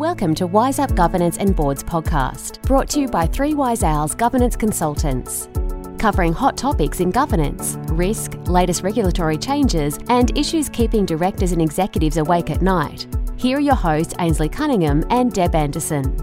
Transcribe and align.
Welcome 0.00 0.34
to 0.36 0.46
Wise 0.46 0.78
Up 0.78 0.94
Governance 0.94 1.36
and 1.36 1.54
Boards 1.54 1.84
podcast, 1.84 2.62
brought 2.62 2.88
to 2.88 3.00
you 3.00 3.06
by 3.06 3.26
Three 3.26 3.52
Wise 3.52 3.82
Owls 3.82 4.14
Governance 4.14 4.56
Consultants. 4.56 5.50
Covering 5.98 6.32
hot 6.32 6.56
topics 6.56 7.00
in 7.00 7.10
governance, 7.10 7.76
risk, 7.90 8.32
latest 8.46 8.82
regulatory 8.82 9.36
changes, 9.36 9.98
and 10.08 10.34
issues 10.38 10.70
keeping 10.70 11.04
directors 11.04 11.52
and 11.52 11.60
executives 11.60 12.16
awake 12.16 12.48
at 12.48 12.62
night. 12.62 13.14
Here 13.36 13.58
are 13.58 13.60
your 13.60 13.74
hosts, 13.74 14.14
Ainslie 14.18 14.48
Cunningham 14.48 15.04
and 15.10 15.34
Deb 15.34 15.54
Anderson. 15.54 16.16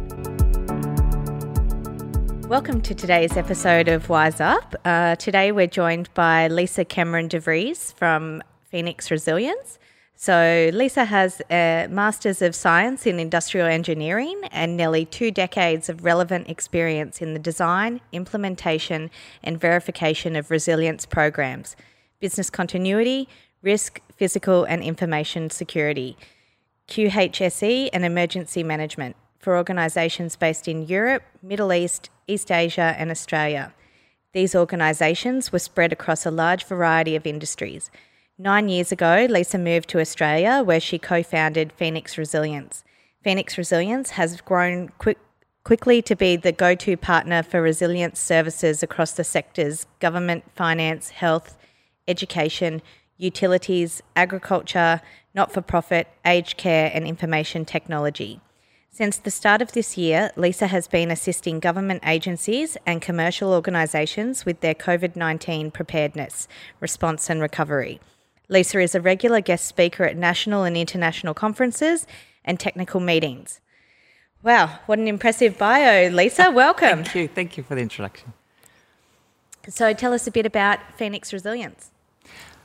Welcome 2.49 2.81
to 2.81 2.95
today's 2.95 3.37
episode 3.37 3.89
of 3.89 4.09
Wise 4.09 4.41
Up. 4.41 4.75
Uh, 4.85 5.17
today 5.17 5.51
we're 5.51 5.67
joined 5.67 6.11
by 6.15 6.47
Lisa 6.47 6.83
Cameron 6.83 7.27
de 7.27 7.39
Vries 7.39 7.91
from 7.91 8.41
Phoenix 8.71 9.11
Resilience. 9.11 9.77
So, 10.19 10.71
Lisa 10.73 11.05
has 11.05 11.43
a 11.51 11.85
Master's 11.91 12.41
of 12.41 12.55
Science 12.55 13.05
in 13.05 13.19
Industrial 13.19 13.67
Engineering 13.67 14.41
and 14.51 14.75
nearly 14.75 15.05
two 15.05 15.29
decades 15.29 15.89
of 15.89 16.03
relevant 16.03 16.49
experience 16.49 17.21
in 17.21 17.35
the 17.35 17.39
design, 17.39 18.01
implementation, 18.11 19.11
and 19.43 19.61
verification 19.61 20.35
of 20.35 20.49
resilience 20.49 21.05
programs, 21.05 21.75
business 22.19 22.49
continuity, 22.49 23.29
risk, 23.61 24.01
physical, 24.11 24.63
and 24.63 24.81
information 24.81 25.51
security, 25.51 26.17
QHSE, 26.87 27.91
and 27.93 28.03
emergency 28.03 28.63
management 28.63 29.15
for 29.37 29.55
organisations 29.55 30.35
based 30.35 30.67
in 30.67 30.87
Europe, 30.87 31.21
Middle 31.43 31.71
East, 31.71 32.09
East 32.27 32.51
Asia, 32.51 32.95
and 32.97 33.11
Australia. 33.11 33.71
These 34.33 34.55
organisations 34.55 35.51
were 35.51 35.59
spread 35.59 35.93
across 35.93 36.25
a 36.25 36.31
large 36.31 36.65
variety 36.65 37.15
of 37.15 37.27
industries. 37.27 37.91
Nine 38.39 38.69
years 38.69 38.91
ago, 38.91 39.25
Lisa 39.27 39.57
moved 39.57 39.89
to 39.89 39.99
Australia 39.99 40.61
where 40.63 40.79
she 40.79 40.99
co 40.99 41.23
founded 41.23 41.73
Phoenix 41.73 42.19
Resilience. 42.19 42.83
Phoenix 43.23 43.57
Resilience 43.57 44.11
has 44.11 44.41
grown 44.41 44.89
quick, 44.99 45.17
quickly 45.63 46.03
to 46.03 46.15
be 46.15 46.35
the 46.35 46.51
go 46.51 46.75
to 46.75 46.95
partner 46.95 47.41
for 47.41 47.63
resilience 47.63 48.19
services 48.19 48.83
across 48.83 49.13
the 49.13 49.23
sectors 49.23 49.87
government, 49.99 50.43
finance, 50.53 51.09
health, 51.09 51.57
education, 52.07 52.83
utilities, 53.17 54.03
agriculture, 54.15 55.01
not 55.33 55.51
for 55.51 55.61
profit, 55.61 56.07
aged 56.23 56.57
care, 56.57 56.91
and 56.93 57.07
information 57.07 57.65
technology. 57.65 58.39
Since 58.91 59.17
the 59.17 59.31
start 59.31 59.63
of 59.63 59.71
this 59.71 59.97
year, 59.97 60.29
Lisa 60.35 60.67
has 60.67 60.87
been 60.87 61.09
assisting 61.09 61.59
government 61.59 62.03
agencies 62.05 62.77
and 62.85 63.01
commercial 63.01 63.51
organisations 63.51 64.45
with 64.45 64.59
their 64.59 64.75
COVID 64.75 65.15
19 65.15 65.71
preparedness, 65.71 66.47
response, 66.79 67.31
and 67.31 67.41
recovery. 67.41 67.99
Lisa 68.49 68.79
is 68.79 68.95
a 68.95 69.01
regular 69.01 69.41
guest 69.41 69.65
speaker 69.65 70.05
at 70.05 70.15
national 70.15 70.63
and 70.63 70.77
international 70.77 71.33
conferences 71.33 72.07
and 72.45 72.59
technical 72.59 72.99
meetings. 72.99 73.59
Wow, 74.41 74.79
what 74.85 74.99
an 74.99 75.07
impressive 75.07 75.57
bio, 75.57 76.09
Lisa. 76.09 76.49
Welcome. 76.53 77.03
Thank 77.03 77.15
you. 77.15 77.27
Thank 77.27 77.57
you 77.57 77.63
for 77.63 77.75
the 77.75 77.81
introduction. 77.81 78.33
So, 79.67 79.93
tell 79.93 80.13
us 80.13 80.27
a 80.27 80.31
bit 80.31 80.45
about 80.45 80.79
Phoenix 80.95 81.33
Resilience. 81.33 81.91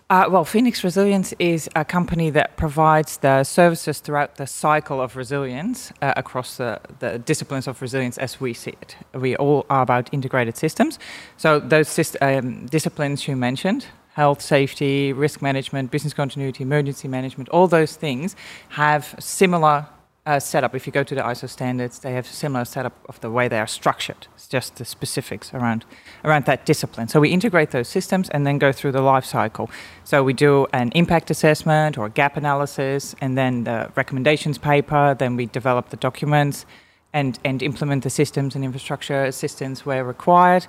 Uh, 0.08 0.28
well, 0.30 0.44
Phoenix 0.44 0.84
Resilience 0.84 1.32
is 1.38 1.68
a 1.74 1.84
company 1.84 2.30
that 2.30 2.56
provides 2.56 3.16
the 3.16 3.42
services 3.42 3.98
throughout 3.98 4.36
the 4.36 4.46
cycle 4.46 5.00
of 5.00 5.16
resilience 5.16 5.90
uh, 6.02 6.12
across 6.16 6.58
the, 6.58 6.78
the, 6.98 7.18
disciplines 7.18 7.66
of 7.66 7.80
resilience 7.80 8.18
as 8.18 8.38
we 8.38 8.52
see 8.52 8.74
it. 8.82 8.94
We 9.14 9.34
all 9.36 9.64
are 9.70 9.82
about 9.82 10.12
integrated 10.12 10.56
systems. 10.56 10.98
So, 11.38 11.58
those 11.58 12.14
um, 12.20 12.66
disciplines 12.66 13.26
you 13.26 13.34
mentioned 13.34 13.86
health, 14.14 14.42
safety, 14.42 15.12
risk 15.12 15.40
management, 15.40 15.90
business 15.90 16.12
continuity, 16.12 16.62
emergency 16.62 17.08
management, 17.08 17.48
all 17.48 17.66
those 17.66 17.96
things 17.96 18.36
have 18.70 19.14
similar 19.18 19.86
uh, 20.24 20.38
setup. 20.38 20.74
If 20.74 20.86
you 20.86 20.92
go 20.92 21.02
to 21.02 21.14
the 21.14 21.20
ISO 21.20 21.48
standards, 21.48 21.98
they 21.98 22.12
have 22.12 22.26
similar 22.26 22.64
setup 22.64 22.92
of 23.08 23.20
the 23.20 23.30
way 23.30 23.48
they 23.48 23.58
are 23.58 23.66
structured. 23.66 24.28
It's 24.34 24.46
just 24.46 24.76
the 24.76 24.84
specifics 24.84 25.52
around 25.52 25.84
around 26.24 26.44
that 26.44 26.64
discipline. 26.64 27.08
So 27.08 27.18
we 27.20 27.30
integrate 27.30 27.72
those 27.72 27.88
systems 27.88 28.28
and 28.30 28.46
then 28.46 28.58
go 28.58 28.70
through 28.70 28.92
the 28.92 29.00
life 29.00 29.24
cycle. 29.24 29.68
So 30.04 30.22
we 30.22 30.32
do 30.32 30.66
an 30.72 30.92
impact 30.94 31.30
assessment 31.30 31.98
or 31.98 32.06
a 32.06 32.10
gap 32.10 32.36
analysis, 32.36 33.16
and 33.20 33.36
then 33.36 33.64
the 33.64 33.90
recommendations 33.96 34.58
paper. 34.58 35.16
Then 35.18 35.36
we 35.36 35.46
develop 35.46 35.88
the 35.88 35.96
documents 35.96 36.66
and 37.12 37.38
and 37.44 37.62
implement 37.62 38.04
the 38.04 38.10
systems 38.10 38.54
and 38.54 38.64
infrastructure 38.64 39.24
assistance 39.24 39.84
where 39.84 40.04
required 40.04 40.66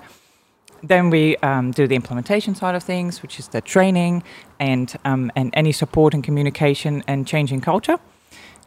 then 0.84 1.10
we 1.10 1.38
um, 1.38 1.72
do 1.72 1.88
the 1.88 1.96
implementation 1.96 2.54
side 2.56 2.76
of 2.76 2.84
things, 2.84 3.22
which 3.22 3.40
is 3.40 3.48
the 3.48 3.62
training 3.62 4.22
and 4.60 4.96
um, 5.06 5.32
and 5.36 5.50
any 5.54 5.72
support 5.72 6.14
and 6.14 6.24
communication 6.24 7.04
and 7.08 7.26
changing 7.26 7.62
culture, 7.62 7.98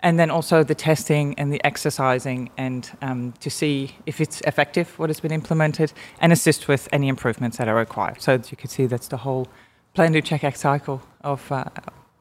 and 0.02 0.18
then 0.18 0.30
also 0.30 0.64
the 0.64 0.74
testing 0.74 1.34
and 1.38 1.52
the 1.52 1.62
exercising 1.64 2.50
and 2.56 2.96
um, 3.02 3.32
to 3.40 3.50
see 3.50 3.94
if 4.06 4.20
it's 4.20 4.40
effective 4.42 4.98
what 4.98 5.10
has 5.10 5.20
been 5.20 5.32
implemented 5.32 5.92
and 6.20 6.32
assist 6.32 6.68
with 6.68 6.88
any 6.90 7.08
improvements 7.08 7.58
that 7.58 7.68
are 7.68 7.76
required. 7.76 8.20
So 8.22 8.34
as 8.34 8.50
you 8.50 8.56
can 8.56 8.70
see, 8.70 8.86
that's 8.86 9.08
the 9.08 9.18
whole 9.18 9.46
plan, 9.94 10.12
do, 10.12 10.20
check, 10.20 10.42
act 10.42 10.58
cycle 10.58 11.02
of. 11.20 11.52
Uh, 11.52 11.64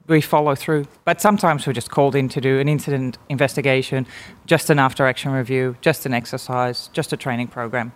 we 0.08 0.22
follow 0.22 0.54
through, 0.54 0.86
but 1.04 1.20
sometimes 1.20 1.66
we're 1.66 1.74
just 1.74 1.90
called 1.90 2.16
in 2.16 2.30
to 2.30 2.40
do 2.40 2.60
an 2.60 2.70
incident 2.70 3.18
investigation, 3.28 4.06
just 4.46 4.70
an 4.70 4.78
after 4.78 5.08
action 5.08 5.32
review, 5.32 5.78
just 5.82 6.06
an 6.06 6.14
exercise, 6.14 6.92
just 6.94 7.12
a 7.12 7.18
training 7.18 7.48
program. 7.48 7.92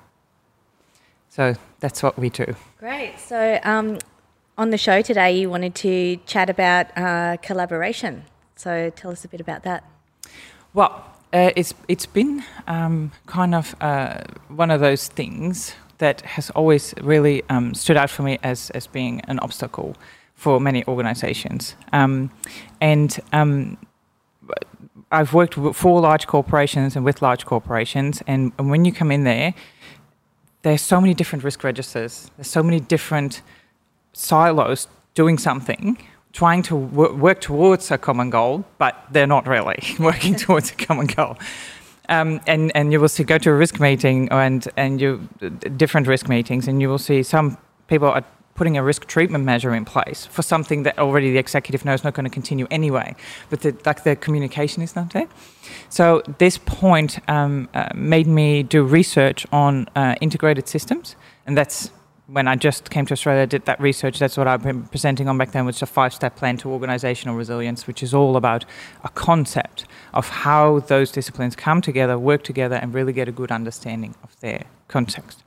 So 1.29 1.55
that's 1.79 2.03
what 2.03 2.17
we 2.17 2.29
do. 2.29 2.55
Great. 2.79 3.19
So 3.19 3.59
um, 3.63 3.99
on 4.57 4.71
the 4.71 4.77
show 4.77 5.01
today, 5.01 5.39
you 5.39 5.49
wanted 5.49 5.75
to 5.75 6.17
chat 6.25 6.49
about 6.49 6.87
uh, 6.97 7.37
collaboration. 7.37 8.23
So 8.55 8.89
tell 8.89 9.11
us 9.11 9.23
a 9.23 9.27
bit 9.27 9.39
about 9.39 9.63
that. 9.63 9.83
Well, 10.73 11.05
uh, 11.31 11.51
it's 11.55 11.73
it's 11.87 12.05
been 12.05 12.43
um, 12.67 13.11
kind 13.25 13.55
of 13.55 13.75
uh, 13.79 14.21
one 14.49 14.71
of 14.71 14.81
those 14.81 15.07
things 15.07 15.73
that 15.99 16.21
has 16.21 16.49
always 16.51 16.93
really 17.01 17.43
um, 17.49 17.73
stood 17.73 17.97
out 17.97 18.09
for 18.09 18.23
me 18.23 18.39
as 18.43 18.69
as 18.71 18.87
being 18.87 19.21
an 19.21 19.39
obstacle 19.39 19.95
for 20.35 20.59
many 20.59 20.83
organisations, 20.87 21.75
um, 21.93 22.31
and. 22.81 23.19
Um, 23.33 23.77
I've 25.11 25.33
worked 25.33 25.55
for 25.55 25.99
large 26.01 26.27
corporations 26.27 26.95
and 26.95 27.03
with 27.03 27.23
large 27.23 27.43
corporations, 27.43 28.21
and, 28.27 28.51
and 28.59 28.69
when 28.69 28.85
you 28.85 28.91
come 28.91 29.11
in 29.11 29.23
there, 29.23 29.55
there's 30.61 30.81
so 30.81 30.99
many 30.99 31.13
different 31.13 31.43
risk 31.43 31.63
registers. 31.63 32.29
There's 32.35 32.49
so 32.49 32.63
many 32.63 32.79
different 32.79 33.41
silos 34.13 34.87
doing 35.13 35.37
something, 35.37 35.97
trying 36.33 36.63
to 36.63 36.75
work 36.75 37.41
towards 37.41 37.91
a 37.91 37.97
common 37.97 38.29
goal, 38.29 38.65
but 38.77 38.95
they're 39.11 39.27
not 39.27 39.47
really 39.47 39.81
working 39.99 40.35
towards 40.45 40.71
a 40.71 40.75
common 40.75 41.07
goal. 41.07 41.37
Um, 42.09 42.41
and 42.47 42.71
and 42.75 42.91
you 42.91 42.99
will 42.99 43.07
see 43.07 43.23
go 43.23 43.37
to 43.37 43.51
a 43.51 43.53
risk 43.53 43.79
meeting 43.79 44.29
and 44.31 44.67
and 44.75 44.99
you 44.99 45.29
different 45.77 46.07
risk 46.07 46.27
meetings, 46.27 46.67
and 46.67 46.81
you 46.81 46.89
will 46.89 46.97
see 46.97 47.21
some 47.21 47.57
people 47.87 48.07
are 48.07 48.23
putting 48.59 48.77
a 48.77 48.83
risk 48.83 49.05
treatment 49.07 49.45
measure 49.45 49.73
in 49.73 49.85
place 49.85 50.25
for 50.25 50.41
something 50.41 50.83
that 50.83 50.99
already 50.99 51.31
the 51.31 51.39
executive 51.39 51.85
knows 51.85 52.03
not 52.03 52.13
going 52.13 52.29
to 52.31 52.35
continue 52.39 52.67
anyway, 52.69 53.15
but 53.49 53.61
the, 53.61 53.71
like 53.85 54.03
the 54.03 54.15
communication 54.17 54.83
is 54.83 54.97
not 54.97 55.13
there. 55.13 55.29
So 55.87 56.03
this 56.39 56.57
point 56.57 57.11
um, 57.29 57.69
uh, 57.73 57.87
made 57.95 58.27
me 58.27 58.63
do 58.63 58.83
research 58.83 59.47
on 59.53 59.87
uh, 59.95 60.15
integrated 60.19 60.67
systems, 60.67 61.15
and 61.47 61.57
that's 61.57 61.89
when 62.27 62.49
I 62.49 62.55
just 62.57 62.89
came 62.89 63.05
to 63.05 63.13
Australia, 63.13 63.47
did 63.47 63.63
that 63.65 63.79
research. 63.79 64.19
That's 64.19 64.35
what 64.35 64.47
I've 64.47 64.61
been 64.61 64.83
presenting 64.83 65.29
on 65.29 65.37
back 65.37 65.51
then, 65.51 65.65
which 65.65 65.77
is 65.77 65.81
a 65.81 65.93
five-step 65.99 66.35
plan 66.35 66.57
to 66.57 66.69
organizational 66.69 67.37
resilience, 67.37 67.87
which 67.87 68.03
is 68.03 68.13
all 68.13 68.35
about 68.35 68.65
a 69.05 69.09
concept 69.09 69.85
of 70.13 70.27
how 70.29 70.81
those 70.81 71.13
disciplines 71.13 71.55
come 71.55 71.81
together, 71.81 72.19
work 72.19 72.43
together, 72.43 72.75
and 72.75 72.93
really 72.93 73.13
get 73.13 73.29
a 73.29 73.31
good 73.31 73.51
understanding 73.51 74.15
of 74.21 74.37
their 74.41 74.65
context. 74.89 75.43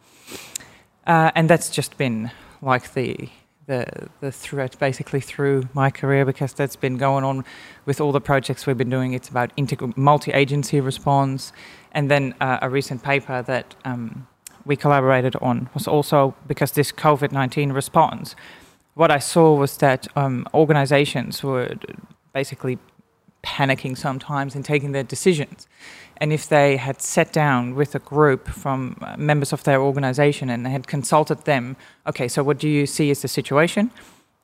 Uh, 1.07 1.31
and 1.35 1.51
that's 1.51 1.69
just 1.69 1.99
been 1.99 2.31
like 2.63 2.95
the 2.95 3.29
the 3.67 4.09
the 4.21 4.33
threat 4.33 4.77
basically 4.79 5.21
through 5.21 5.69
my 5.73 5.91
career 5.91 6.25
because 6.25 6.53
that's 6.53 6.77
been 6.77 6.97
going 6.97 7.25
on 7.25 7.45
with 7.87 8.01
all 8.01 8.13
the 8.13 8.21
projects 8.21 8.67
we've 8.67 8.79
been 8.79 8.91
doing. 8.91 9.13
It's 9.13 9.29
about 9.29 9.55
integ- 9.57 9.97
multi-agency 9.97 10.81
response, 10.81 11.53
and 11.93 12.11
then 12.11 12.35
uh, 12.41 12.59
a 12.63 12.69
recent 12.71 13.03
paper 13.03 13.43
that 13.43 13.75
um, 13.85 14.27
we 14.65 14.77
collaborated 14.77 15.37
on 15.37 15.69
was 15.75 15.87
also 15.87 16.35
because 16.47 16.73
this 16.73 16.93
COVID 16.93 17.33
nineteen 17.33 17.73
response. 17.73 18.35
What 18.95 19.11
I 19.11 19.21
saw 19.21 19.55
was 19.55 19.77
that 19.79 20.07
um, 20.17 20.47
organizations 20.53 21.43
were 21.43 21.77
basically 22.33 22.79
panicking 23.43 23.97
sometimes 23.97 24.55
in 24.55 24.63
taking 24.63 24.93
their 24.93 25.03
decisions. 25.03 25.67
And 26.19 26.33
if 26.33 26.49
they 26.49 26.77
had 26.77 27.03
sat 27.03 27.33
down 27.33 27.75
with 27.75 27.95
a 27.95 27.99
group 27.99 28.49
from 28.49 28.97
uh, 29.01 29.17
members 29.17 29.53
of 29.53 29.65
their 29.65 29.81
organization 29.81 30.51
and 30.51 30.65
they 30.65 30.71
had 30.71 30.87
consulted 30.87 31.45
them, 31.45 31.77
okay, 32.07 32.29
so 32.29 32.43
what 32.45 32.59
do 32.59 32.69
you 32.69 32.87
see 32.87 33.11
as 33.11 33.23
the 33.23 33.29
situation? 33.29 33.91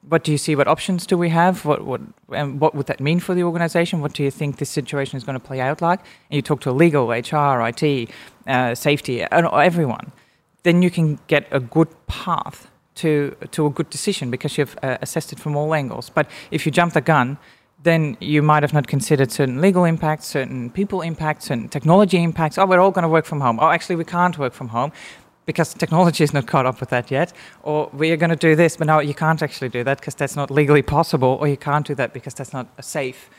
What 0.08 0.24
do 0.24 0.32
you 0.32 0.38
see? 0.38 0.56
What 0.56 0.66
options 0.66 1.06
do 1.06 1.16
we 1.16 1.28
have? 1.28 1.64
What, 1.64 1.84
what, 1.84 2.00
and 2.32 2.60
what 2.60 2.74
would 2.74 2.86
that 2.86 3.00
mean 3.00 3.20
for 3.20 3.34
the 3.34 3.42
organization? 3.42 4.00
What 4.00 4.12
do 4.12 4.22
you 4.22 4.30
think 4.30 4.56
this 4.56 4.70
situation 4.70 5.16
is 5.16 5.24
going 5.24 5.38
to 5.38 5.44
play 5.44 5.60
out 5.60 5.80
like? 5.80 6.00
And 6.00 6.36
you 6.36 6.42
talk 6.42 6.60
to 6.62 6.72
legal, 6.72 7.10
HR, 7.10 7.60
IT, 7.68 8.10
uh, 8.46 8.74
safety, 8.74 9.22
everyone. 9.22 10.12
Then 10.62 10.82
you 10.82 10.90
can 10.90 11.18
get 11.28 11.46
a 11.52 11.60
good 11.60 11.88
path 12.06 12.68
to, 12.96 13.36
to 13.52 13.66
a 13.66 13.70
good 13.70 13.90
decision 13.90 14.30
because 14.30 14.58
you've 14.58 14.76
uh, 14.82 14.98
assessed 15.00 15.32
it 15.32 15.38
from 15.38 15.56
all 15.56 15.74
angles. 15.74 16.10
But 16.10 16.28
if 16.50 16.66
you 16.66 16.72
jump 16.72 16.94
the 16.94 17.00
gun, 17.00 17.38
then 17.82 18.16
you 18.20 18.42
might 18.42 18.62
have 18.62 18.72
not 18.72 18.86
considered 18.86 19.30
certain 19.30 19.60
legal 19.60 19.84
impacts, 19.84 20.26
certain 20.26 20.70
people 20.70 21.00
impacts, 21.00 21.46
certain 21.46 21.68
technology 21.68 22.22
impacts. 22.22 22.58
Oh, 22.58 22.66
we're 22.66 22.80
all 22.80 22.90
going 22.90 23.04
to 23.04 23.08
work 23.08 23.24
from 23.24 23.40
home. 23.40 23.58
Oh, 23.60 23.68
actually, 23.70 23.96
we 23.96 24.04
can't 24.04 24.36
work 24.38 24.52
from 24.52 24.68
home 24.68 24.92
because 25.46 25.72
technology 25.72 26.24
is 26.24 26.34
not 26.34 26.46
caught 26.46 26.66
up 26.66 26.80
with 26.80 26.90
that 26.90 27.10
yet. 27.10 27.32
Or 27.62 27.88
we 27.92 28.10
are 28.10 28.16
going 28.16 28.30
to 28.30 28.36
do 28.36 28.56
this, 28.56 28.76
but 28.76 28.86
no, 28.86 28.98
you 29.00 29.14
can't 29.14 29.42
actually 29.42 29.68
do 29.68 29.84
that 29.84 29.98
because 29.98 30.14
that's 30.14 30.36
not 30.36 30.50
legally 30.50 30.82
possible. 30.82 31.38
Or 31.40 31.46
you 31.46 31.56
can't 31.56 31.86
do 31.86 31.94
that 31.94 32.12
because 32.12 32.34
that's 32.34 32.52
not 32.52 32.66
safe. 32.84 33.30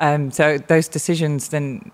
Um, 0.00 0.30
so 0.30 0.58
those 0.58 0.88
decisions 0.88 1.48
then 1.48 1.90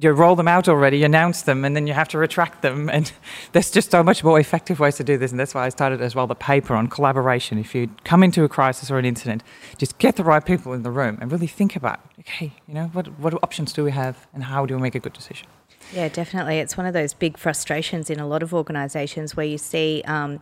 you 0.00 0.10
roll 0.10 0.36
them 0.36 0.48
out 0.48 0.68
already, 0.68 0.98
you 0.98 1.04
announce 1.04 1.42
them, 1.42 1.64
and 1.64 1.74
then 1.74 1.86
you 1.86 1.94
have 1.94 2.08
to 2.08 2.18
retract 2.18 2.62
them. 2.62 2.90
And 2.96 3.12
there's 3.52 3.70
just 3.70 3.90
so 3.90 4.02
much 4.02 4.24
more 4.24 4.40
effective 4.40 4.80
ways 4.80 4.96
to 4.96 5.04
do 5.04 5.18
this. 5.18 5.30
And 5.30 5.38
that's 5.38 5.54
why 5.54 5.66
I 5.66 5.68
started 5.68 6.00
as 6.00 6.14
well 6.14 6.26
the 6.26 6.34
paper 6.34 6.74
on 6.74 6.86
collaboration. 6.86 7.58
If 7.58 7.74
you 7.74 7.90
come 8.04 8.22
into 8.22 8.42
a 8.42 8.48
crisis 8.48 8.90
or 8.90 8.98
an 8.98 9.04
incident, 9.04 9.42
just 9.76 9.98
get 9.98 10.16
the 10.16 10.24
right 10.24 10.44
people 10.44 10.72
in 10.72 10.82
the 10.82 10.90
room 10.90 11.18
and 11.20 11.30
really 11.30 11.46
think 11.46 11.76
about, 11.76 12.00
okay, 12.20 12.54
you 12.66 12.72
know, 12.72 12.86
what, 12.86 13.18
what 13.18 13.34
options 13.42 13.74
do 13.74 13.84
we 13.84 13.90
have 13.90 14.26
and 14.32 14.44
how 14.44 14.64
do 14.64 14.76
we 14.76 14.80
make 14.80 14.94
a 14.94 14.98
good 14.98 15.12
decision? 15.12 15.46
Yeah, 15.92 16.08
definitely. 16.08 16.58
It's 16.58 16.76
one 16.76 16.86
of 16.86 16.94
those 16.94 17.12
big 17.12 17.36
frustrations 17.36 18.08
in 18.08 18.18
a 18.18 18.26
lot 18.26 18.42
of 18.42 18.54
organisations 18.54 19.36
where 19.36 19.46
you 19.46 19.58
see 19.58 20.02
um, 20.06 20.40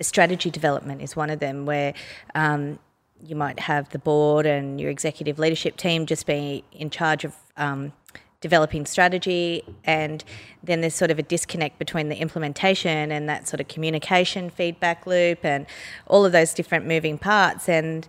strategy 0.00 0.50
development 0.50 1.02
is 1.02 1.14
one 1.14 1.30
of 1.30 1.38
them 1.38 1.66
where. 1.66 1.94
Um, 2.34 2.80
you 3.22 3.36
might 3.36 3.60
have 3.60 3.86
the 3.90 3.98
board 3.98 4.46
and 4.46 4.80
your 4.80 4.90
executive 4.90 5.38
leadership 5.38 5.76
team 5.76 6.06
just 6.06 6.26
be 6.26 6.64
in 6.72 6.88
charge 6.88 7.22
of 7.24 7.34
um, 7.58 7.92
developing 8.40 8.86
strategy 8.86 9.62
and 9.84 10.24
then 10.62 10.80
there's 10.80 10.94
sort 10.94 11.10
of 11.10 11.18
a 11.18 11.22
disconnect 11.22 11.78
between 11.78 12.08
the 12.08 12.16
implementation 12.16 13.12
and 13.12 13.28
that 13.28 13.46
sort 13.46 13.60
of 13.60 13.68
communication 13.68 14.48
feedback 14.48 15.06
loop 15.06 15.44
and 15.44 15.66
all 16.06 16.24
of 16.24 16.32
those 16.32 16.54
different 16.54 16.86
moving 16.86 17.18
parts 17.18 17.68
and 17.68 18.08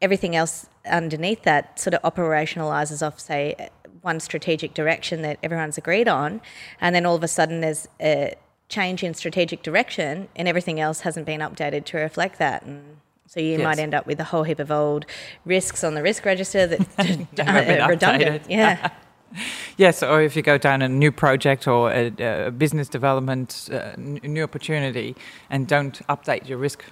everything 0.00 0.34
else 0.34 0.66
underneath 0.90 1.42
that 1.44 1.78
sort 1.78 1.94
of 1.94 2.02
operationalizes 2.02 3.06
off 3.06 3.20
say 3.20 3.70
one 4.00 4.18
strategic 4.18 4.74
direction 4.74 5.22
that 5.22 5.38
everyone's 5.44 5.78
agreed 5.78 6.08
on 6.08 6.40
and 6.80 6.94
then 6.94 7.06
all 7.06 7.14
of 7.14 7.22
a 7.22 7.28
sudden 7.28 7.60
there's 7.60 7.86
a 8.00 8.34
change 8.68 9.04
in 9.04 9.14
strategic 9.14 9.62
direction 9.62 10.28
and 10.34 10.48
everything 10.48 10.80
else 10.80 11.00
hasn't 11.00 11.24
been 11.24 11.40
updated 11.40 11.84
to 11.84 11.96
reflect 11.96 12.38
that 12.38 12.64
and 12.64 12.96
so 13.28 13.40
you 13.40 13.52
yes. 13.52 13.62
might 13.62 13.78
end 13.78 13.94
up 13.94 14.06
with 14.06 14.20
a 14.20 14.24
whole 14.24 14.42
heap 14.42 14.58
of 14.58 14.70
old 14.70 15.06
risks 15.46 15.82
on 15.82 15.94
the 15.94 16.02
risk 16.02 16.26
register 16.26 16.66
that 16.66 17.78
are 17.82 17.88
redundant. 17.88 18.42
Yeah. 18.50 18.90
yes, 19.76 20.02
or 20.02 20.22
if 20.22 20.36
you 20.36 20.42
go 20.42 20.58
down 20.58 20.82
a 20.82 20.88
new 20.88 21.12
project 21.12 21.66
or 21.66 21.90
a, 21.90 22.12
a 22.46 22.50
business 22.50 22.88
development, 22.88 23.68
uh, 23.72 23.92
new 23.96 24.42
opportunity, 24.42 25.16
and 25.50 25.66
don't 25.66 26.06
update 26.08 26.48
your 26.48 26.58
risk 26.58 26.84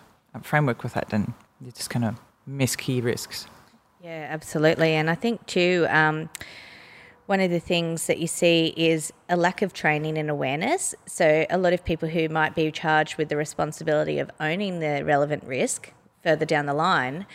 framework 0.42 0.82
with 0.82 0.94
that, 0.94 1.08
then 1.10 1.34
you're 1.60 1.72
just 1.72 1.90
going 1.90 2.02
to 2.02 2.14
miss 2.46 2.76
key 2.76 3.00
risks. 3.00 3.46
Yeah, 4.02 4.26
absolutely. 4.30 4.94
And 4.94 5.10
I 5.10 5.14
think 5.14 5.46
too, 5.46 5.86
um, 5.90 6.30
one 7.26 7.40
of 7.40 7.50
the 7.50 7.60
things 7.60 8.06
that 8.06 8.18
you 8.18 8.26
see 8.26 8.72
is 8.76 9.12
a 9.28 9.36
lack 9.36 9.62
of 9.62 9.72
training 9.72 10.18
and 10.18 10.30
awareness. 10.30 10.94
So, 11.06 11.46
a 11.48 11.58
lot 11.58 11.72
of 11.72 11.84
people 11.84 12.08
who 12.08 12.28
might 12.28 12.54
be 12.54 12.70
charged 12.72 13.18
with 13.18 13.28
the 13.28 13.36
responsibility 13.36 14.18
of 14.18 14.30
owning 14.40 14.80
the 14.80 15.04
relevant 15.04 15.44
risk 15.44 15.92
further 16.22 16.44
down 16.44 16.66
the 16.66 16.74
line 16.74 17.26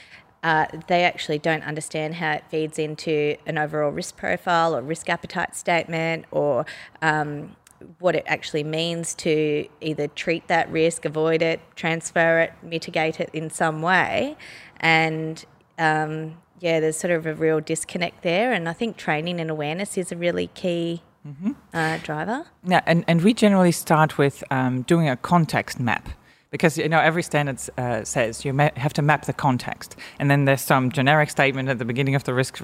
uh, 0.46 0.68
they 0.86 1.04
actually 1.04 1.40
don't 1.40 1.64
understand 1.64 2.14
how 2.14 2.34
it 2.34 2.44
feeds 2.50 2.78
into 2.78 3.36
an 3.48 3.58
overall 3.58 3.90
risk 3.90 4.16
profile 4.16 4.76
or 4.76 4.82
risk 4.84 5.10
appetite 5.10 5.56
statement 5.56 6.24
or 6.30 6.68
um, 7.02 7.56
what 7.98 8.16
it 8.16 8.24
actually 8.28 8.64
means 8.64 9.16
to 9.16 9.68
either 9.82 10.08
treat 10.08 10.48
that 10.48 10.72
risk, 10.72 11.04
avoid 11.04 11.42
it, 11.42 11.60
transfer 11.76 12.42
it, 12.42 12.54
mitigate 12.62 13.20
it 13.20 13.32
in 13.34 13.50
some 13.50 13.82
way. 13.82 14.38
And 14.80 15.44
um, 15.80 16.38
yeah, 16.60 16.80
there's 16.80 16.98
sort 16.98 17.12
of 17.12 17.26
a 17.26 17.34
real 17.34 17.60
disconnect 17.60 18.22
there. 18.22 18.54
And 18.54 18.70
I 18.70 18.74
think 18.74 18.98
training 18.98 19.40
and 19.40 19.50
awareness 19.50 19.98
is 19.98 20.12
a 20.12 20.16
really 20.16 20.52
key 20.54 21.02
mm-hmm. 21.28 21.54
uh, 21.74 21.98
driver. 22.04 22.46
Yeah, 22.64 22.82
and, 22.86 23.04
and 23.08 23.24
we 23.24 23.34
generally 23.34 23.72
start 23.72 24.20
with 24.20 24.44
um, 24.52 24.84
doing 24.84 25.10
a 25.10 25.18
context 25.18 25.80
map 25.80 26.08
because 26.56 26.78
you 26.78 26.88
know 26.88 27.02
every 27.02 27.22
standard 27.22 27.60
uh, 27.78 28.04
says 28.06 28.46
you 28.46 28.54
have 28.58 28.94
to 28.94 29.02
map 29.02 29.26
the 29.26 29.34
context, 29.34 29.98
and 30.20 30.32
then 30.32 30.46
there's 30.46 30.62
some 30.62 30.90
generic 30.90 31.30
statement 31.30 31.68
at 31.68 31.80
the 31.80 31.86
beginning 31.86 32.16
of 32.16 32.24
the 32.24 32.34
risk 32.34 32.62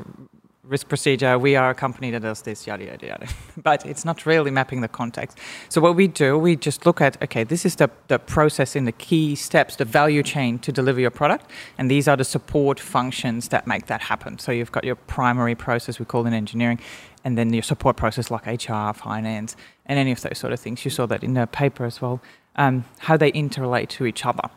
risk 0.64 0.88
procedure. 0.88 1.38
We 1.38 1.58
are 1.58 1.72
a 1.72 1.76
company 1.76 2.10
that 2.12 2.22
does 2.22 2.42
this, 2.44 2.66
yada 2.66 2.86
yada 2.86 3.06
yada. 3.06 3.28
but 3.58 3.86
it's 3.86 4.06
not 4.06 4.26
really 4.26 4.52
mapping 4.52 4.80
the 4.80 4.88
context. 4.88 5.38
So 5.68 5.82
what 5.82 5.98
we 5.98 6.08
do, 6.08 6.38
we 6.38 6.56
just 6.56 6.86
look 6.86 7.02
at 7.02 7.22
okay, 7.22 7.44
this 7.44 7.66
is 7.66 7.76
the 7.76 7.90
the 8.08 8.18
process 8.18 8.76
in 8.76 8.86
the 8.86 8.94
key 8.94 9.36
steps, 9.36 9.76
the 9.76 9.86
value 9.86 10.24
chain 10.24 10.60
to 10.60 10.72
deliver 10.72 11.02
your 11.02 11.12
product, 11.12 11.46
and 11.78 11.92
these 11.92 12.08
are 12.08 12.16
the 12.16 12.30
support 12.36 12.80
functions 12.80 13.50
that 13.50 13.68
make 13.68 13.88
that 13.88 14.02
happen. 14.02 14.40
So 14.40 14.54
you've 14.54 14.72
got 14.72 14.86
your 14.86 14.96
primary 15.18 15.56
process, 15.56 16.00
we 16.00 16.06
call 16.06 16.26
it 16.28 16.34
engineering, 16.34 16.80
and 17.26 17.38
then 17.38 17.54
your 17.54 17.64
support 17.64 17.98
process 17.98 18.32
like 18.32 18.46
HR, 18.48 18.94
finance, 18.94 19.58
and 19.86 20.00
any 20.00 20.12
of 20.14 20.22
those 20.22 20.38
sort 20.38 20.54
of 20.54 20.60
things. 20.62 20.86
You 20.86 20.92
saw 20.92 21.06
that 21.08 21.24
in 21.24 21.34
the 21.34 21.46
paper 21.48 21.84
as 21.86 22.02
well 22.02 22.22
um, 22.56 22.86
how 23.00 23.18
they 23.18 23.32
interrelate 23.32 23.90
to 23.90 24.06
each 24.06 24.26
other. 24.26 24.50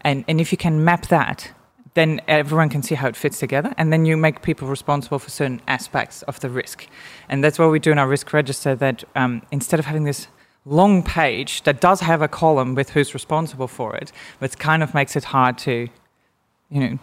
And, 0.00 0.24
and 0.28 0.40
if 0.40 0.52
you 0.52 0.58
can 0.58 0.84
map 0.84 1.06
that, 1.06 1.52
then 1.94 2.20
everyone 2.26 2.68
can 2.68 2.82
see 2.82 2.96
how 2.96 3.08
it 3.08 3.16
fits 3.16 3.38
together. 3.38 3.72
And 3.78 3.92
then 3.92 4.04
you 4.04 4.16
make 4.16 4.42
people 4.42 4.68
responsible 4.68 5.18
for 5.18 5.30
certain 5.30 5.62
aspects 5.66 6.22
of 6.22 6.40
the 6.40 6.50
risk. 6.50 6.88
And 7.28 7.42
that's 7.42 7.58
what 7.58 7.70
we 7.70 7.78
do 7.78 7.92
in 7.92 7.98
our 7.98 8.08
risk 8.08 8.32
register 8.32 8.74
that 8.76 9.04
um, 9.14 9.42
instead 9.50 9.78
of 9.78 9.86
having 9.86 10.04
this 10.04 10.26
long 10.64 11.02
page 11.02 11.62
that 11.62 11.80
does 11.80 12.00
have 12.00 12.22
a 12.22 12.28
column 12.28 12.74
with 12.74 12.90
who's 12.90 13.14
responsible 13.14 13.68
for 13.68 13.94
it, 13.96 14.12
but 14.40 14.58
kind 14.58 14.82
of 14.82 14.94
makes 14.94 15.14
it 15.16 15.24
hard 15.24 15.58
to, 15.58 15.88
you 16.70 16.80
know, 16.80 16.98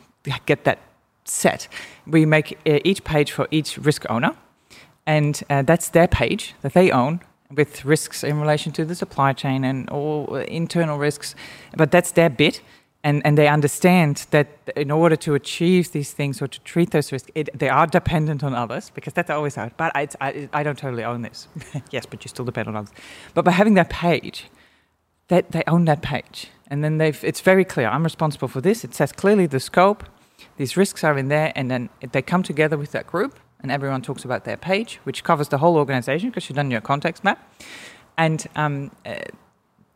get 0.45 0.63
that 0.65 0.79
set. 1.23 1.67
We 2.05 2.25
make 2.25 2.57
uh, 2.67 2.79
each 2.83 3.03
page 3.03 3.31
for 3.31 3.47
each 3.51 3.77
risk 3.77 4.05
owner, 4.09 4.35
and 5.05 5.41
uh, 5.49 5.61
that's 5.61 5.89
their 5.89 6.07
page 6.07 6.55
that 6.61 6.73
they 6.73 6.91
own, 6.91 7.21
with 7.55 7.85
risks 7.85 8.23
in 8.23 8.39
relation 8.39 8.71
to 8.73 8.85
the 8.85 8.95
supply 8.95 9.33
chain 9.33 9.63
and 9.63 9.89
all 9.89 10.35
internal 10.35 10.97
risks, 10.97 11.35
but 11.75 11.91
that's 11.91 12.11
their 12.11 12.29
bit. 12.29 12.61
And, 13.03 13.25
and 13.25 13.35
they 13.35 13.47
understand 13.47 14.27
that 14.29 14.47
in 14.75 14.91
order 14.91 15.15
to 15.15 15.33
achieve 15.33 15.91
these 15.91 16.13
things 16.13 16.39
or 16.39 16.47
to 16.47 16.59
treat 16.59 16.91
those 16.91 17.11
risks, 17.11 17.31
it, 17.33 17.49
they 17.57 17.67
are 17.67 17.87
dependent 17.87 18.43
on 18.43 18.53
others 18.53 18.91
because 18.91 19.13
that's 19.13 19.31
always 19.31 19.55
hard. 19.55 19.71
But 19.75 19.91
I, 19.95 20.07
I, 20.21 20.49
I 20.53 20.61
don't 20.61 20.77
totally 20.77 21.03
own 21.03 21.23
this. 21.23 21.47
yes, 21.91 22.05
but 22.05 22.23
you 22.23 22.29
still 22.29 22.45
depend 22.45 22.67
on 22.67 22.75
others. 22.75 22.91
But 23.33 23.43
by 23.43 23.51
having 23.51 23.73
that 23.73 23.89
page, 23.89 24.49
that 25.29 25.51
they 25.51 25.63
own 25.65 25.85
that 25.85 26.01
page, 26.03 26.49
and 26.69 26.83
then 26.83 26.97
they've 26.97 27.23
it's 27.23 27.41
very 27.41 27.65
clear. 27.65 27.87
I'm 27.87 28.03
responsible 28.03 28.49
for 28.49 28.61
this. 28.61 28.83
It 28.83 28.93
says 28.93 29.11
clearly 29.11 29.47
the 29.47 29.59
scope. 29.59 30.03
These 30.57 30.75
risks 30.77 31.03
are 31.03 31.17
in 31.17 31.29
there, 31.29 31.53
and 31.55 31.71
then 31.71 31.89
they 32.11 32.21
come 32.21 32.43
together 32.43 32.77
with 32.77 32.91
that 32.91 33.07
group, 33.07 33.39
and 33.61 33.71
everyone 33.71 34.01
talks 34.01 34.25
about 34.25 34.45
their 34.45 34.57
page, 34.57 34.99
which 35.03 35.23
covers 35.23 35.49
the 35.49 35.57
whole 35.59 35.77
organization 35.77 36.29
because 36.29 36.49
you've 36.49 36.55
done 36.55 36.71
your 36.71 36.81
context 36.81 37.23
map. 37.23 37.39
And 38.17 38.45
um, 38.55 38.91
uh, 39.05 39.15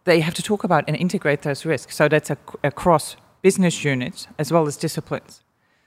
they 0.05 0.19
have 0.21 0.33
to 0.35 0.43
talk 0.43 0.63
about 0.63 0.83
and 0.87 0.95
integrate 0.95 1.41
those 1.41 1.65
risks. 1.65 1.95
So 1.95 2.07
that's 2.07 2.29
across 2.63 3.15
business 3.41 3.83
units 3.83 4.27
as 4.39 4.51
well 4.51 4.65
as 4.67 4.77
disciplines. 4.77 5.41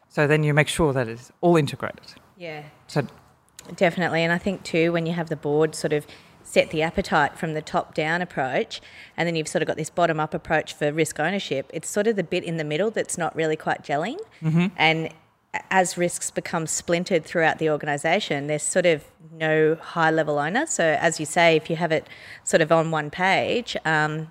So 0.09 0.27
then 0.27 0.43
you 0.43 0.55
make 0.55 0.69
sure 0.69 0.93
that 0.93 1.09
it's 1.09 1.33
all 1.41 1.57
integrated. 1.57 2.15
Yeah. 2.37 2.63
So 2.87 3.07
definitely, 3.77 4.23
and 4.23 4.33
I 4.33 4.39
think 4.39 4.63
too 4.63 4.93
when 4.93 5.07
you 5.07 5.13
have 5.13 5.29
the 5.29 5.37
board 5.37 5.75
sort 5.75 5.93
of 5.93 6.07
set 6.43 6.71
the 6.71 6.83
appetite 6.83 7.37
from 7.37 7.53
the 7.53 7.61
top 7.61 7.95
down 7.95 8.23
approach, 8.23 8.81
and 9.17 9.27
then 9.27 9.37
you've 9.37 9.49
sort 9.49 9.63
of 9.63 9.67
got 9.67 9.77
this 9.77 9.91
bottom 9.91 10.19
up 10.19 10.33
approach 10.33 10.73
for 10.73 10.91
risk 10.93 11.21
ownership. 11.21 11.71
It's 11.75 11.91
sort 11.91 12.07
of 12.07 12.17
the 12.17 12.25
bit 12.25 12.43
in 12.43 12.57
the 12.57 12.65
middle 12.65 12.91
that's 12.91 13.19
not 13.19 13.37
really 13.37 13.57
quite 13.57 13.83
gelling, 13.83 14.19
mm-hmm. 14.43 14.67
and 14.77 15.13
as 15.71 15.97
risks 15.97 16.31
become 16.31 16.67
splintered 16.67 17.25
throughout 17.25 17.59
the 17.59 17.71
organisation, 17.71 18.47
there's 18.47 18.63
sort 18.63 18.87
of 18.87 19.05
no 19.33 19.77
high 19.77 20.11
level 20.11 20.39
owner. 20.39 20.67
So, 20.67 20.97
as 21.01 21.19
you 21.19 21.27
say, 21.27 21.57
if 21.57 21.71
you 21.71 21.77
have 21.77 21.93
it 21.93 22.07
sort 22.45 22.61
of 22.61 22.71
on 22.71 22.91
one 22.91 23.11
page, 23.11 23.77
um, 23.85 24.31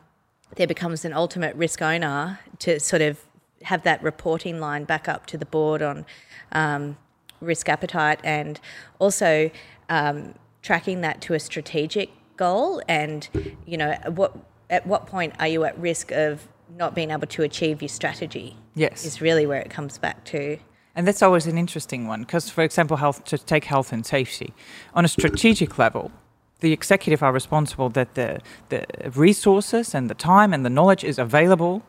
there 0.55 0.67
becomes 0.67 1.05
an 1.05 1.13
ultimate 1.13 1.55
risk 1.55 1.81
owner 1.81 2.39
to 2.59 2.79
sort 2.79 3.01
of 3.01 3.19
have 3.63 3.83
that 3.83 4.01
reporting 4.03 4.59
line 4.59 4.83
back 4.83 5.09
up 5.09 5.25
to 5.27 5.37
the 5.37 5.45
board 5.45 5.81
on 5.81 6.05
um, 6.51 6.97
risk 7.41 7.67
appetite 7.67 8.19
and 8.23 8.59
also 8.99 9.49
um, 9.89 10.35
tracking 10.61 11.01
that 11.01 11.21
to 11.21 11.33
a 11.33 11.39
strategic 11.39 12.11
goal. 12.37 12.81
And, 12.87 13.27
you 13.65 13.77
know, 13.77 13.95
what 14.07 14.35
at 14.69 14.85
what 14.85 15.07
point 15.07 15.33
are 15.39 15.47
you 15.47 15.63
at 15.63 15.77
risk 15.79 16.11
of 16.11 16.47
not 16.75 16.93
being 16.93 17.11
able 17.11 17.27
to 17.27 17.41
achieve 17.43 17.81
your 17.81 17.89
strategy? 17.89 18.57
Yes. 18.75 19.05
Is 19.05 19.21
really 19.21 19.47
where 19.47 19.59
it 19.59 19.71
comes 19.71 19.97
back 19.97 20.23
to. 20.25 20.59
And 20.97 21.07
that's 21.07 21.21
always 21.21 21.45
an 21.45 21.59
interesting 21.59 22.07
one 22.07 22.21
because, 22.21 22.49
for 22.49 22.63
example, 22.63 22.97
health 22.97 23.23
to 23.25 23.37
take 23.37 23.65
health 23.65 23.93
and 23.93 24.03
safety 24.03 24.51
on 24.95 25.05
a 25.05 25.07
strategic 25.07 25.77
level. 25.77 26.11
The 26.59 26.73
executive 26.73 27.21
are 27.21 27.31
responsible 27.31 27.89
that 27.89 28.15
the, 28.15 28.39
the 28.69 28.83
resources 29.15 29.93
and 29.93 30.09
the 30.09 30.15
time 30.15 30.53
and 30.53 30.65
the 30.65 30.71
knowledge 30.71 31.03
is 31.03 31.19
available 31.19 31.83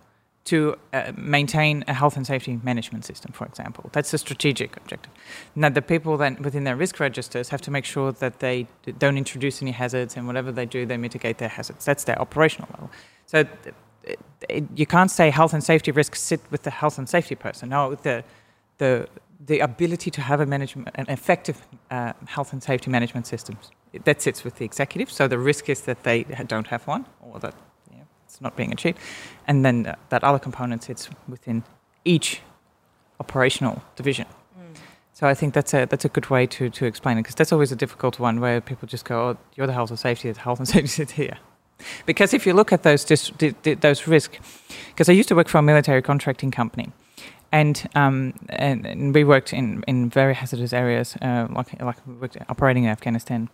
to 0.44 0.76
uh, 0.92 1.12
maintain 1.16 1.84
a 1.88 1.94
health 1.94 2.18
and 2.18 2.26
safety 2.26 2.60
management 2.62 3.06
system, 3.06 3.32
for 3.32 3.46
example. 3.46 3.88
That's 3.94 4.12
a 4.12 4.18
strategic 4.18 4.76
objective. 4.76 5.12
Now, 5.56 5.70
the 5.70 5.80
people 5.80 6.18
then 6.18 6.36
within 6.42 6.64
their 6.64 6.76
risk 6.76 7.00
registers 7.00 7.48
have 7.48 7.62
to 7.62 7.70
make 7.70 7.86
sure 7.86 8.12
that 8.12 8.40
they 8.40 8.66
don't 8.98 9.16
introduce 9.16 9.62
any 9.62 9.70
hazards, 9.70 10.16
and 10.18 10.26
whatever 10.26 10.52
they 10.52 10.66
do, 10.66 10.84
they 10.84 10.98
mitigate 10.98 11.38
their 11.38 11.48
hazards. 11.48 11.86
That's 11.86 12.04
their 12.04 12.20
operational 12.20 12.68
level. 12.72 12.90
So 13.24 13.38
it, 13.38 14.18
it, 14.48 14.64
you 14.74 14.86
can't 14.86 15.10
say 15.10 15.30
health 15.30 15.54
and 15.54 15.64
safety 15.64 15.92
risks 15.92 16.20
sit 16.20 16.40
with 16.50 16.62
the 16.62 16.70
health 16.70 16.98
and 16.98 17.08
safety 17.08 17.34
person. 17.34 17.70
No, 17.70 17.94
the 17.94 18.22
the 18.78 19.08
the 19.46 19.60
ability 19.60 20.10
to 20.10 20.20
have 20.20 20.40
a 20.40 20.46
management, 20.46 20.88
an 20.94 21.06
effective 21.08 21.56
uh, 21.90 22.12
health 22.26 22.52
and 22.52 22.62
safety 22.62 22.90
management 22.90 23.26
systems. 23.26 23.70
That 24.04 24.20
sits 24.20 24.44
with 24.44 24.56
the 24.56 24.64
executive. 24.64 25.10
So 25.10 25.28
the 25.28 25.38
risk 25.38 25.68
is 25.68 25.82
that 25.82 26.02
they 26.02 26.24
don't 26.46 26.66
have 26.66 26.86
one, 26.86 27.06
or 27.20 27.38
that 27.40 27.54
you 27.90 27.98
know, 27.98 28.06
it's 28.26 28.40
not 28.40 28.56
being 28.56 28.72
achieved, 28.72 28.98
and 29.46 29.64
then 29.64 29.86
uh, 29.86 29.94
that 30.08 30.24
other 30.24 30.38
component 30.38 30.82
sits 30.82 31.08
within 31.28 31.62
each 32.04 32.40
operational 33.20 33.82
division. 33.96 34.26
So 35.14 35.26
I 35.26 35.34
think 35.34 35.52
that's 35.52 35.74
a 35.74 35.84
that's 35.86 36.04
a 36.04 36.08
good 36.08 36.30
way 36.30 36.46
to, 36.46 36.70
to 36.70 36.86
explain 36.86 37.18
it 37.18 37.22
because 37.22 37.34
that's 37.34 37.52
always 37.52 37.72
a 37.72 37.76
difficult 37.76 38.20
one 38.20 38.38
where 38.40 38.60
people 38.60 38.86
just 38.86 39.04
go, 39.04 39.30
"Oh, 39.30 39.36
you're 39.56 39.66
the 39.66 39.72
health 39.72 39.90
and 39.90 39.98
safety, 39.98 40.30
the 40.30 40.40
health 40.40 40.60
and 40.60 40.68
safety 40.74 40.86
sits 40.86 41.12
here." 41.12 41.38
Because 42.06 42.34
if 42.34 42.46
you 42.46 42.54
look 42.54 42.72
at 42.72 42.82
those 42.82 43.04
dis- 43.04 43.30
di- 43.30 43.54
di- 43.62 43.74
those 43.74 44.06
risks, 44.06 44.38
because 44.90 45.08
I 45.08 45.12
used 45.12 45.28
to 45.28 45.34
work 45.34 45.48
for 45.48 45.58
a 45.58 45.62
military 45.62 46.02
contracting 46.02 46.52
company, 46.52 46.92
and 47.52 47.88
um, 47.94 48.34
and, 48.48 48.86
and, 48.86 49.14
we 49.14 49.24
worked 49.24 49.52
in, 49.52 49.82
in 49.86 50.10
very 50.10 50.34
hazardous 50.34 50.72
areas, 50.72 51.16
uh, 51.22 51.46
like 51.50 51.80
like 51.80 51.96
we 52.06 52.14
worked 52.14 52.36
operating 52.48 52.84
in 52.84 52.90
Afghanistan. 52.90 53.48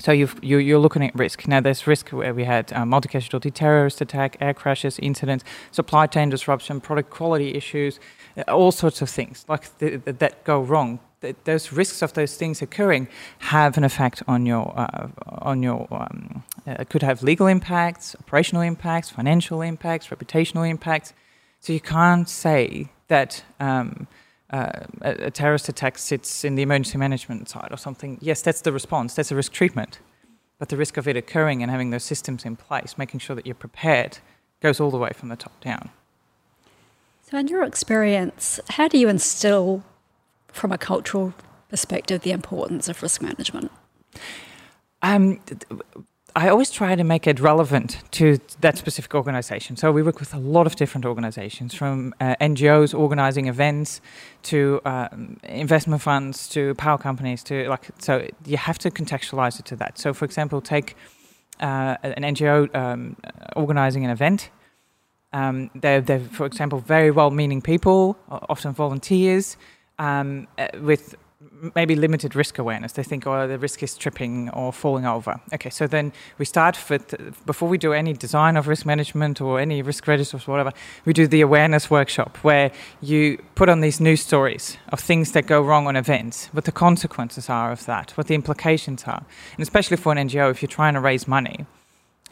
So 0.00 0.12
you 0.12 0.76
are 0.76 0.78
looking 0.78 1.04
at 1.04 1.14
risk. 1.14 1.46
Now 1.46 1.60
there's 1.60 1.86
risk 1.86 2.08
where 2.08 2.32
we 2.32 2.44
had 2.44 2.72
uh, 2.72 2.86
multi-casualty 2.86 3.50
terrorist 3.50 4.00
attack, 4.00 4.38
air 4.40 4.54
crashes, 4.54 4.98
incidents, 4.98 5.44
supply 5.72 6.06
chain 6.06 6.30
disruption, 6.30 6.80
product 6.80 7.10
quality 7.10 7.54
issues, 7.54 8.00
uh, 8.38 8.42
all 8.48 8.72
sorts 8.72 9.02
of 9.02 9.10
things 9.10 9.44
like 9.46 9.64
that 9.78 10.44
go 10.44 10.60
wrong. 10.60 11.00
those 11.44 11.70
risks 11.70 12.00
of 12.00 12.14
those 12.14 12.34
things 12.36 12.62
occurring 12.62 13.08
have 13.40 13.76
an 13.76 13.84
effect 13.84 14.22
on 14.26 14.46
your 14.46 14.72
uh, 14.74 15.08
on 15.42 15.62
your 15.62 15.86
um, 15.90 16.44
uh, 16.66 16.82
could 16.88 17.02
have 17.02 17.22
legal 17.22 17.46
impacts, 17.46 18.16
operational 18.20 18.62
impacts, 18.62 19.10
financial 19.10 19.60
impacts, 19.60 20.06
reputational 20.08 20.66
impacts. 20.68 21.12
So 21.60 21.74
you 21.74 21.80
can't 21.80 22.26
say 22.26 22.88
that. 23.10 23.44
Um, 23.60 24.08
uh, 24.52 24.84
a, 25.02 25.26
a, 25.26 25.30
terrorist 25.30 25.68
attack 25.68 25.96
sits 25.96 26.44
in 26.44 26.56
the 26.56 26.62
emergency 26.62 26.98
management 26.98 27.48
side 27.48 27.68
or 27.70 27.76
something, 27.76 28.18
yes, 28.20 28.42
that's 28.42 28.62
the 28.62 28.72
response, 28.72 29.14
that's 29.14 29.30
a 29.30 29.36
risk 29.36 29.52
treatment. 29.52 30.00
But 30.58 30.70
the 30.70 30.76
risk 30.76 30.96
of 30.96 31.06
it 31.06 31.16
occurring 31.16 31.62
and 31.62 31.70
having 31.70 31.90
those 31.90 32.02
systems 32.02 32.44
in 32.44 32.56
place, 32.56 32.98
making 32.98 33.20
sure 33.20 33.36
that 33.36 33.46
you're 33.46 33.54
prepared, 33.54 34.18
goes 34.60 34.80
all 34.80 34.90
the 34.90 34.98
way 34.98 35.10
from 35.14 35.28
the 35.28 35.36
top 35.36 35.58
down. 35.60 35.90
So, 37.22 37.38
in 37.38 37.46
your 37.46 37.62
experience, 37.62 38.58
how 38.70 38.88
do 38.88 38.98
you 38.98 39.08
instill, 39.08 39.84
from 40.48 40.72
a 40.72 40.78
cultural 40.78 41.32
perspective, 41.68 42.22
the 42.22 42.32
importance 42.32 42.88
of 42.88 43.02
risk 43.02 43.22
management? 43.22 43.70
Um, 45.00 45.40
I 46.36 46.48
always 46.48 46.70
try 46.70 46.94
to 46.94 47.04
make 47.04 47.26
it 47.26 47.40
relevant 47.40 47.98
to 48.12 48.38
that 48.60 48.78
specific 48.78 49.14
organization. 49.14 49.76
So 49.76 49.90
we 49.90 50.02
work 50.02 50.20
with 50.20 50.32
a 50.34 50.38
lot 50.38 50.66
of 50.66 50.76
different 50.76 51.04
organizations, 51.04 51.74
from 51.74 52.14
uh, 52.20 52.36
NGOs 52.40 52.96
organizing 52.96 53.46
events 53.48 54.00
to 54.44 54.80
uh, 54.84 55.08
investment 55.42 56.02
funds 56.02 56.48
to 56.50 56.74
power 56.74 56.98
companies. 56.98 57.42
To 57.44 57.68
like, 57.68 57.86
so 57.98 58.28
you 58.46 58.56
have 58.56 58.78
to 58.78 58.90
contextualize 58.90 59.58
it 59.58 59.66
to 59.66 59.76
that. 59.76 59.98
So, 59.98 60.12
for 60.12 60.24
example, 60.24 60.60
take 60.60 60.96
uh, 61.60 61.96
an 62.02 62.22
NGO 62.34 62.74
um, 62.74 63.16
organizing 63.56 64.04
an 64.04 64.10
event. 64.10 64.50
Um, 65.32 65.70
they're, 65.74 66.00
they're, 66.00 66.20
for 66.20 66.46
example, 66.46 66.80
very 66.80 67.10
well-meaning 67.10 67.62
people, 67.62 68.16
often 68.28 68.72
volunteers, 68.72 69.56
um, 69.98 70.48
uh, 70.58 70.68
with 70.80 71.14
maybe 71.74 71.94
limited 71.94 72.36
risk 72.36 72.58
awareness. 72.58 72.92
They 72.92 73.02
think, 73.02 73.26
oh, 73.26 73.48
the 73.48 73.58
risk 73.58 73.82
is 73.82 73.94
tripping 73.96 74.50
or 74.50 74.72
falling 74.72 75.06
over. 75.06 75.40
Okay, 75.54 75.70
so 75.70 75.86
then 75.86 76.12
we 76.38 76.44
start 76.44 76.78
with, 76.90 77.14
before 77.46 77.68
we 77.68 77.78
do 77.78 77.92
any 77.92 78.12
design 78.12 78.56
of 78.56 78.68
risk 78.68 78.84
management 78.84 79.40
or 79.40 79.58
any 79.58 79.80
risk 79.80 80.06
registers 80.06 80.46
or 80.46 80.50
whatever, 80.50 80.72
we 81.04 81.12
do 81.12 81.26
the 81.26 81.40
awareness 81.40 81.90
workshop 81.90 82.36
where 82.38 82.70
you 83.00 83.42
put 83.54 83.68
on 83.68 83.80
these 83.80 84.00
news 84.00 84.20
stories 84.20 84.76
of 84.90 85.00
things 85.00 85.32
that 85.32 85.46
go 85.46 85.62
wrong 85.62 85.86
on 85.86 85.96
events, 85.96 86.46
what 86.52 86.64
the 86.64 86.72
consequences 86.72 87.48
are 87.48 87.72
of 87.72 87.86
that, 87.86 88.10
what 88.12 88.26
the 88.26 88.34
implications 88.34 89.04
are. 89.04 89.24
And 89.56 89.62
especially 89.62 89.96
for 89.96 90.12
an 90.12 90.28
NGO, 90.28 90.50
if 90.50 90.60
you're 90.60 90.68
trying 90.68 90.94
to 90.94 91.00
raise 91.00 91.26
money 91.26 91.64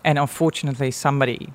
and 0.05 0.19
unfortunately 0.19 0.91
somebody 0.91 1.53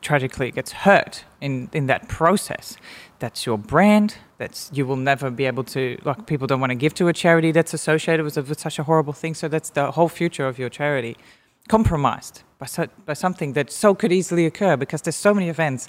tragically 0.00 0.52
gets 0.52 0.70
hurt 0.72 1.24
in, 1.40 1.68
in 1.72 1.86
that 1.86 2.08
process, 2.08 2.76
that's 3.18 3.46
your 3.46 3.58
brand. 3.58 4.16
That's 4.38 4.70
you 4.72 4.86
will 4.86 4.96
never 4.96 5.30
be 5.30 5.46
able 5.46 5.64
to 5.64 5.98
like 6.04 6.26
people 6.26 6.46
don't 6.46 6.60
want 6.60 6.70
to 6.70 6.76
give 6.76 6.94
to 6.94 7.08
a 7.08 7.12
charity 7.12 7.52
that's 7.52 7.74
associated 7.74 8.24
with, 8.24 8.36
with 8.36 8.60
such 8.60 8.78
a 8.78 8.84
horrible 8.84 9.12
thing. 9.12 9.34
So 9.34 9.48
that's 9.48 9.70
the 9.70 9.90
whole 9.90 10.08
future 10.08 10.46
of 10.46 10.58
your 10.58 10.70
charity 10.70 11.16
compromised 11.68 12.42
by 12.58 12.66
so, 12.66 12.86
by 13.04 13.14
something 13.14 13.52
that 13.54 13.70
so 13.70 13.94
could 13.94 14.12
easily 14.12 14.46
occur 14.46 14.76
because 14.76 15.02
there's 15.02 15.16
so 15.16 15.34
many 15.34 15.48
events. 15.48 15.88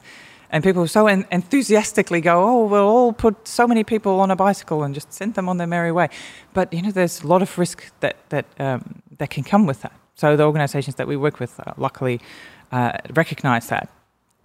And 0.52 0.64
people 0.64 0.88
so 0.88 1.06
en- 1.06 1.28
enthusiastically 1.32 2.22
go, 2.22 2.44
oh, 2.44 2.66
we'll 2.66 2.88
all 2.88 3.14
put 3.14 3.48
so 3.48 3.68
many 3.68 3.84
people 3.84 4.20
on 4.20 4.32
a 4.32 4.36
bicycle 4.36 4.84
and 4.84 4.96
just 4.96 5.14
send 5.14 5.36
them 5.36 5.48
on 5.48 5.58
their 5.58 5.68
merry 5.68 5.92
way. 5.92 6.10
But 6.54 6.74
you 6.74 6.82
know, 6.82 6.92
there's 6.92 7.22
a 7.22 7.28
lot 7.28 7.44
of 7.44 7.58
risk 7.58 7.84
that 8.00 8.16
that 8.30 8.46
um, 8.60 9.04
that 9.20 9.30
can 9.30 9.44
come 9.44 9.68
with 9.68 9.82
that. 9.84 9.94
So 10.16 10.36
the 10.36 10.44
organisations 10.44 10.96
that 10.96 11.08
we 11.08 11.16
work 11.16 11.40
with, 11.40 11.60
uh, 11.60 11.74
luckily, 11.78 12.20
uh, 12.72 12.98
recognise 13.14 13.68
that 13.68 13.90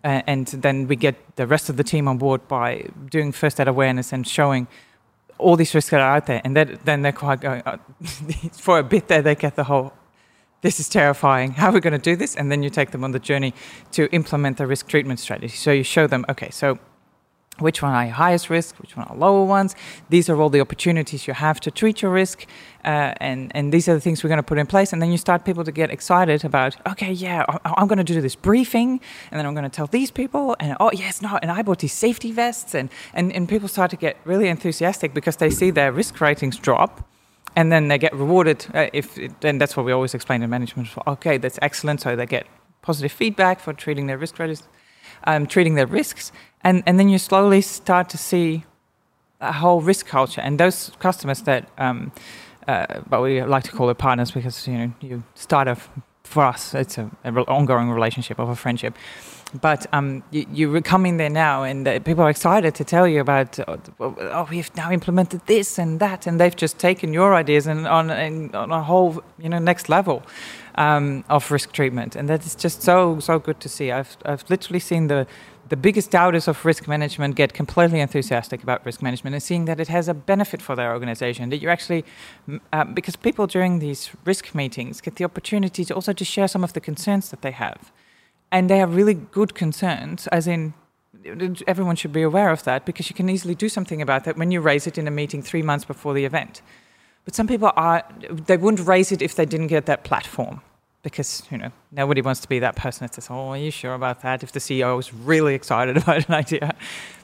and 0.04 0.46
then 0.46 0.87
we 0.87 0.96
get 0.96 1.16
the 1.37 1.46
rest 1.46 1.70
of 1.70 1.76
the 1.76 1.84
team 1.84 2.06
on 2.08 2.18
board 2.18 2.46
by 2.46 2.87
doing 3.11 3.32
first 3.32 3.58
aid 3.58 3.68
awareness 3.68 4.12
and 4.12 4.28
showing 4.28 4.68
all 5.38 5.56
these 5.56 5.75
risks 5.75 5.90
that 5.90 6.00
are 6.00 6.16
out 6.16 6.26
there. 6.26 6.42
And 6.44 6.56
that, 6.56 6.84
then 6.84 7.02
they're 7.02 7.12
quite 7.12 7.40
going, 7.40 7.62
uh, 7.64 7.78
for 8.52 8.78
a 8.78 8.84
bit 8.84 9.08
there, 9.08 9.23
they 9.23 9.34
get 9.34 9.56
the 9.56 9.64
whole, 9.64 9.94
this 10.61 10.78
is 10.78 10.88
terrifying. 10.88 11.52
How 11.52 11.70
are 11.70 11.73
we 11.73 11.80
going 11.80 11.92
to 11.92 11.99
do 11.99 12.16
this? 12.16 12.37
And 12.37 12.52
then 12.52 12.62
you 12.62 12.70
take 12.70 12.90
them 12.90 13.02
on 13.02 13.12
the 13.12 13.18
journey 13.18 13.54
to 13.92 14.12
implement 14.12 14.58
the 14.58 14.66
risk 14.66 14.88
treatment 14.88 15.20
strategy. 15.20 15.56
So 15.56 15.73
you 15.73 15.82
show 15.82 16.06
them, 16.06 16.25
okay, 16.28 16.50
so 16.50 16.78
which 17.58 17.82
one 17.82 17.92
are 17.92 18.04
your 18.04 18.14
highest 18.14 18.50
risk, 18.50 18.76
which 18.80 18.96
one 18.96 19.06
are 19.06 19.16
lower 19.16 19.44
ones. 19.44 19.75
These 20.08 20.28
are 20.28 20.40
all 20.40 20.50
the 20.50 20.61
opportunities 20.61 21.26
you 21.26 21.34
have 21.34 21.61
to 21.61 21.70
treat 21.70 22.02
your 22.02 22.11
risk, 22.11 22.46
uh, 22.84 23.14
and 23.18 23.52
and 23.54 23.73
these 23.73 23.88
are 23.88 23.94
the 23.94 24.00
things 24.00 24.25
we're 24.25 24.28
going 24.28 24.38
to 24.38 24.42
put 24.42 24.58
in 24.58 24.66
place. 24.66 24.92
And 24.92 25.00
then 25.00 25.11
you 25.12 25.18
start 25.18 25.44
people 25.44 25.64
to 25.64 25.73
get 25.73 25.90
excited 25.90 26.44
about, 26.44 26.76
okay, 26.88 27.12
yeah, 27.12 27.44
I'm 27.64 27.87
going 27.87 27.99
to 27.99 28.12
do 28.14 28.20
this 28.20 28.34
briefing, 28.34 29.00
and 29.30 29.38
then 29.38 29.46
I'm 29.46 29.54
going 29.54 29.70
to 29.70 29.76
tell 29.76 29.87
these 29.87 30.11
people, 30.11 30.56
and 30.58 30.76
oh 30.80 30.90
yes, 30.92 31.23
no, 31.23 31.38
and 31.42 31.50
I 31.50 31.62
bought 31.62 31.78
these 31.78 31.92
safety 31.92 32.32
vests, 32.32 32.75
and 32.75 32.90
and 33.12 33.32
and 33.32 33.49
people 33.49 33.68
start 33.68 33.90
to 33.90 33.96
get 33.96 34.16
really 34.25 34.49
enthusiastic 34.49 35.14
because 35.14 35.37
they 35.37 35.50
see 35.50 35.70
their 35.70 35.92
risk 35.92 36.20
ratings 36.20 36.58
drop. 36.58 37.08
And 37.56 37.70
then 37.70 37.87
they 37.87 37.99
get 37.99 38.12
rewarded 38.12 38.66
uh, 38.75 38.88
if, 38.92 39.16
then 39.38 39.58
that's 39.58 39.76
what 39.76 39.87
we 39.87 39.92
always 39.92 40.12
explain 40.12 40.42
in 40.42 40.50
management. 40.50 40.88
Okay, 41.06 41.38
that's 41.38 41.56
excellent. 41.62 42.00
So 42.00 42.16
they 42.16 42.26
get 42.26 42.49
positive 42.82 43.12
feedback 43.12 43.61
for 43.61 43.73
treating 43.73 44.08
their 44.08 44.18
risk 44.18 44.40
ratings 44.40 44.64
um, 45.24 45.46
treating 45.46 45.74
their 45.74 45.86
risks, 45.86 46.32
and 46.62 46.82
and 46.86 46.98
then 46.98 47.08
you 47.08 47.18
slowly 47.18 47.60
start 47.60 48.08
to 48.10 48.18
see 48.18 48.64
a 49.40 49.52
whole 49.52 49.80
risk 49.80 50.06
culture, 50.06 50.40
and 50.40 50.58
those 50.58 50.90
customers 50.98 51.42
that, 51.42 51.68
um, 51.78 52.12
uh, 52.68 53.00
but 53.08 53.20
we 53.20 53.42
like 53.42 53.64
to 53.64 53.72
call 53.72 53.90
it 53.90 53.98
partners 53.98 54.30
because 54.30 54.66
you 54.68 54.78
know 54.78 54.92
you 55.00 55.22
start 55.34 55.68
off 55.68 55.88
for 56.24 56.42
us 56.42 56.74
it's 56.74 56.98
an 56.98 57.10
ongoing 57.48 57.90
relationship 57.90 58.38
of 58.38 58.48
a 58.48 58.56
friendship. 58.56 58.94
But 59.60 59.86
um, 59.92 60.24
you, 60.32 60.46
you 60.52 60.82
come 60.82 61.06
in 61.06 61.16
there 61.16 61.30
now, 61.30 61.62
and 61.62 61.86
people 62.04 62.24
are 62.24 62.30
excited 62.30 62.74
to 62.74 62.84
tell 62.84 63.06
you 63.06 63.20
about. 63.20 63.56
Uh, 63.60 63.76
oh, 64.00 64.48
we've 64.50 64.74
now 64.74 64.90
implemented 64.90 65.42
this 65.46 65.78
and 65.78 66.00
that, 66.00 66.26
and 66.26 66.40
they've 66.40 66.56
just 66.56 66.78
taken 66.78 67.12
your 67.12 67.34
ideas 67.34 67.68
and 67.68 67.86
on, 67.86 68.10
and 68.10 68.52
on 68.56 68.72
a 68.72 68.82
whole, 68.82 69.22
you 69.38 69.48
know, 69.48 69.60
next 69.60 69.88
level 69.88 70.24
um, 70.76 71.24
of 71.28 71.50
risk 71.50 71.72
treatment, 71.72 72.16
and 72.16 72.28
that 72.28 72.44
is 72.44 72.54
just 72.54 72.82
so 72.82 73.20
so 73.20 73.38
good 73.38 73.60
to 73.60 73.68
see. 73.68 73.90
I've 73.90 74.16
I've 74.24 74.44
literally 74.48 74.80
seen 74.80 75.08
the 75.08 75.26
the 75.68 75.76
biggest 75.76 76.10
doubters 76.10 76.46
of 76.46 76.64
risk 76.64 76.86
management 76.86 77.36
get 77.36 77.54
completely 77.54 78.00
enthusiastic 78.00 78.62
about 78.62 78.84
risk 78.84 79.00
management 79.00 79.34
and 79.34 79.42
seeing 79.42 79.64
that 79.64 79.80
it 79.80 79.88
has 79.88 80.08
a 80.08 80.14
benefit 80.14 80.60
for 80.60 80.76
their 80.76 80.92
organization 80.92 81.48
that 81.50 81.58
you 81.62 81.70
actually 81.70 82.04
uh, 82.72 82.84
because 82.84 83.16
people 83.16 83.46
during 83.46 83.78
these 83.78 84.10
risk 84.24 84.54
meetings 84.54 85.00
get 85.00 85.16
the 85.16 85.24
opportunity 85.24 85.84
to 85.84 85.94
also 85.94 86.12
to 86.12 86.24
share 86.24 86.48
some 86.48 86.62
of 86.64 86.72
the 86.74 86.80
concerns 86.80 87.30
that 87.30 87.42
they 87.42 87.50
have. 87.50 87.92
And 88.52 88.68
they 88.68 88.80
are 88.82 88.86
really 88.86 89.14
good 89.14 89.54
concerns 89.54 90.26
as 90.28 90.46
in 90.46 90.74
everyone 91.66 91.96
should 91.96 92.12
be 92.12 92.22
aware 92.22 92.50
of 92.50 92.64
that 92.64 92.84
because 92.84 93.08
you 93.08 93.16
can 93.16 93.30
easily 93.30 93.54
do 93.54 93.68
something 93.68 94.02
about 94.02 94.24
that 94.24 94.36
when 94.36 94.50
you 94.50 94.60
raise 94.60 94.86
it 94.86 94.98
in 94.98 95.08
a 95.08 95.10
meeting 95.10 95.42
three 95.42 95.62
months 95.62 95.84
before 95.84 96.12
the 96.12 96.24
event 96.24 96.60
but 97.24 97.34
some 97.34 97.46
people 97.46 97.72
are, 97.76 98.04
they 98.30 98.56
wouldn't 98.56 98.86
raise 98.86 99.12
it 99.12 99.22
if 99.22 99.34
they 99.34 99.46
didn't 99.46 99.68
get 99.68 99.86
that 99.86 100.04
platform 100.04 100.60
because, 101.04 101.42
you 101.50 101.58
know, 101.58 101.70
nobody 101.92 102.22
wants 102.22 102.40
to 102.40 102.48
be 102.48 102.58
that 102.58 102.76
person 102.76 103.04
that 103.04 103.14
says, 103.14 103.28
oh, 103.30 103.48
are 103.48 103.58
you 103.58 103.70
sure 103.70 103.94
about 103.94 104.22
that? 104.22 104.42
If 104.42 104.52
the 104.52 104.58
CEO 104.58 104.98
is 104.98 105.12
really 105.12 105.54
excited 105.54 105.96
about 106.02 106.26
an 106.28 106.34
idea. 106.34 106.74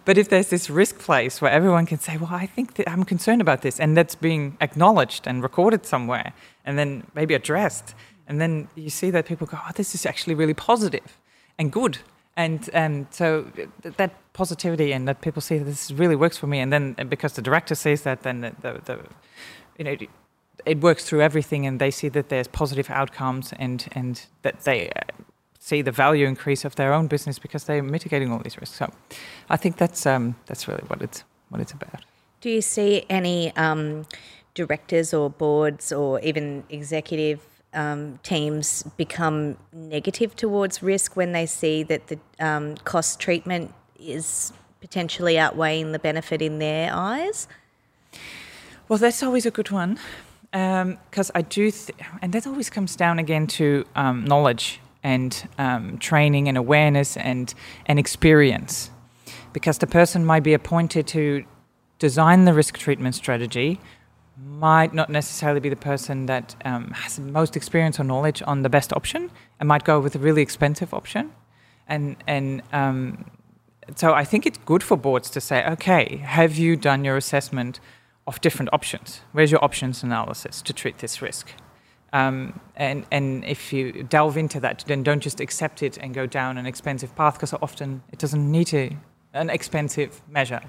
But 0.05 0.19
if 0.19 0.29
there's 0.29 0.49
this 0.49 0.71
risk 0.71 0.99
place 0.99 1.41
where 1.41 1.51
everyone 1.51 1.87
can 1.87 1.99
say, 1.99 2.17
well, 2.19 2.31
I 2.31 2.47
think 2.47 2.75
that 2.75 2.89
I'm 2.89 3.05
concerned 3.05 3.41
about 3.41 3.63
this, 3.63 3.81
and 3.81 3.97
that's 3.97 4.15
being 4.15 4.57
acknowledged 4.61 5.27
and 5.27 5.43
recorded 5.43 5.87
somewhere, 5.87 6.33
and 6.65 6.79
then 6.79 7.07
maybe 7.15 7.35
addressed, 7.35 7.95
and 8.29 8.41
then 8.41 8.69
you 8.77 8.91
see 8.91 9.11
that 9.11 9.27
people 9.27 9.47
go, 9.47 9.59
oh, 9.61 9.71
this 9.75 9.95
is 9.95 10.07
actually 10.07 10.35
really 10.35 10.55
positive 10.55 11.19
and 11.59 11.73
good. 11.73 11.99
And 12.37 12.71
um, 12.75 13.07
so 13.11 13.47
that 13.83 14.13
positivity 14.35 14.93
and 14.93 15.09
that 15.09 15.21
people 15.21 15.43
see 15.43 15.59
that 15.59 15.65
this 15.65 15.91
really 15.91 16.17
works 16.17 16.37
for 16.37 16.47
me, 16.47 16.61
and 16.61 16.73
then 16.73 16.95
because 17.09 17.33
the 17.33 17.43
director 17.43 17.75
says 17.75 18.03
that, 18.03 18.23
then 18.23 18.43
the, 18.43 18.53
the, 18.61 18.81
the 18.85 18.99
you 19.81 19.85
know, 19.85 19.97
it 20.67 20.81
works 20.83 21.07
through 21.07 21.23
everything, 21.23 21.67
and 21.67 21.81
they 21.81 21.91
see 21.91 22.11
that 22.11 22.29
there's 22.29 22.47
positive 22.47 22.91
outcomes, 22.91 23.55
and 23.59 23.89
and 23.93 24.27
that 24.43 24.61
they 24.65 24.91
uh, 24.91 25.01
see 25.59 25.81
the 25.81 25.91
value 25.91 26.27
increase 26.27 26.67
of 26.67 26.77
their 26.77 26.93
own 26.93 27.07
business 27.07 27.39
because 27.39 27.65
they're 27.65 27.83
mitigating 27.83 28.31
all 28.31 28.41
these 28.41 28.59
risks. 28.59 28.77
So, 28.77 28.93
I 29.49 29.57
think 29.57 29.79
that's 29.79 30.05
um, 30.05 30.37
that's 30.47 30.69
really 30.69 30.85
what 30.87 31.01
it's 31.01 31.25
what 31.49 31.63
it's 31.63 31.73
about. 31.73 32.05
Do 32.43 32.51
you 32.51 32.61
see 32.61 33.07
any 33.09 33.57
um, 33.57 34.05
directors 34.55 35.15
or 35.15 35.31
boards 35.31 35.93
or 35.93 36.21
even 36.21 36.65
executive 36.69 37.41
um, 37.73 38.19
teams 38.23 38.83
become 38.99 39.57
negative 39.73 40.37
towards 40.37 40.83
risk 40.83 41.17
when 41.17 41.33
they 41.33 41.47
see 41.47 41.83
that 41.85 42.09
the 42.09 42.19
um, 42.39 42.77
cost 42.85 43.19
treatment 43.19 43.73
is 43.99 44.53
potentially 44.81 45.39
outweighing 45.39 45.93
the 45.93 45.99
benefit 45.99 46.43
in 46.43 46.59
their 46.59 46.91
eyes? 46.93 47.49
Well, 48.91 48.99
that's 48.99 49.23
always 49.23 49.47
a 49.47 49.53
good 49.53 49.71
one 49.71 50.01
because 50.51 51.31
um, 51.31 51.37
I 51.37 51.43
do, 51.43 51.71
th- 51.71 51.97
and 52.23 52.33
that 52.33 52.45
always 52.45 52.69
comes 52.71 52.97
down 52.97 53.21
again 53.21 53.47
to 53.47 53.85
um, 53.95 54.25
knowledge 54.25 54.81
and 55.05 55.49
um, 55.59 55.99
training 55.99 56.49
and 56.49 56.59
awareness 56.59 57.17
and 57.17 57.55
and 57.87 58.01
experience, 58.01 58.91
because 59.53 59.79
the 59.79 59.87
person 59.87 60.25
might 60.25 60.43
be 60.43 60.55
appointed 60.55 61.07
to 61.07 61.45
design 62.01 62.47
the 62.47 62.53
risk 62.53 62.79
treatment 62.79 63.15
strategy, 63.15 63.79
might 64.37 64.93
not 64.93 65.09
necessarily 65.09 65.61
be 65.61 65.69
the 65.69 65.77
person 65.77 66.27
that 66.27 66.57
um, 66.65 66.91
has 66.91 67.15
the 67.15 67.23
most 67.23 67.57
experience 67.57 68.01
or 68.01 68.03
knowledge 68.03 68.43
on 68.45 68.63
the 68.63 68.69
best 68.69 68.93
option, 68.93 69.31
and 69.61 69.69
might 69.69 69.85
go 69.85 70.01
with 70.01 70.17
a 70.17 70.19
really 70.19 70.43
expensive 70.43 70.93
option, 70.93 71.31
and 71.87 72.17
and 72.27 72.61
um, 72.73 73.25
so 73.95 74.15
I 74.15 74.25
think 74.25 74.47
it's 74.47 74.59
good 74.67 74.83
for 74.83 74.97
boards 74.97 75.31
to 75.31 75.41
say, 75.41 75.65
okay, 75.65 76.17
have 76.25 76.57
you 76.57 76.75
done 76.75 77.05
your 77.05 77.17
assessment? 77.17 77.79
Of 78.31 78.41
different 78.41 78.71
options. 78.73 79.23
Where's 79.33 79.51
your 79.51 79.63
options 79.65 80.05
analysis 80.05 80.63
to 80.63 80.73
treat 80.73 80.99
this 80.99 81.21
risk? 81.21 81.53
Um, 82.13 82.61
and, 82.77 83.05
and 83.11 83.45
if 83.45 83.73
you 83.73 84.05
delve 84.05 84.37
into 84.37 84.61
that, 84.61 84.85
then 84.87 85.03
don't 85.03 85.21
just 85.21 85.41
accept 85.41 85.83
it 85.83 85.99
and 85.99 86.15
go 86.15 86.27
down 86.27 86.57
an 86.59 86.67
expensive 86.67 87.15
path 87.17 87.35
because 87.35 87.53
often 87.61 88.03
it 88.13 88.21
doesn't 88.21 88.51
need 88.51 88.69
to, 88.69 88.91
an 89.35 89.51
expensive 89.51 90.23
measure. 90.29 90.63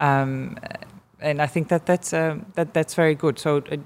Um, 0.00 0.58
and 1.18 1.40
I 1.40 1.46
think 1.46 1.68
that 1.68 1.86
that's, 1.86 2.12
uh, 2.12 2.36
that, 2.56 2.74
that's 2.74 2.94
very 2.94 3.14
good. 3.14 3.38
So 3.38 3.56
it, 3.56 3.80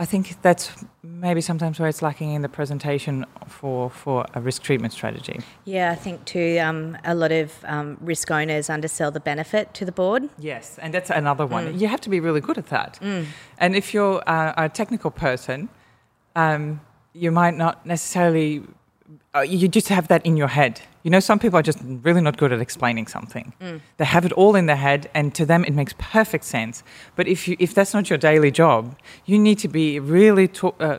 I 0.00 0.04
think 0.04 0.40
that's 0.42 0.70
maybe 1.02 1.40
sometimes 1.40 1.80
where 1.80 1.88
it's 1.88 2.02
lacking 2.02 2.32
in 2.32 2.42
the 2.42 2.48
presentation 2.48 3.26
for, 3.48 3.90
for 3.90 4.24
a 4.32 4.40
risk 4.40 4.62
treatment 4.62 4.92
strategy. 4.92 5.40
Yeah, 5.64 5.90
I 5.90 5.96
think 5.96 6.24
too, 6.24 6.58
um, 6.62 6.96
a 7.04 7.16
lot 7.16 7.32
of 7.32 7.52
um, 7.64 7.96
risk 8.00 8.30
owners 8.30 8.70
undersell 8.70 9.10
the 9.10 9.18
benefit 9.18 9.74
to 9.74 9.84
the 9.84 9.90
board. 9.90 10.28
Yes, 10.38 10.78
and 10.78 10.94
that's 10.94 11.10
another 11.10 11.46
one. 11.46 11.74
Mm. 11.74 11.80
You 11.80 11.88
have 11.88 12.00
to 12.02 12.10
be 12.10 12.20
really 12.20 12.40
good 12.40 12.58
at 12.58 12.66
that. 12.68 12.98
Mm. 13.02 13.26
And 13.58 13.74
if 13.74 13.92
you're 13.92 14.22
uh, 14.28 14.54
a 14.56 14.68
technical 14.68 15.10
person, 15.10 15.68
um, 16.36 16.80
you 17.12 17.32
might 17.32 17.56
not 17.56 17.84
necessarily 17.84 18.62
uh, 19.34 19.40
you 19.40 19.68
just 19.68 19.88
have 19.88 20.08
that 20.08 20.24
in 20.24 20.36
your 20.36 20.48
head. 20.48 20.80
You 21.08 21.12
know, 21.12 21.20
some 21.20 21.38
people 21.38 21.58
are 21.58 21.62
just 21.62 21.78
really 22.02 22.20
not 22.20 22.36
good 22.36 22.52
at 22.52 22.60
explaining 22.60 23.06
something. 23.06 23.54
Mm. 23.62 23.80
They 23.96 24.04
have 24.04 24.26
it 24.26 24.32
all 24.32 24.54
in 24.54 24.66
their 24.66 24.76
head, 24.76 25.08
and 25.14 25.34
to 25.36 25.46
them 25.46 25.64
it 25.64 25.72
makes 25.72 25.94
perfect 25.96 26.44
sense. 26.44 26.82
But 27.16 27.26
if 27.26 27.48
you, 27.48 27.56
if 27.58 27.72
that's 27.72 27.94
not 27.94 28.10
your 28.10 28.18
daily 28.18 28.50
job, 28.50 28.94
you 29.24 29.38
need 29.38 29.58
to 29.60 29.68
be 29.68 29.98
really 30.00 30.48
talk, 30.48 30.76
uh, 30.78 30.98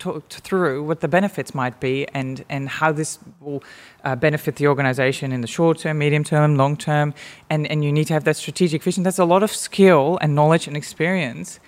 talked 0.00 0.40
through 0.40 0.82
what 0.82 1.02
the 1.02 1.06
benefits 1.06 1.54
might 1.54 1.78
be 1.78 2.04
and, 2.08 2.44
and 2.48 2.68
how 2.68 2.90
this 2.90 3.20
will 3.38 3.62
uh, 4.02 4.16
benefit 4.16 4.56
the 4.56 4.66
organization 4.66 5.30
in 5.30 5.40
the 5.40 5.46
short 5.46 5.78
term, 5.78 5.98
medium 5.98 6.24
term, 6.24 6.56
long 6.56 6.76
term. 6.76 7.14
And, 7.48 7.68
and 7.68 7.84
you 7.84 7.92
need 7.92 8.08
to 8.08 8.14
have 8.14 8.24
that 8.24 8.36
strategic 8.36 8.82
vision. 8.82 9.04
That's 9.04 9.20
a 9.20 9.24
lot 9.24 9.44
of 9.44 9.52
skill 9.52 10.18
and 10.20 10.34
knowledge 10.34 10.66
and 10.66 10.76
experience, 10.76 11.60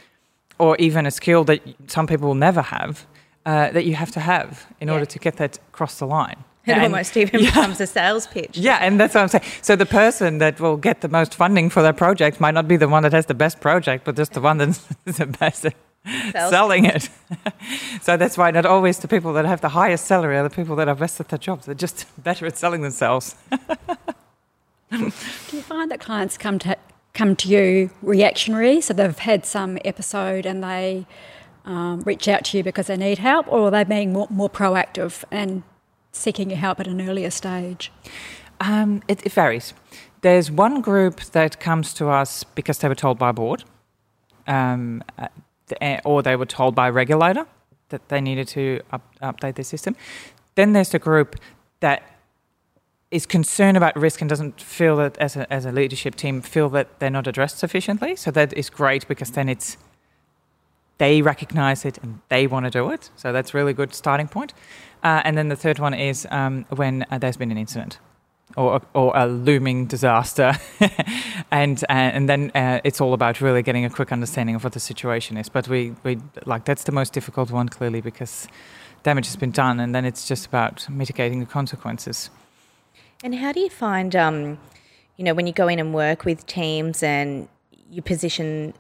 or 0.59 0.77
even 0.79 1.07
a 1.07 1.13
skill 1.13 1.45
that 1.45 1.61
some 1.87 2.09
people 2.09 2.27
will 2.27 2.35
never 2.35 2.63
have 2.63 3.07
uh, 3.47 3.71
that 3.71 3.85
you 3.85 3.95
have 3.95 4.11
to 4.11 4.19
have 4.19 4.67
in 4.81 4.89
yeah. 4.89 4.95
order 4.95 5.07
to 5.07 5.21
get 5.21 5.37
that 5.37 5.59
across 5.69 6.01
the 6.01 6.07
line. 6.09 6.43
It 6.67 6.73
and, 6.73 6.83
almost 6.83 7.17
even 7.17 7.41
yeah. 7.41 7.51
becomes 7.51 7.81
a 7.81 7.87
sales 7.87 8.27
pitch. 8.27 8.57
Yeah, 8.57 8.79
and 8.81 8.99
that's 8.99 9.15
what 9.15 9.23
I'm 9.23 9.29
saying. 9.29 9.45
So 9.63 9.77
the 9.77 9.87
person 9.87 10.39
that 10.39 10.61
will 10.61 10.77
get 10.77 11.01
the 11.01 11.09
most 11.09 11.35
funding 11.35 11.71
for 11.71 11.83
their 11.83 11.93
project 11.93 12.41
might 12.41 12.55
not 12.55 12.67
be 12.67 12.77
the 12.77 12.89
one 12.89 13.03
that 13.03 13.13
has 13.13 13.27
the 13.27 13.35
best 13.35 13.61
project, 13.61 14.05
but 14.05 14.17
just 14.17 14.33
the 14.33 14.41
one 14.41 14.59
that's 14.59 14.79
the 15.05 15.27
best 15.27 15.67
at 15.67 15.75
selling 16.51 16.85
it. 16.85 17.09
so 18.03 18.17
that's 18.17 18.37
why 18.37 18.51
not 18.51 18.67
always 18.67 18.99
the 18.99 19.09
people 19.09 19.33
that 19.35 19.45
have 19.45 19.61
the 19.61 19.71
highest 19.71 20.07
salary 20.07 20.37
are 20.37 20.43
the 20.43 20.55
people 20.55 20.77
that 20.77 20.89
are 20.89 20.95
best 20.95 21.21
at 21.21 21.29
their 21.29 21.39
jobs. 21.39 21.67
They're 21.67 21.75
just 21.75 22.07
better 22.23 22.47
at 22.47 22.57
selling 22.57 22.83
themselves. 22.83 23.37
Do 24.91 25.11
you 25.53 25.63
find 25.63 25.91
that 25.91 26.01
clients 26.01 26.39
come 26.39 26.59
to 26.61 26.77
come 27.15 27.37
to 27.37 27.49
you 27.49 27.91
reactionary? 28.03 28.81
So 28.81 28.95
they've 28.95 29.19
had 29.19 29.45
some 29.47 29.79
episode 29.85 30.47
and 30.47 30.63
they 30.63 31.07
um, 31.65 32.01
reach 32.01 32.29
out 32.29 32.45
to 32.47 32.59
you 32.59 32.63
because 32.63 32.89
they 32.89 32.97
need 32.97 33.19
help, 33.19 33.51
or 33.51 33.69
are 33.69 33.71
they 33.71 33.85
being 33.85 34.13
more, 34.13 34.27
more 34.31 34.51
proactive 34.51 35.25
and 35.31 35.63
seeking 36.15 36.51
help 36.51 36.81
at 36.81 36.87
an 36.87 37.01
earlier 37.01 37.31
stage? 37.31 37.93
Um, 38.61 39.03
it, 39.09 39.25
it, 39.27 39.33
varies. 39.33 39.75
There's 40.21 40.51
one 40.51 40.81
group 40.81 41.21
that 41.33 41.61
comes 41.61 41.93
to 41.95 42.09
us 42.09 42.45
because 42.45 42.79
they 42.79 42.89
were 42.89 42.95
told 42.95 43.19
by 43.19 43.31
a 43.31 43.33
board, 43.33 43.65
um, 44.47 45.03
uh, 45.19 45.29
eh, 45.81 46.01
or 46.05 46.23
they 46.23 46.37
were 46.37 46.47
told 46.47 46.75
by 46.75 46.89
a 46.89 46.93
regulator 46.93 47.47
that 47.89 48.09
they 48.09 48.21
needed 48.21 48.49
to 48.49 48.81
up, 48.93 49.03
update 49.21 49.57
their 49.57 49.65
system. 49.65 49.97
Then 50.55 50.73
there's 50.73 50.91
the 50.91 50.99
group 50.99 51.37
that 51.81 52.03
is 53.11 53.27
concerned 53.27 53.77
about 53.77 53.95
risk 53.97 54.21
and 54.21 54.29
doesn't 54.29 54.61
feel 54.61 54.97
that 54.97 55.17
as 55.19 55.37
a, 55.37 55.53
as 55.53 55.65
a 55.65 55.73
leadership 55.73 56.15
team 56.15 56.41
feel 56.41 56.69
that 56.71 56.99
they're 56.99 57.11
not 57.11 57.27
addressed 57.27 57.59
sufficiently. 57.59 58.17
So 58.17 58.31
that 58.33 58.53
is 58.55 58.71
great 58.71 59.07
because 59.07 59.31
then 59.33 59.49
it's 59.49 59.77
they 60.99 61.23
recognize 61.23 61.85
it 61.85 61.99
and 62.03 62.21
they 62.29 62.47
want 62.47 62.65
to 62.67 62.71
do 62.71 62.91
it. 62.91 63.11
So 63.17 63.33
that's 63.33 63.53
really 63.53 63.73
good 63.73 63.95
starting 63.95 64.29
point. 64.29 64.53
Uh, 65.05 65.21
and 65.25 65.37
then 65.37 65.49
the 65.49 65.57
third 65.57 65.79
one 65.79 65.95
is 65.95 66.27
um, 66.31 66.65
when 66.71 67.05
uh, 67.11 67.19
there's 67.19 67.37
been 67.37 67.51
an 67.51 67.59
incident 67.59 67.99
or, 68.57 68.81
or 68.95 69.13
a 69.15 69.27
looming 69.27 69.87
disaster. 69.87 70.55
and, 71.51 71.85
uh, 71.85 71.93
and 71.93 72.29
then 72.29 72.51
uh, 72.55 72.81
it's 72.85 73.01
all 73.01 73.13
about 73.13 73.41
really 73.41 73.63
getting 73.63 73.85
a 73.85 73.91
quick 73.91 74.13
understanding 74.13 74.55
of 74.55 74.65
what 74.65 74.73
the 74.73 74.81
situation 74.81 75.37
is. 75.37 75.49
But 75.49 75.69
we, 75.69 75.95
we 76.05 76.19
like 76.47 76.65
that's 76.65 76.85
the 76.85 76.93
most 76.93 77.13
difficult 77.13 77.51
one 77.51 77.69
clearly 77.69 78.01
because 78.01 78.49
damage 79.03 79.27
has 79.27 79.37
been 79.37 79.51
done 79.51 79.79
and 79.79 79.95
then 79.95 80.05
it's 80.05 80.27
just 80.27 80.47
about 80.47 80.89
mitigating 80.89 81.41
the 81.41 81.47
consequences. 81.47 82.31
And 83.23 83.35
how 83.35 83.53
do 83.53 83.61
you 83.61 83.71
find, 83.71 84.17
um, 84.17 84.59
you 85.17 85.25
know, 85.25 85.35
when 85.35 85.47
you 85.47 85.53
go 85.53 85.69
in 85.69 85.79
and 85.79 85.95
work 85.95 86.25
with 86.25 86.47
teams 86.47 87.03
and 87.03 87.49
you 87.91 88.03
position 88.03 88.75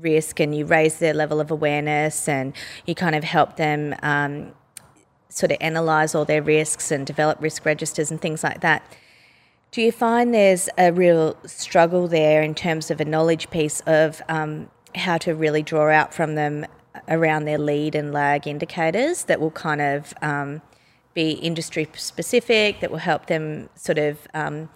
risk 0.00 0.40
and 0.40 0.56
you 0.56 0.64
raise 0.64 0.98
their 0.98 1.14
level 1.14 1.40
of 1.40 1.50
awareness 1.50 2.28
and 2.28 2.52
you 2.86 2.94
kind 2.94 3.14
of 3.14 3.24
help 3.24 3.56
them 3.56 3.94
um, 4.02 4.52
sort 5.28 5.52
of 5.52 5.58
analyze 5.60 6.14
all 6.14 6.24
their 6.24 6.42
risks 6.42 6.90
and 6.90 7.06
develop 7.06 7.40
risk 7.40 7.64
registers 7.64 8.10
and 8.10 8.20
things 8.20 8.42
like 8.42 8.60
that. 8.60 8.82
Do 9.70 9.82
you 9.82 9.92
find 9.92 10.32
there's 10.32 10.68
a 10.78 10.92
real 10.92 11.36
struggle 11.44 12.08
there 12.08 12.42
in 12.42 12.54
terms 12.54 12.90
of 12.90 13.00
a 13.00 13.04
knowledge 13.04 13.50
piece 13.50 13.80
of 13.80 14.22
um, 14.28 14.70
how 14.94 15.18
to 15.18 15.34
really 15.34 15.62
draw 15.62 15.90
out 15.90 16.14
from 16.14 16.34
them 16.34 16.64
around 17.06 17.44
their 17.44 17.58
lead 17.58 17.94
and 17.94 18.12
lag 18.12 18.46
indicators 18.46 19.24
that 19.24 19.40
will 19.40 19.50
kind 19.50 19.82
of 19.82 20.14
um, 20.22 20.62
be 21.12 21.32
industry 21.32 21.88
specific, 21.94 22.80
that 22.80 22.90
will 22.90 22.98
help 22.98 23.26
them 23.26 23.68
sort 23.74 23.98
of 23.98 24.26
um, 24.32 24.70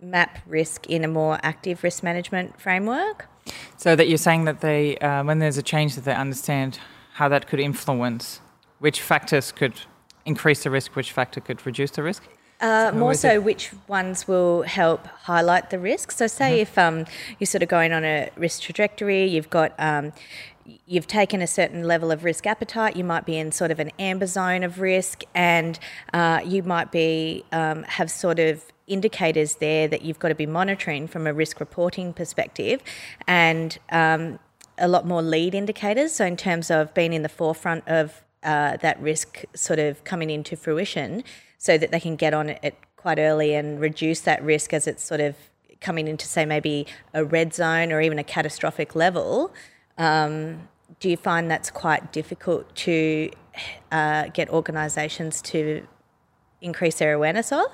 map 0.00 0.38
risk 0.46 0.86
in 0.88 1.04
a 1.04 1.08
more 1.08 1.38
active 1.42 1.84
risk 1.84 2.02
management 2.02 2.60
framework? 2.60 3.28
So 3.76 3.94
that 3.94 4.08
you're 4.08 4.18
saying 4.18 4.46
that 4.46 4.60
they, 4.60 4.96
uh, 4.98 5.22
when 5.22 5.38
there's 5.38 5.58
a 5.58 5.62
change, 5.62 5.94
that 5.94 6.04
they 6.04 6.14
understand 6.14 6.80
how 7.14 7.28
that 7.28 7.46
could 7.46 7.60
influence 7.60 8.40
which 8.78 9.00
factors 9.00 9.52
could 9.52 9.74
increase 10.24 10.62
the 10.64 10.70
risk, 10.70 10.96
which 10.96 11.12
factor 11.12 11.40
could 11.40 11.64
reduce 11.66 11.90
the 11.92 12.02
risk. 12.02 12.22
Uh, 12.60 12.92
more 12.94 13.14
so, 13.14 13.40
which 13.40 13.72
ones 13.88 14.26
will 14.26 14.62
help 14.62 15.06
highlight 15.06 15.70
the 15.70 15.78
risk. 15.78 16.10
So, 16.12 16.26
say 16.26 16.52
mm-hmm. 16.52 16.62
if 16.62 16.78
um, 16.78 17.04
you're 17.38 17.46
sort 17.46 17.62
of 17.62 17.68
going 17.68 17.92
on 17.92 18.04
a 18.04 18.30
risk 18.36 18.62
trajectory, 18.62 19.26
you've 19.26 19.50
got 19.50 19.74
um, 19.78 20.12
you've 20.86 21.06
taken 21.06 21.42
a 21.42 21.46
certain 21.46 21.84
level 21.84 22.10
of 22.10 22.24
risk 22.24 22.46
appetite. 22.46 22.96
You 22.96 23.04
might 23.04 23.26
be 23.26 23.36
in 23.36 23.52
sort 23.52 23.70
of 23.70 23.80
an 23.80 23.90
amber 23.98 24.26
zone 24.26 24.62
of 24.62 24.80
risk, 24.80 25.24
and 25.34 25.78
uh, 26.12 26.40
you 26.44 26.62
might 26.62 26.90
be 26.90 27.44
um, 27.52 27.82
have 27.82 28.10
sort 28.10 28.38
of 28.38 28.64
indicators 28.86 29.56
there 29.56 29.88
that 29.88 30.02
you've 30.02 30.18
got 30.18 30.28
to 30.28 30.34
be 30.34 30.46
monitoring 30.46 31.06
from 31.06 31.26
a 31.26 31.34
risk 31.34 31.60
reporting 31.60 32.12
perspective 32.12 32.82
and 33.26 33.78
um, 33.90 34.38
a 34.78 34.88
lot 34.88 35.06
more 35.06 35.22
lead 35.22 35.54
indicators. 35.54 36.14
So, 36.14 36.24
in 36.24 36.36
terms 36.36 36.70
of 36.70 36.94
being 36.94 37.12
in 37.12 37.22
the 37.22 37.28
forefront 37.28 37.86
of 37.86 38.23
uh, 38.44 38.76
that 38.78 39.00
risk 39.00 39.44
sort 39.54 39.78
of 39.78 40.04
coming 40.04 40.30
into 40.30 40.56
fruition, 40.56 41.24
so 41.58 41.78
that 41.78 41.90
they 41.90 42.00
can 42.00 42.16
get 42.16 42.34
on 42.34 42.50
it 42.50 42.76
quite 42.96 43.18
early 43.18 43.54
and 43.54 43.80
reduce 43.80 44.20
that 44.20 44.42
risk 44.42 44.72
as 44.72 44.86
it's 44.86 45.04
sort 45.04 45.20
of 45.20 45.34
coming 45.80 46.08
into, 46.08 46.26
say, 46.26 46.46
maybe 46.46 46.86
a 47.12 47.24
red 47.24 47.52
zone 47.52 47.92
or 47.92 48.00
even 48.00 48.18
a 48.18 48.24
catastrophic 48.24 48.94
level. 48.94 49.52
Um, 49.98 50.68
do 51.00 51.10
you 51.10 51.16
find 51.16 51.50
that's 51.50 51.70
quite 51.70 52.12
difficult 52.12 52.74
to 52.76 53.30
uh, 53.92 54.28
get 54.28 54.48
organisations 54.48 55.42
to 55.42 55.86
increase 56.60 56.98
their 56.98 57.12
awareness 57.12 57.52
of? 57.52 57.66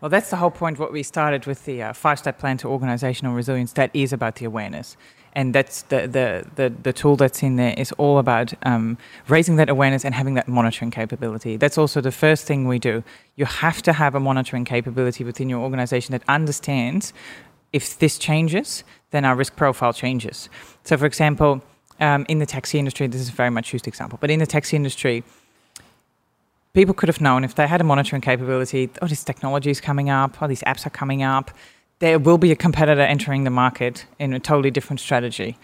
Well, 0.00 0.08
that's 0.08 0.30
the 0.30 0.36
whole 0.36 0.50
point. 0.50 0.78
What 0.78 0.92
we 0.92 1.02
started 1.02 1.46
with 1.46 1.64
the 1.64 1.82
uh, 1.82 1.92
five-step 1.92 2.38
plan 2.38 2.58
to 2.58 2.68
organizational 2.68 3.34
resilience. 3.34 3.72
That 3.72 3.90
is 3.94 4.12
about 4.12 4.36
the 4.36 4.44
awareness, 4.44 4.96
and 5.36 5.54
that's 5.54 5.82
the 5.82 6.08
the 6.08 6.46
the, 6.56 6.70
the 6.82 6.92
tool 6.92 7.14
that's 7.14 7.42
in 7.42 7.56
there 7.56 7.74
is 7.76 7.92
all 7.92 8.18
about 8.18 8.54
um, 8.62 8.96
raising 9.28 9.56
that 9.56 9.68
awareness 9.68 10.04
and 10.04 10.14
having 10.14 10.34
that 10.34 10.48
monitoring 10.48 10.90
capability. 10.90 11.56
That's 11.56 11.78
also 11.78 12.00
the 12.00 12.10
first 12.10 12.46
thing 12.46 12.66
we 12.66 12.78
do. 12.78 13.04
You 13.36 13.44
have 13.44 13.82
to 13.82 13.92
have 13.92 14.14
a 14.16 14.20
monitoring 14.20 14.64
capability 14.64 15.22
within 15.22 15.48
your 15.48 15.60
organization 15.60 16.12
that 16.12 16.22
understands 16.26 17.12
if 17.72 17.98
this 17.98 18.18
changes, 18.18 18.82
then 19.10 19.24
our 19.26 19.36
risk 19.36 19.54
profile 19.56 19.92
changes. 19.92 20.48
So, 20.84 20.96
for 20.96 21.04
example, 21.04 21.62
um, 22.00 22.24
in 22.28 22.38
the 22.38 22.46
taxi 22.46 22.78
industry, 22.78 23.06
this 23.06 23.20
is 23.20 23.28
a 23.28 23.32
very 23.32 23.50
much 23.50 23.72
used 23.72 23.86
example, 23.86 24.18
but 24.20 24.30
in 24.30 24.38
the 24.38 24.46
taxi 24.46 24.76
industry, 24.76 25.22
people 26.72 26.94
could 26.94 27.08
have 27.08 27.20
known 27.20 27.44
if 27.44 27.54
they 27.54 27.66
had 27.66 27.80
a 27.80 27.84
monitoring 27.84 28.22
capability, 28.22 28.88
oh, 29.02 29.06
this 29.06 29.24
technology 29.24 29.70
is 29.70 29.80
coming 29.80 30.08
up, 30.08 30.40
oh, 30.40 30.46
these 30.46 30.62
apps 30.62 30.86
are 30.86 30.90
coming 30.90 31.22
up, 31.22 31.50
there 31.98 32.18
will 32.18 32.38
be 32.38 32.52
a 32.52 32.56
competitor 32.56 33.00
entering 33.00 33.44
the 33.44 33.50
market 33.50 34.06
in 34.18 34.32
a 34.32 34.40
totally 34.40 34.70
different 34.70 35.00
strategy. 35.00 35.56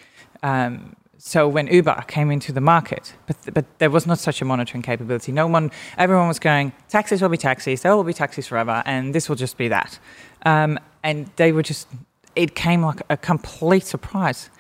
Um, 0.42 0.96
so 1.18 1.46
when 1.46 1.68
Uber 1.68 2.04
came 2.08 2.32
into 2.32 2.52
the 2.52 2.60
market, 2.60 3.14
but, 3.26 3.36
but 3.54 3.78
there 3.78 3.90
was 3.90 4.06
not 4.06 4.18
such 4.18 4.42
a 4.42 4.44
monitoring 4.44 4.82
capability. 4.82 5.30
No 5.30 5.46
one, 5.46 5.70
everyone 5.96 6.26
was 6.26 6.40
going, 6.40 6.72
taxis 6.88 7.22
will 7.22 7.28
be 7.28 7.36
taxis, 7.36 7.82
there 7.82 7.94
will 7.94 8.02
be 8.02 8.14
taxis 8.14 8.48
forever, 8.48 8.82
and 8.86 9.14
this 9.14 9.28
will 9.28 9.36
just 9.36 9.56
be 9.56 9.68
that. 9.68 10.00
Um, 10.44 10.80
and 11.04 11.30
they 11.36 11.52
were 11.52 11.62
just, 11.62 11.86
it 12.34 12.54
came 12.54 12.82
like 12.82 13.02
a 13.08 13.16
complete 13.16 13.84
surprise 13.84 14.50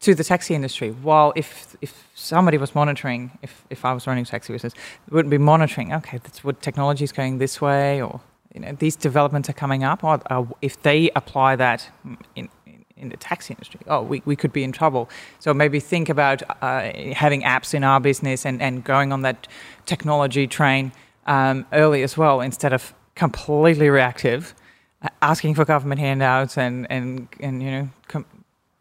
to 0.00 0.14
the 0.14 0.24
taxi 0.24 0.54
industry. 0.54 0.90
While 0.90 1.32
if 1.36 1.76
if 1.80 2.06
somebody 2.14 2.58
was 2.58 2.74
monitoring, 2.74 3.38
if, 3.42 3.64
if 3.70 3.84
I 3.84 3.92
was 3.92 4.06
running 4.06 4.24
taxi 4.24 4.52
business, 4.52 4.74
wouldn't 5.10 5.30
be 5.30 5.38
monitoring. 5.38 5.92
Okay, 5.92 6.18
that's 6.18 6.44
what 6.44 6.62
technology 6.62 7.04
is 7.04 7.12
going 7.12 7.38
this 7.38 7.60
way, 7.60 8.02
or 8.02 8.20
you 8.56 8.62
know 8.62 8.72
these 8.72 8.96
developments 8.96 9.48
are 9.48 9.52
coming 9.52 9.84
up. 9.84 10.02
Uh, 10.02 10.44
if 10.62 10.82
they 10.82 11.10
apply 11.14 11.56
that 11.56 11.88
in, 12.34 12.48
in 12.96 13.10
the 13.10 13.16
taxi 13.18 13.52
industry, 13.52 13.80
oh, 13.86 14.02
we, 14.02 14.22
we 14.24 14.34
could 14.34 14.52
be 14.52 14.64
in 14.64 14.72
trouble. 14.72 15.08
So 15.38 15.52
maybe 15.52 15.78
think 15.78 16.08
about 16.08 16.42
uh, 16.62 16.90
having 17.12 17.42
apps 17.42 17.74
in 17.74 17.84
our 17.84 18.00
business 18.00 18.46
and, 18.46 18.60
and 18.62 18.82
going 18.82 19.12
on 19.12 19.20
that 19.22 19.46
technology 19.84 20.46
train 20.46 20.92
um, 21.26 21.66
early 21.72 22.02
as 22.02 22.16
well, 22.16 22.40
instead 22.40 22.72
of 22.72 22.94
completely 23.14 23.90
reactive, 23.90 24.54
uh, 25.02 25.08
asking 25.20 25.54
for 25.54 25.64
government 25.64 26.00
handouts 26.00 26.56
and, 26.56 26.86
and, 26.90 27.28
and 27.40 27.62
you 27.62 27.70
know, 27.70 27.88
com- 28.08 28.24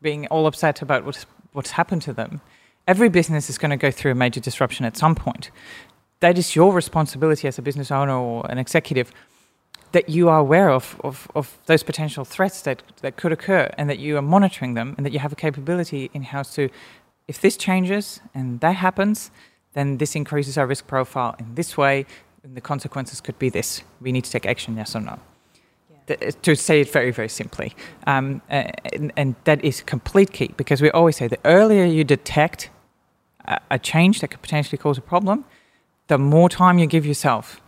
being 0.01 0.27
all 0.27 0.47
upset 0.47 0.81
about 0.81 1.03
what's, 1.03 1.25
what's 1.51 1.71
happened 1.71 2.01
to 2.03 2.13
them. 2.13 2.39
Every 2.88 3.09
business 3.09 3.49
is 3.49 3.57
going 3.57 3.71
to 3.71 3.77
go 3.77 3.91
through 3.91 4.11
a 4.11 4.15
major 4.15 4.39
disruption 4.39 4.85
at 4.85 4.95
some 4.95 5.15
point. 5.15 5.51
That 6.21 6.38
is 6.38 6.55
your 6.55 6.71
responsibility 6.71 7.47
as 7.47 7.57
a 7.57 7.61
business 7.61 7.91
owner 7.91 8.13
or 8.13 8.45
an 8.49 8.57
executive 8.57 9.11
that 9.95 10.10
you 10.10 10.27
are 10.27 10.39
aware 10.39 10.69
of, 10.69 10.99
of, 11.05 11.25
of 11.36 11.58
those 11.67 11.81
potential 11.81 12.25
threats 12.25 12.62
that, 12.63 12.84
that 13.01 13.15
could 13.15 13.31
occur 13.31 13.71
and 13.77 13.89
that 13.89 13.97
you 13.97 14.17
are 14.17 14.21
monitoring 14.21 14.73
them 14.73 14.93
and 14.97 15.05
that 15.05 15.13
you 15.13 15.19
have 15.19 15.31
a 15.31 15.38
capability 15.38 16.12
in 16.13 16.21
house 16.23 16.53
to, 16.53 16.67
if 17.29 17.39
this 17.39 17.55
changes 17.55 18.19
and 18.34 18.60
that 18.60 18.75
happens, 18.75 19.31
then 19.71 19.97
this 19.97 20.13
increases 20.13 20.58
our 20.58 20.67
risk 20.67 20.86
profile 20.86 21.34
in 21.39 21.55
this 21.55 21.77
way, 21.77 22.05
and 22.43 22.58
the 22.58 22.62
consequences 22.62 23.21
could 23.21 23.39
be 23.39 23.47
this. 23.47 23.84
We 24.01 24.12
need 24.12 24.25
to 24.25 24.31
take 24.31 24.45
action, 24.45 24.75
yes 24.75 24.97
or 24.97 24.99
no. 24.99 25.17
Yeah. 26.10 26.31
To 26.41 26.55
say 26.55 26.81
it 26.81 26.89
very, 26.91 27.12
very 27.12 27.29
simply. 27.29 27.73
Um, 28.05 28.41
and, 28.49 29.13
and, 29.15 29.36
that 29.45 29.63
is 29.63 29.81
complete 29.81 30.34
key 30.34 30.51
because 30.58 30.81
we 30.81 30.91
always 30.91 31.15
say 31.15 31.29
the 31.29 31.39
earlier 31.45 31.86
you 31.86 32.03
detect 32.03 32.69
a, 33.45 33.62
a 33.71 33.79
change 33.79 34.19
that 34.19 34.27
could 34.27 34.41
potentially 34.41 34.77
cause 34.77 34.97
a 34.97 35.01
problem, 35.13 35.45
the 36.08 36.17
more 36.17 36.49
time 36.49 36.79
you 36.79 36.86
give 36.86 37.05
yourself 37.05 37.62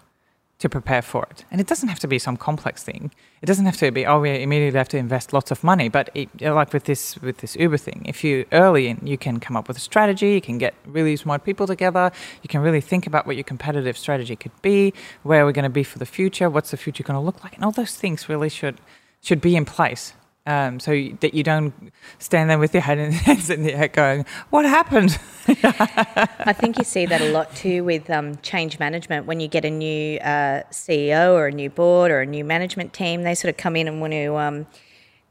to 0.59 0.67
prepare 0.69 1.01
for 1.01 1.27
it. 1.29 1.45
And 1.51 1.61
it 1.61 1.67
doesn't 1.67 1.87
have 1.87 1.99
to 1.99 2.07
be 2.07 2.17
some 2.17 2.35
complex 2.35 2.83
thing. 2.83 3.11
It 3.41 3.45
doesn't 3.45 3.65
have 3.65 3.77
to 3.77 3.91
be 3.91 4.05
oh 4.05 4.19
we 4.19 4.41
immediately 4.41 4.77
have 4.77 4.89
to 4.89 4.97
invest 4.97 5.33
lots 5.33 5.51
of 5.51 5.63
money. 5.63 5.87
But 5.89 6.09
it, 6.15 6.29
like 6.41 6.73
with 6.73 6.85
this 6.85 7.19
with 7.21 7.37
this 7.37 7.55
Uber 7.55 7.77
thing, 7.77 8.03
if 8.05 8.23
you 8.23 8.45
early 8.51 8.87
in, 8.87 8.99
you 9.05 9.17
can 9.17 9.39
come 9.39 9.55
up 9.55 9.67
with 9.67 9.77
a 9.77 9.81
strategy. 9.81 10.33
You 10.33 10.41
can 10.41 10.57
get 10.57 10.73
really 10.85 11.15
smart 11.15 11.43
people 11.43 11.67
together. 11.67 12.11
You 12.41 12.49
can 12.49 12.61
really 12.61 12.81
think 12.81 13.05
about 13.05 13.27
what 13.27 13.35
your 13.35 13.43
competitive 13.43 13.97
strategy 13.97 14.35
could 14.35 14.59
be, 14.61 14.93
where 15.23 15.45
we're 15.45 15.51
going 15.51 15.63
to 15.63 15.69
be 15.69 15.83
for 15.83 15.99
the 15.99 16.05
future, 16.05 16.49
what's 16.49 16.71
the 16.71 16.77
future 16.77 17.03
going 17.03 17.19
to 17.19 17.25
look 17.25 17.43
like, 17.43 17.55
and 17.55 17.63
all 17.63 17.71
those 17.71 17.95
things 17.95 18.27
really 18.27 18.49
should 18.49 18.79
should 19.21 19.41
be 19.41 19.55
in 19.55 19.65
place 19.65 20.13
um, 20.47 20.79
so 20.79 20.91
that 21.19 21.33
you 21.33 21.43
don't 21.43 21.73
stand 22.19 22.49
there 22.49 22.57
with 22.57 22.73
your 22.73 22.81
head 22.81 22.97
in, 22.97 23.12
hands 23.29 23.49
in 23.49 23.63
the 23.63 23.73
air 23.73 23.89
going, 23.89 24.25
"What 24.49 24.65
happened?" 24.65 25.19
I 25.47 26.53
think 26.53 26.77
you 26.77 26.83
see 26.83 27.05
that 27.05 27.21
a 27.21 27.29
lot 27.31 27.55
too 27.55 27.83
with 27.83 28.10
um, 28.10 28.38
change 28.38 28.79
management. 28.79 29.25
When 29.25 29.39
you 29.39 29.47
get 29.47 29.65
a 29.65 29.69
new 29.69 30.17
uh, 30.19 30.63
CEO 30.71 31.33
or 31.33 31.47
a 31.47 31.51
new 31.51 31.69
board 31.69 32.10
or 32.10 32.21
a 32.21 32.25
new 32.25 32.43
management 32.43 32.93
team, 32.93 33.23
they 33.23 33.36
sort 33.36 33.49
of 33.53 33.57
come 33.57 33.75
in 33.75 33.88
and 33.88 34.01
want 34.01 34.13
to 34.13 34.38
um, 34.38 34.67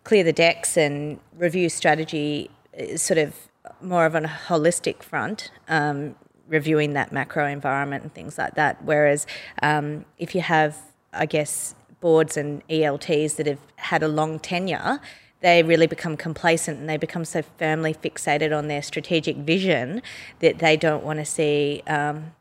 clear 0.04 0.22
the 0.22 0.32
decks 0.32 0.76
and 0.76 1.18
review 1.36 1.68
strategy, 1.68 2.50
uh, 2.78 2.96
sort 2.96 3.18
of 3.18 3.34
more 3.80 4.06
of 4.06 4.14
on 4.14 4.26
a 4.26 4.28
holistic 4.28 5.02
front. 5.02 5.50
Um, 5.68 6.14
reviewing 6.48 6.92
that 6.92 7.10
macro 7.10 7.44
environment 7.46 8.04
and 8.04 8.14
things 8.14 8.38
like 8.38 8.54
that. 8.54 8.82
Whereas 8.84 9.26
um, 9.62 10.04
if 10.16 10.32
you 10.32 10.42
have, 10.42 10.76
I 11.12 11.26
guess, 11.26 11.74
boards 12.00 12.36
and 12.36 12.62
ELTs 12.68 13.34
that 13.34 13.46
have 13.46 13.60
had 13.76 14.02
a 14.02 14.08
long 14.08 14.38
tenure, 14.38 15.00
they 15.40 15.62
really 15.62 15.86
become 15.86 16.16
complacent 16.16 16.78
and 16.78 16.88
they 16.88 16.96
become 16.96 17.24
so 17.24 17.42
firmly 17.58 17.94
fixated 17.94 18.56
on 18.56 18.68
their 18.68 18.82
strategic 18.82 19.36
vision 19.36 20.02
that 20.40 20.58
they 20.58 20.76
don't 20.76 21.04
want 21.04 21.18
to 21.18 21.24
see 21.24 21.82
um, 21.86 22.32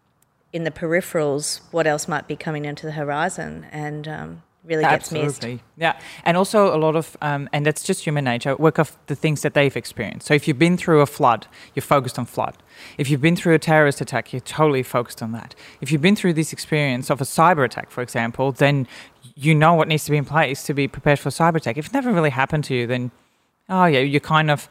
in 0.53 0.63
the 0.63 0.71
peripherals 0.71 1.59
what 1.71 1.85
else 1.85 2.07
might 2.07 2.27
be 2.27 2.35
coming 2.35 2.65
into 2.65 2.85
the 2.85 2.93
horizon. 2.93 3.65
And 3.71 4.07
um, 4.07 4.41
really 4.65 4.83
gets 4.83 5.11
Absolutely. 5.11 5.53
missed. 5.53 5.63
Yeah, 5.77 5.99
and 6.23 6.37
also 6.37 6.75
a 6.75 6.77
lot 6.77 6.95
of, 6.95 7.15
um, 7.21 7.49
and 7.53 7.65
that's 7.65 7.83
just 7.83 8.03
human 8.03 8.25
nature. 8.25 8.55
Work 8.55 8.79
of 8.79 8.97
the 9.07 9.15
things 9.15 9.41
that 9.41 9.53
they've 9.53 9.75
experienced. 9.75 10.27
So 10.27 10.33
if 10.33 10.47
you've 10.47 10.59
been 10.59 10.77
through 10.77 11.01
a 11.01 11.05
flood, 11.05 11.47
you're 11.73 11.83
focused 11.83 12.17
on 12.17 12.25
flood. 12.25 12.57
If 12.97 13.09
you've 13.09 13.21
been 13.21 13.35
through 13.35 13.53
a 13.53 13.59
terrorist 13.59 14.01
attack, 14.01 14.33
you're 14.33 14.39
totally 14.39 14.83
focused 14.83 15.21
on 15.21 15.31
that. 15.33 15.55
If 15.81 15.91
you've 15.91 16.01
been 16.01 16.15
through 16.15 16.33
this 16.33 16.51
experience 16.51 17.09
of 17.09 17.21
a 17.21 17.25
cyber 17.25 17.63
attack, 17.63 17.91
for 17.91 18.01
example, 18.01 18.51
then 18.51 18.87
you 19.35 19.53
know 19.53 19.73
what 19.73 19.87
needs 19.87 20.05
to 20.05 20.11
be 20.11 20.17
in 20.17 20.25
place 20.25 20.63
to 20.63 20.73
be 20.73 20.87
prepared 20.87 21.19
for 21.19 21.29
cyber 21.29 21.57
attack. 21.57 21.77
If 21.77 21.87
it 21.87 21.93
never 21.93 22.11
really 22.11 22.29
happened 22.29 22.63
to 22.65 22.75
you, 22.75 22.87
then 22.87 23.11
oh 23.69 23.85
yeah, 23.85 23.99
you 23.99 24.19
kind 24.19 24.49
of. 24.49 24.69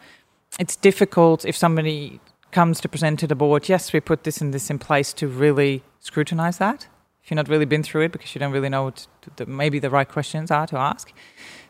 It's 0.58 0.76
difficult 0.76 1.44
if 1.44 1.56
somebody 1.56 2.20
comes 2.52 2.80
to 2.80 2.88
present 2.88 3.18
to 3.18 3.26
the 3.26 3.34
board. 3.34 3.68
Yes, 3.68 3.92
we 3.92 4.00
put 4.00 4.22
this 4.22 4.40
and 4.40 4.54
this 4.54 4.70
in 4.70 4.78
place 4.78 5.12
to 5.14 5.26
really 5.26 5.82
scrutinize 5.98 6.58
that 6.58 6.86
if 7.24 7.30
you've 7.30 7.36
not 7.36 7.48
really 7.48 7.64
been 7.64 7.82
through 7.82 8.02
it 8.02 8.12
because 8.12 8.34
you 8.34 8.38
don't 8.38 8.52
really 8.52 8.68
know 8.68 8.84
what 8.84 9.06
the, 9.36 9.46
maybe 9.46 9.78
the 9.78 9.88
right 9.88 10.08
questions 10.08 10.50
are 10.50 10.66
to 10.66 10.76
ask. 10.76 11.10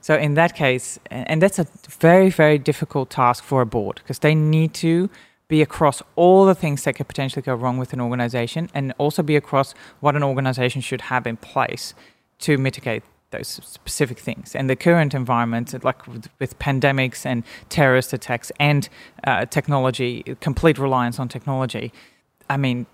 So 0.01 0.17
in 0.17 0.35
that 0.35 0.57
case, 0.57 0.99
and 1.11 1.41
that's 1.41 1.61
a 1.61 1.67
very 1.89 2.29
very 2.29 2.59
difficult 2.59 3.11
task 3.11 3.45
for 3.45 3.61
a 3.63 3.67
board 3.67 3.97
because 4.03 4.19
they 4.19 4.35
need 4.35 4.75
to 4.75 5.09
be 5.47 5.63
across 5.63 6.03
all 6.17 6.45
the 6.45 6.55
things 6.55 6.83
that 6.85 6.95
could 6.95 7.07
potentially 7.07 7.43
go 7.43 7.55
wrong 7.55 7.79
with 7.79 7.93
an 7.93 8.01
organization 8.01 8.69
and 8.75 8.93
also 8.99 9.23
be 9.23 9.37
across 9.37 9.75
what 10.01 10.17
an 10.17 10.25
organization 10.25 10.81
should 10.81 11.03
have 11.03 11.27
in 11.27 11.37
place 11.37 11.95
to 12.41 12.59
mitigate 12.59 13.03
those 13.31 13.49
specific 13.49 14.19
things. 14.19 14.55
And 14.55 14.71
the 14.71 14.77
current 14.77 15.15
environment, 15.15 15.85
like 15.85 16.07
with, 16.07 16.29
with 16.39 16.59
pandemics 16.59 17.27
and 17.27 17.43
terrorist 17.69 18.13
attacks 18.13 18.53
and 18.61 18.89
uh, 19.25 19.47
technology, 19.47 20.23
complete 20.41 20.79
reliance 20.79 21.19
on 21.19 21.29
technology, 21.29 21.93
I 22.49 22.57
mean, 22.57 22.87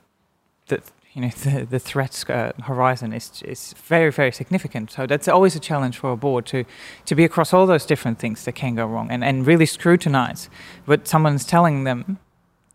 the, 0.69 0.81
you 1.13 1.23
know 1.23 1.29
the, 1.45 1.67
the 1.69 1.79
threat 1.79 2.25
uh, 2.31 2.53
horizon 2.63 3.13
is 3.13 3.43
is 3.43 3.75
very 3.87 4.11
very 4.11 4.33
significant. 4.33 4.91
So 4.91 5.07
that's 5.07 5.29
always 5.29 5.57
a 5.57 5.61
challenge 5.61 5.99
for 5.99 6.13
a 6.13 6.17
board 6.17 6.47
to 6.47 6.65
to 7.05 7.15
be 7.15 7.25
across 7.25 7.53
all 7.53 7.67
those 7.67 7.87
different 7.87 8.19
things 8.19 8.45
that 8.45 8.53
can 8.53 8.75
go 8.77 8.87
wrong 8.87 9.11
and, 9.11 9.25
and 9.25 9.47
really 9.47 9.67
scrutinize 9.67 10.49
what 10.87 11.07
someone's 11.07 11.45
telling 11.45 11.85
them 11.85 12.19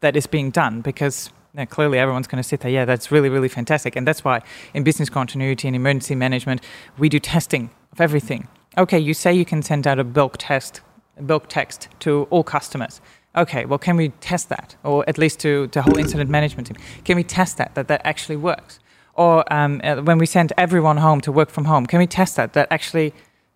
that 0.02 0.16
is 0.16 0.28
being 0.28 0.52
done 0.52 0.82
because 0.82 1.32
know, 1.56 1.66
clearly 1.66 2.00
everyone's 2.00 2.28
going 2.28 2.42
to 2.42 2.48
sit 2.48 2.60
there. 2.62 2.72
Yeah, 2.72 2.86
that's 2.86 3.12
really 3.12 3.30
really 3.30 3.50
fantastic, 3.50 3.96
and 3.96 4.08
that's 4.08 4.24
why 4.24 4.42
in 4.74 4.84
business 4.84 5.10
continuity 5.10 5.68
and 5.68 5.76
emergency 5.76 6.16
management 6.16 6.62
we 6.98 7.10
do 7.10 7.20
testing 7.20 7.70
of 7.92 8.02
everything. 8.02 8.48
Okay, 8.78 9.00
you 9.00 9.14
say 9.14 9.34
you 9.34 9.46
can 9.46 9.62
send 9.62 9.88
out 9.88 10.00
a 10.00 10.04
bulk 10.04 10.36
test, 10.38 10.82
bulk 11.20 11.48
text 11.48 11.88
to 12.00 12.28
all 12.30 12.44
customers 12.44 13.02
okay, 13.36 13.66
well, 13.66 13.80
can 13.80 13.98
we 13.98 14.10
test 14.22 14.50
that? 14.50 14.76
Or 14.84 15.04
at 15.08 15.18
least 15.18 15.40
to 15.42 15.68
the 15.68 15.82
whole 15.82 15.98
incident 15.98 16.30
management 16.30 16.68
team, 16.68 16.78
can 17.04 17.16
we 17.16 17.24
test 17.24 17.58
that, 17.58 17.76
that 17.76 17.88
that 17.88 18.02
actually 18.04 18.38
works? 18.38 18.80
Or 19.16 19.52
um, 19.54 19.82
uh, 19.84 19.98
when 20.02 20.18
we 20.18 20.26
send 20.26 20.52
everyone 20.58 20.98
home 20.98 21.22
to 21.22 21.32
work 21.32 21.50
from 21.50 21.66
home, 21.66 21.86
can 21.86 22.00
we 22.00 22.08
test 22.08 22.36
that, 22.36 22.54
that 22.54 22.68
actually 22.72 23.14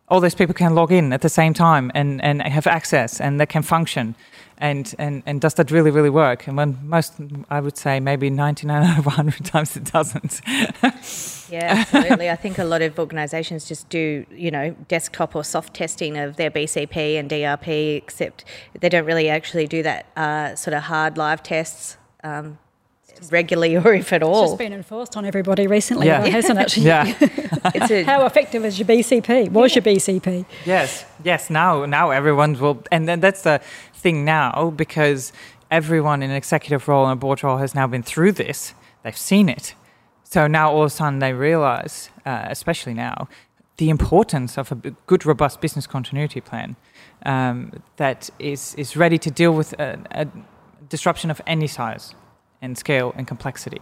all 0.08 0.20
those 0.20 0.36
people 0.36 0.54
can 0.54 0.74
log 0.74 0.92
in 0.92 1.14
at 1.14 1.22
the 1.22 1.30
same 1.30 1.54
time 1.54 1.92
and, 1.94 2.22
and 2.24 2.42
have 2.42 2.68
access 2.68 3.20
and 3.20 3.40
they 3.40 3.46
can 3.46 3.62
function? 3.62 4.16
And, 4.60 4.94
and, 5.00 5.24
and 5.26 5.40
does 5.40 5.54
that 5.56 5.72
really, 5.72 5.90
really 5.90 6.10
work? 6.10 6.48
And 6.48 6.58
when 6.58 6.78
most, 6.84 7.14
I 7.50 7.62
would 7.62 7.78
say 7.78 8.00
maybe 8.00 8.30
99 8.30 8.84
out 8.90 9.00
of 9.00 9.06
100 9.06 9.46
times 9.46 9.78
it 9.78 9.86
doesn't. 9.86 10.42
yeah, 11.50 11.86
absolutely. 11.92 12.30
I 12.30 12.36
think 12.36 12.58
a 12.58 12.66
lot 12.66 12.82
of 12.82 13.00
organisations 13.00 13.66
just 13.66 13.88
do, 13.90 14.26
you 14.32 14.52
know, 14.52 14.76
desktop 14.88 15.36
or 15.36 15.44
soft 15.44 15.74
testing 15.74 16.18
of 16.18 16.36
their 16.36 16.52
BCP 16.52 17.18
and 17.18 17.30
DRP, 17.30 17.98
except 17.98 18.44
they 18.80 18.90
don't 18.90 19.06
really 19.06 19.30
actually 19.30 19.66
do 19.66 19.82
that 19.84 20.06
uh, 20.18 20.56
sort 20.56 20.74
of 20.74 20.84
hard 20.84 21.18
live 21.18 21.42
tests. 21.42 21.98
Um, 22.24 22.60
regularly 23.32 23.76
or 23.76 23.94
if 23.94 24.14
at 24.14 24.24
all. 24.24 24.44
It's 24.44 24.52
just 24.52 24.60
been 24.60 24.74
enforced 24.74 25.18
on 25.18 25.26
everybody 25.26 25.68
recently, 25.68 26.08
yeah. 26.08 26.22
though, 26.22 26.32
hasn't 26.32 26.60
it? 26.60 26.78
yeah. 26.78 27.14
a, 27.76 28.04
How 28.04 28.26
effective 28.26 28.64
is 28.66 28.80
your 28.80 28.88
BCP? 28.88 29.52
Was 29.52 29.76
yeah. 29.76 29.82
your 29.84 29.96
BCP? 29.96 30.46
Yes, 30.66 31.06
yes. 31.24 31.50
Now, 31.50 31.86
now 31.86 32.12
everyone 32.12 32.58
will, 32.60 32.84
and 32.92 33.08
then 33.08 33.20
that's 33.20 33.42
the 33.42 33.62
thing 34.00 34.26
now 34.26 34.72
because 34.76 35.32
everyone 35.70 36.24
in 36.24 36.30
an 36.30 36.36
executive 36.36 36.88
role 36.88 37.06
and 37.06 37.14
a 37.14 37.16
board 37.16 37.44
role 37.44 37.58
has 37.58 37.76
now 37.76 37.88
been 37.88 38.04
through 38.04 38.34
this. 38.34 38.74
They've 39.04 39.18
seen 39.18 39.50
it. 39.50 39.76
So 40.24 40.48
now 40.48 40.72
all 40.72 40.84
of 40.84 40.88
a 40.88 40.90
sudden 40.90 41.20
they 41.20 41.34
realize, 41.34 42.10
uh, 42.26 42.46
especially 42.50 42.94
now, 42.94 43.28
the 43.78 43.90
importance 43.90 44.58
of 44.58 44.72
a 44.72 44.76
good, 45.08 45.26
robust 45.26 45.62
business 45.62 45.88
continuity 45.88 46.42
plan. 46.42 46.76
um, 47.26 47.82
that 47.98 48.30
is, 48.40 48.76
is 48.76 48.96
ready 48.96 49.18
to 49.18 49.32
deal 49.32 49.54
with 49.54 49.74
a, 49.80 50.00
a 50.12 50.28
disruption 50.88 51.32
of 51.32 51.42
any 51.48 51.68
size 51.68 52.16
and 52.62 52.78
scale 52.78 53.14
and 53.18 53.28
complexity. 53.28 53.82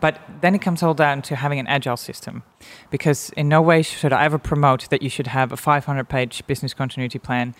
But 0.00 0.20
then 0.40 0.54
it 0.54 0.60
comes 0.60 0.82
all 0.82 0.94
down 0.94 1.22
to 1.22 1.36
having 1.36 1.58
an 1.58 1.66
agile 1.66 1.96
system, 1.96 2.42
because 2.90 3.30
in 3.30 3.48
no 3.48 3.62
way 3.62 3.82
should 3.82 4.12
I 4.12 4.24
ever 4.24 4.38
promote 4.38 4.90
that 4.90 5.02
you 5.02 5.08
should 5.08 5.28
have 5.28 5.52
a 5.52 5.56
500 5.56 6.08
page 6.08 6.46
business 6.46 6.74
continuity 6.74 7.18
plan 7.18 7.54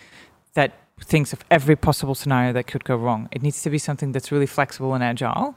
that 0.53 0.84
thinks 1.01 1.33
of 1.33 1.43
every 1.51 1.75
possible 1.75 2.15
scenario 2.15 2.53
that 2.53 2.67
could 2.67 2.83
go 2.83 2.95
wrong. 2.95 3.27
It 3.31 3.41
needs 3.41 3.61
to 3.63 3.69
be 3.69 3.77
something 3.77 4.11
that's 4.11 4.31
really 4.31 4.45
flexible 4.45 4.93
and 4.93 5.03
agile, 5.03 5.55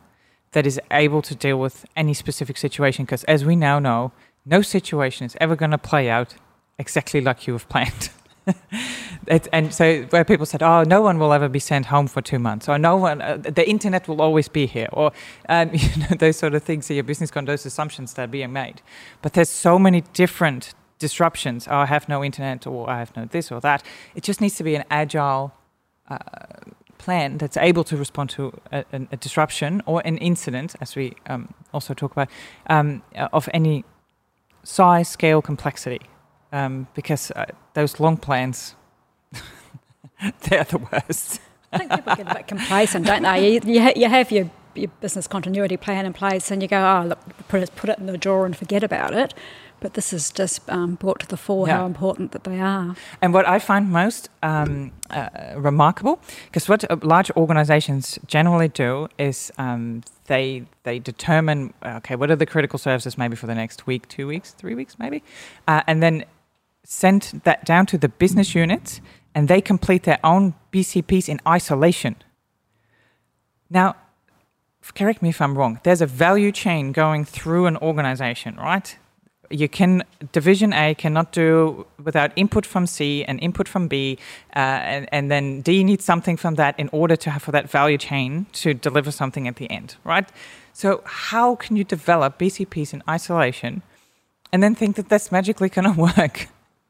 that 0.53 0.67
is 0.67 0.81
able 0.91 1.23
to 1.23 1.35
deal 1.35 1.59
with 1.59 1.85
any 1.95 2.15
specific 2.15 2.57
situation, 2.57 3.05
because 3.05 3.25
as 3.25 3.45
we 3.45 3.55
now 3.55 3.79
know, 3.79 4.13
no 4.47 4.63
situation 4.63 5.27
is 5.27 5.37
ever 5.41 5.55
going 5.57 5.71
to 5.71 5.79
play 5.79 6.09
out 6.09 6.35
exactly 6.79 7.21
like 7.21 7.47
you 7.47 7.53
have 7.53 7.69
planned. 7.69 8.11
it, 9.27 9.47
and 9.53 9.75
so 9.75 10.03
where 10.05 10.25
people 10.25 10.47
said, 10.47 10.63
"Oh, 10.63 10.83
no 10.83 11.03
one 11.03 11.19
will 11.19 11.33
ever 11.33 11.49
be 11.49 11.59
sent 11.59 11.87
home 11.87 12.07
for 12.07 12.23
two 12.23 12.39
months," 12.39 12.69
or 12.69 12.79
"No 12.79 12.97
one, 12.97 13.21
uh, 13.21 13.37
the 13.37 13.69
internet 13.69 14.09
will 14.09 14.23
always 14.23 14.49
be 14.49 14.67
here," 14.67 14.89
or 14.93 15.13
um, 15.49 15.71
you 15.73 15.89
know 15.99 16.17
those 16.19 16.39
sort 16.39 16.55
of 16.55 16.63
things. 16.63 16.87
So 16.87 16.95
your 16.95 17.05
business 17.05 17.31
con 17.31 17.45
those 17.45 17.67
assumptions 17.67 18.15
that 18.15 18.23
are 18.23 18.33
being 18.33 18.53
made. 18.53 18.81
But 19.21 19.35
there's 19.35 19.51
so 19.51 19.79
many 19.79 20.03
different 20.13 20.75
disruptions. 20.99 21.69
Oh, 21.69 21.77
I 21.77 21.87
have 21.87 22.09
no 22.09 22.25
internet, 22.25 22.67
or 22.67 22.89
I 22.91 22.99
have 22.99 23.17
no 23.17 23.25
this 23.25 23.53
or 23.53 23.61
that. 23.61 23.83
It 24.15 24.23
just 24.23 24.41
needs 24.41 24.57
to 24.57 24.65
be 24.65 24.75
an 24.75 24.85
agile. 24.91 25.53
Uh, 26.09 26.19
plan 26.97 27.39
that's 27.39 27.57
able 27.57 27.85
to 27.85 27.97
respond 27.97 28.29
to 28.29 28.53
a, 28.73 28.85
a, 28.93 29.17
disruption 29.19 29.81
or 29.87 30.03
an 30.05 30.19
incident, 30.19 30.75
as 30.81 30.97
we 30.97 31.15
um, 31.27 31.55
also 31.73 31.95
talk 31.95 32.11
about, 32.11 32.29
um, 32.69 33.03
of 33.33 33.49
any 33.55 33.85
size, 34.65 35.09
scale, 35.09 35.41
complexity 35.41 36.01
um, 36.53 36.87
because 36.95 37.31
uh, 37.33 37.47
those 37.75 38.01
long 38.01 38.17
plans, 38.17 38.75
they're 40.43 40.65
the 40.65 40.79
worst. 40.79 41.41
I 41.73 41.79
think 41.79 41.91
people 41.91 42.17
get 42.17 42.31
a 42.31 42.35
bit 42.35 42.47
complacent, 42.47 43.07
don't 43.07 43.23
they? 43.23 43.53
You, 43.53 43.61
you, 43.65 43.93
you 43.95 44.09
have 44.09 44.31
your, 44.31 44.51
your 44.79 44.91
business 45.01 45.27
continuity 45.27 45.77
plan 45.77 46.07
in 46.07 46.13
place 46.13 46.51
and 46.51 46.63
you 46.63 46.69
go, 46.69 46.79
oh, 46.79 47.07
look, 47.09 47.19
put 47.49 47.63
it, 47.63 47.71
put 47.77 47.91
it 47.91 47.99
in 47.99 48.07
the 48.07 48.19
drawer 48.19 48.47
and 48.47 48.57
forget 48.57 48.83
about 48.83 49.15
it. 49.15 49.35
But 49.81 49.95
this 49.95 50.13
is 50.13 50.33
just 50.33 50.69
um, 50.69 50.97
brought 50.97 51.21
to 51.21 51.27
the 51.27 51.37
fore 51.37 51.69
yeah. 51.69 51.79
how 51.79 51.87
important 51.87 52.33
that 52.33 52.45
they 52.45 52.59
are. 52.59 52.97
And 53.23 53.33
what 53.33 53.47
I 53.47 53.61
find 53.61 53.91
most 53.91 54.29
um, 54.43 54.91
uh, 55.11 55.29
remarkable, 55.57 56.21
because 56.47 56.69
what 56.69 56.91
uh, 56.91 56.97
large 57.03 57.31
organizations 57.37 58.19
generally 58.27 58.69
do 58.69 59.09
is 59.19 59.53
um, 59.57 60.03
they 60.27 60.65
they 60.83 60.99
determine 60.99 61.75
okay 61.85 62.17
what 62.17 62.29
are 62.29 62.37
the 62.37 62.45
critical 62.45 62.79
services 62.79 63.17
maybe 63.17 63.37
for 63.37 63.47
the 63.47 63.55
next 63.55 63.87
week, 63.87 64.09
two 64.09 64.27
weeks, 64.27 64.51
three 64.51 64.75
weeks 64.75 64.99
maybe, 64.99 65.23
uh, 65.69 65.83
and 65.87 66.03
then 66.03 66.25
send 66.85 67.41
that 67.45 67.65
down 67.65 67.87
to 67.87 67.99
the 67.99 68.09
business 68.09 68.57
units 68.57 69.01
and 69.35 69.47
they 69.47 69.61
complete 69.61 70.03
their 70.03 70.19
own 70.25 70.55
BCPs 70.73 71.29
in 71.29 71.39
isolation. 71.47 72.17
Now, 73.71 73.95
correct 74.95 75.23
me 75.23 75.29
if 75.31 75.41
I'm 75.41 75.57
wrong, 75.57 75.81
there's 75.83 76.01
a 76.01 76.07
value 76.07 76.53
chain 76.53 76.93
going 76.93 77.25
through 77.25 77.67
an 77.67 77.77
organization, 77.79 78.57
right? 78.57 78.97
You 79.51 79.69
can, 79.69 80.05
division 80.33 80.73
A 80.73 80.95
cannot 80.95 81.33
do 81.33 81.87
without 82.03 82.33
input 82.37 82.67
from 82.67 82.87
C 82.87 83.25
and 83.25 83.41
input 83.41 83.67
from 83.67 83.89
B, 83.89 84.19
uh, 84.55 84.59
and, 84.59 85.09
and 85.11 85.31
then 85.31 85.63
D 85.63 85.85
needs 85.85 86.05
something 86.05 86.37
from 86.37 86.57
that 86.57 86.79
in 86.79 86.91
order 86.93 87.17
to 87.17 87.31
have 87.31 87.43
for 87.43 87.53
that 87.53 87.71
value 87.71 87.97
chain 87.97 88.47
to 88.55 88.75
deliver 88.75 89.11
something 89.11 89.49
at 89.49 89.57
the 89.57 89.71
end, 89.71 89.97
right? 90.05 90.29
So, 90.75 91.03
how 91.05 91.57
can 91.57 91.77
you 91.77 91.85
develop 91.85 92.39
BCPs 92.39 92.93
in 92.93 93.03
isolation 93.09 93.83
and 94.53 94.63
then 94.63 94.75
think 94.75 94.97
that 94.97 95.09
that's 95.09 95.33
magically 95.33 95.71
going 95.71 95.93
to 95.95 96.01
work? 96.01 96.49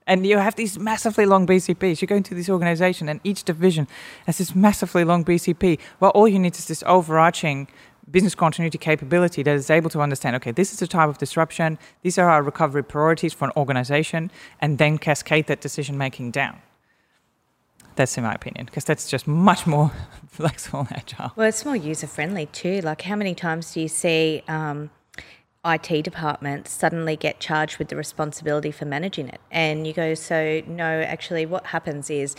And 0.09 0.27
you 0.27 0.39
have 0.39 0.57
these 0.57 0.79
massively 0.79 1.27
long 1.27 1.47
BCPs. 1.47 2.01
You 2.01 2.09
go 2.09 2.17
into 2.17 2.35
this 2.35 2.49
organization, 2.49 3.11
and 3.11 3.21
each 3.23 3.45
division 3.45 3.87
has 4.27 4.39
this 4.39 4.55
massively 4.55 5.05
long 5.05 5.23
BCP. 5.23 5.79
Well, 6.01 6.11
all 6.13 6.27
you 6.27 6.39
need 6.39 6.57
is 6.57 6.67
this 6.67 6.83
overarching 6.87 7.69
business 8.11 8.35
continuity 8.35 8.79
capability 8.79 9.43
that 9.43 9.55
is 9.55 9.69
able 9.69 9.91
to 9.91 10.01
understand 10.01 10.35
okay, 10.37 10.51
this 10.51 10.73
is 10.73 10.79
the 10.79 10.87
type 10.87 11.11
of 11.11 11.19
disruption, 11.19 11.79
these 12.01 12.17
are 12.17 12.31
our 12.31 12.43
recovery 12.43 12.83
priorities 12.83 13.35
for 13.35 13.45
an 13.45 13.53
organization, 13.55 14.31
and 14.63 14.79
then 14.79 14.97
cascade 14.97 15.47
that 15.47 15.61
decision 15.61 15.99
making 15.99 16.31
down. 16.31 16.59
That's 17.97 18.17
in 18.17 18.25
my 18.25 18.33
opinion, 18.33 18.67
because 18.67 18.85
that's 18.85 19.11
just 19.11 19.27
much 19.27 19.67
more 19.67 19.93
flexible 20.29 20.81
and 20.81 20.93
agile. 20.93 21.33
Well, 21.37 21.49
it's 21.49 21.65
more 21.67 21.77
user 21.77 22.07
friendly 22.07 22.47
too. 22.47 22.81
Like, 22.81 23.03
how 23.03 23.17
many 23.17 23.35
times 23.35 23.75
do 23.75 23.81
you 23.81 23.89
see 23.89 24.43
um, 24.49 24.89
IT 25.69 26.03
departments 26.03 26.71
suddenly 26.71 27.17
get 27.17 27.41
charged 27.41 27.79
with 27.79 27.89
the 27.89 27.97
responsibility 27.97 28.71
for 28.71 28.85
managing 28.85 29.29
it. 29.29 29.41
And 29.51 29.87
you 29.87 29.93
go, 29.93 30.15
so 30.15 30.63
no, 30.67 31.03
actually, 31.03 31.47
what 31.47 31.67
happens 31.67 32.11
is 32.11 32.35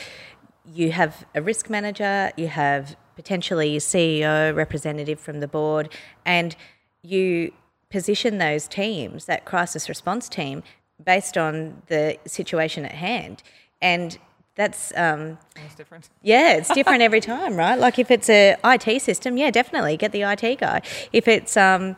you 0.65 0.91
have 0.91 1.25
a 1.35 1.41
risk 1.41 1.69
manager, 1.69 2.31
you 2.37 2.47
have 2.47 2.95
potentially 3.15 3.69
your 3.69 3.81
CEO, 3.81 4.55
representative 4.55 5.19
from 5.19 5.39
the 5.39 5.47
board, 5.47 5.93
and 6.25 6.55
you 7.01 7.51
position 7.89 8.37
those 8.37 8.67
teams, 8.67 9.25
that 9.25 9.45
crisis 9.45 9.89
response 9.89 10.29
team, 10.29 10.63
based 11.03 11.37
on 11.37 11.81
the 11.87 12.17
situation 12.25 12.85
at 12.85 12.93
hand. 12.93 13.43
And 13.81 14.17
that's 14.55 14.91
um, 14.97 15.37
it's 15.55 15.75
different. 15.75 16.09
Yeah, 16.21 16.53
it's 16.57 16.73
different 16.73 17.01
every 17.01 17.21
time, 17.21 17.55
right? 17.55 17.79
Like 17.79 17.97
if 17.97 18.11
it's 18.11 18.29
a 18.29 18.57
IT 18.63 19.01
system, 19.01 19.37
yeah, 19.37 19.51
definitely 19.51 19.95
get 19.97 20.11
the 20.11 20.23
IT 20.23 20.59
guy. 20.59 20.81
If 21.13 21.27
it's 21.27 21.55
um, 21.55 21.95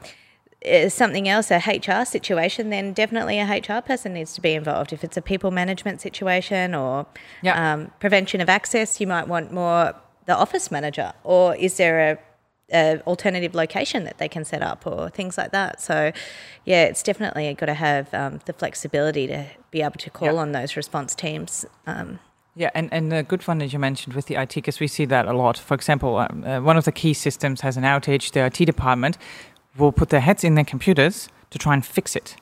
something 0.89 1.27
else, 1.27 1.49
a 1.49 1.57
HR 1.57 2.05
situation, 2.05 2.69
then 2.69 2.93
definitely 2.93 3.39
a 3.39 3.45
HR 3.45 3.81
person 3.81 4.13
needs 4.13 4.33
to 4.33 4.41
be 4.41 4.53
involved. 4.53 4.93
If 4.93 5.03
it's 5.03 5.17
a 5.17 5.21
people 5.21 5.51
management 5.51 6.01
situation 6.01 6.75
or 6.75 7.07
yep. 7.41 7.57
um, 7.57 7.91
prevention 7.99 8.41
of 8.41 8.49
access, 8.49 9.01
you 9.01 9.07
might 9.07 9.27
want 9.27 9.51
more 9.51 9.95
the 10.25 10.35
office 10.35 10.69
manager. 10.69 11.13
Or 11.23 11.55
is 11.55 11.77
there 11.77 12.11
a, 12.11 12.17
a, 12.71 13.01
alternative 13.01 13.55
location 13.55 14.03
that 14.03 14.19
they 14.19 14.29
can 14.29 14.45
set 14.45 14.61
up 14.61 14.85
or 14.85 15.09
things 15.09 15.37
like 15.37 15.51
that? 15.51 15.81
So, 15.81 16.11
yeah, 16.65 16.83
it's 16.83 17.01
definitely 17.01 17.51
got 17.55 17.65
to 17.65 17.73
have 17.73 18.13
um, 18.13 18.39
the 18.45 18.53
flexibility 18.53 19.25
to 19.27 19.47
be 19.71 19.81
able 19.81 19.97
to 19.97 20.09
call 20.11 20.27
yep. 20.27 20.35
on 20.35 20.51
those 20.51 20.75
response 20.75 21.15
teams. 21.15 21.65
Um, 21.87 22.19
yeah, 22.53 22.69
and, 22.75 22.91
and 22.91 23.11
the 23.11 23.23
good 23.23 23.47
one 23.47 23.59
that 23.59 23.71
you 23.71 23.79
mentioned 23.79 24.13
with 24.13 24.25
the 24.25 24.35
IT, 24.35 24.55
because 24.55 24.81
we 24.81 24.87
see 24.87 25.05
that 25.05 25.25
a 25.25 25.31
lot. 25.31 25.57
For 25.57 25.73
example, 25.73 26.17
um, 26.17 26.43
uh, 26.43 26.59
one 26.59 26.75
of 26.75 26.83
the 26.83 26.91
key 26.91 27.13
systems 27.13 27.61
has 27.61 27.77
an 27.77 27.83
outage. 27.83 28.31
The 28.31 28.45
IT 28.45 28.65
department 28.65 29.17
will 29.77 29.91
put 29.91 30.09
their 30.09 30.21
heads 30.21 30.43
in 30.43 30.55
their 30.55 30.65
computers 30.65 31.29
to 31.49 31.57
try 31.57 31.73
and 31.73 31.85
fix 31.85 32.15
it. 32.15 32.35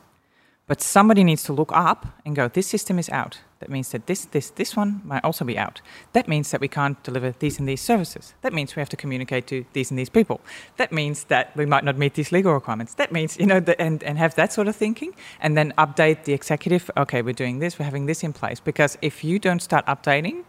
But 0.69 0.81
somebody 0.81 1.23
needs 1.23 1.41
to 1.45 1.53
look 1.53 1.71
up 1.73 2.05
and 2.23 2.35
go, 2.35 2.47
this 2.47 2.67
system 2.67 2.99
is 2.99 3.09
out. 3.09 3.39
That 3.59 3.69
means 3.69 3.89
that 3.89 4.05
this, 4.05 4.25
this, 4.25 4.51
this 4.51 4.75
one 4.75 5.01
might 5.03 5.23
also 5.23 5.43
be 5.43 5.57
out. 5.57 5.81
That 6.13 6.27
means 6.27 6.51
that 6.51 6.61
we 6.61 6.67
can't 6.67 7.01
deliver 7.03 7.33
these 7.39 7.57
and 7.57 7.67
these 7.67 7.81
services. 7.81 8.35
That 8.41 8.53
means 8.53 8.75
we 8.75 8.79
have 8.79 8.89
to 8.89 8.95
communicate 8.95 9.47
to 9.47 9.65
these 9.73 9.89
and 9.89 9.97
these 9.97 10.11
people. 10.11 10.41
That 10.77 10.91
means 10.91 11.23
that 11.25 11.57
we 11.57 11.65
might 11.65 11.83
not 11.83 11.97
meet 11.97 12.13
these 12.13 12.31
legal 12.31 12.53
requirements. 12.53 12.93
That 12.93 13.11
means, 13.11 13.35
you 13.39 13.47
know, 13.47 13.59
the, 13.59 13.81
and, 13.81 14.03
and 14.03 14.19
have 14.19 14.35
that 14.35 14.53
sort 14.53 14.67
of 14.67 14.75
thinking 14.75 15.15
and 15.41 15.57
then 15.57 15.73
update 15.79 16.25
the 16.25 16.33
executive. 16.33 16.91
Okay, 16.95 17.23
we're 17.23 17.33
doing 17.33 17.57
this, 17.57 17.79
we're 17.79 17.85
having 17.85 18.05
this 18.05 18.23
in 18.23 18.31
place. 18.31 18.59
Because 18.59 18.95
if 19.01 19.23
you 19.23 19.39
don't 19.39 19.61
start 19.61 19.87
updating 19.87 20.43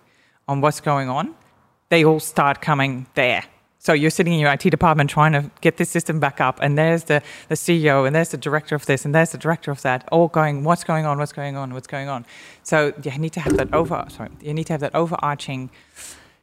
on 0.47 0.61
what's 0.61 0.83
going 0.83 1.09
on, 1.09 1.35
they 1.88 2.05
all 2.05 2.21
start 2.21 2.61
coming 2.61 3.07
there 3.14 3.45
so 3.81 3.95
you're 3.95 4.11
sitting 4.11 4.35
in 4.35 4.38
your 4.38 4.53
IT 4.53 4.61
department 4.61 5.09
trying 5.09 5.33
to 5.33 5.51
get 5.62 5.79
this 5.79 5.88
system 5.88 6.21
back 6.21 6.38
up, 6.38 6.59
and 6.61 6.77
there's 6.77 7.05
the, 7.05 7.23
the 7.49 7.55
CEO, 7.55 8.07
and 8.07 8.14
there's 8.14 8.29
the 8.29 8.37
director 8.37 8.75
of 8.75 8.85
this, 8.85 9.07
and 9.07 9.14
there's 9.14 9.31
the 9.33 9.38
director 9.38 9.71
of 9.71 9.81
that, 9.81 10.07
all 10.12 10.29
going, 10.29 10.64
what's 10.64 10.85
going 10.85 11.07
on, 11.07 11.16
what's 11.16 11.33
going 11.33 11.57
on, 11.57 11.73
what's 11.73 11.87
going 11.87 12.07
on. 12.07 12.27
So 12.62 12.93
you 13.03 13.11
need 13.19 13.33
to 13.33 13.40
have 13.40 13.57
that 13.57 13.73
over, 13.73 14.05
sorry, 14.11 14.29
you 14.43 14.53
need 14.53 14.64
to 14.64 14.75
have 14.75 14.81
that 14.83 14.95
overarching 14.95 15.71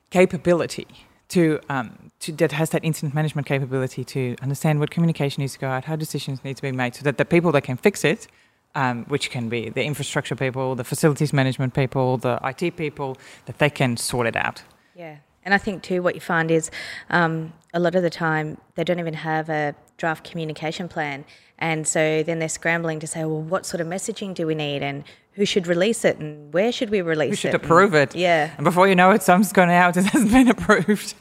capability 0.10 0.88
to, 1.30 1.60
um, 1.70 2.12
to 2.22 2.32
that 2.32 2.54
has 2.54 2.72
that 2.72 2.84
incident 2.84 3.14
management 3.14 3.46
capability 3.46 4.04
to 4.04 4.36
understand 4.42 4.80
what 4.80 4.90
communication 4.90 5.42
needs 5.42 5.54
to 5.54 5.60
go 5.60 5.68
out, 5.68 5.86
how 5.86 5.96
decisions 5.96 6.44
need 6.44 6.56
to 6.56 6.64
be 6.64 6.72
made, 6.72 6.96
so 6.96 7.04
that 7.04 7.20
the 7.20 7.26
people 7.26 7.52
that 7.52 7.62
can 7.62 7.78
fix 7.78 8.04
it, 8.04 8.28
um, 8.74 9.06
which 9.06 9.30
can 9.30 9.48
be 9.48 9.70
the 9.70 9.84
infrastructure 9.84 10.36
people, 10.36 10.74
the 10.74 10.84
facilities 10.84 11.34
management 11.34 11.76
people, 11.76 12.18
the 12.18 12.40
IT 12.44 12.78
people, 12.78 13.16
that 13.46 13.60
they 13.60 13.70
can 13.70 13.96
sort 13.96 14.26
it 14.26 14.36
out. 14.36 14.64
Yeah. 14.96 15.18
And 15.48 15.54
I 15.54 15.58
think 15.58 15.82
too, 15.82 16.04
what 16.04 16.14
you 16.14 16.20
find 16.20 16.52
is 16.52 16.70
um, 17.10 17.54
a 17.74 17.80
lot 17.80 17.96
of 17.96 18.04
the 18.04 18.10
time 18.10 18.58
they 18.76 18.84
don't 18.84 19.00
even 19.00 19.14
have 19.14 19.48
a 19.48 19.74
draft 19.96 20.30
communication 20.30 20.90
plan, 20.90 21.24
and 21.58 21.88
so 21.88 22.22
then 22.22 22.40
they're 22.40 22.50
scrambling 22.50 23.00
to 23.00 23.08
say, 23.08 23.24
well, 23.24 23.42
what 23.42 23.66
sort 23.66 23.80
of 23.80 23.88
messaging 23.88 24.34
do 24.34 24.46
we 24.46 24.56
need, 24.56 24.84
and 24.84 25.06
who 25.36 25.46
should 25.46 25.66
release 25.66 26.04
it, 26.04 26.18
and 26.18 26.54
where 26.54 26.70
should 26.74 26.90
we 26.90 27.00
release 27.00 27.28
it? 27.28 27.30
Who 27.30 27.36
should 27.38 27.56
it? 27.56 27.64
approve 27.64 27.94
and, 27.94 28.10
it? 28.10 28.16
Yeah. 28.18 28.52
And 28.58 28.66
before 28.66 28.90
you 28.90 28.96
know 28.96 29.12
it, 29.12 29.24
something's 29.24 29.54
gone 29.54 29.70
out. 29.70 29.96
It 29.96 30.04
hasn't 30.14 30.34
been 30.34 30.50
approved. 30.50 31.14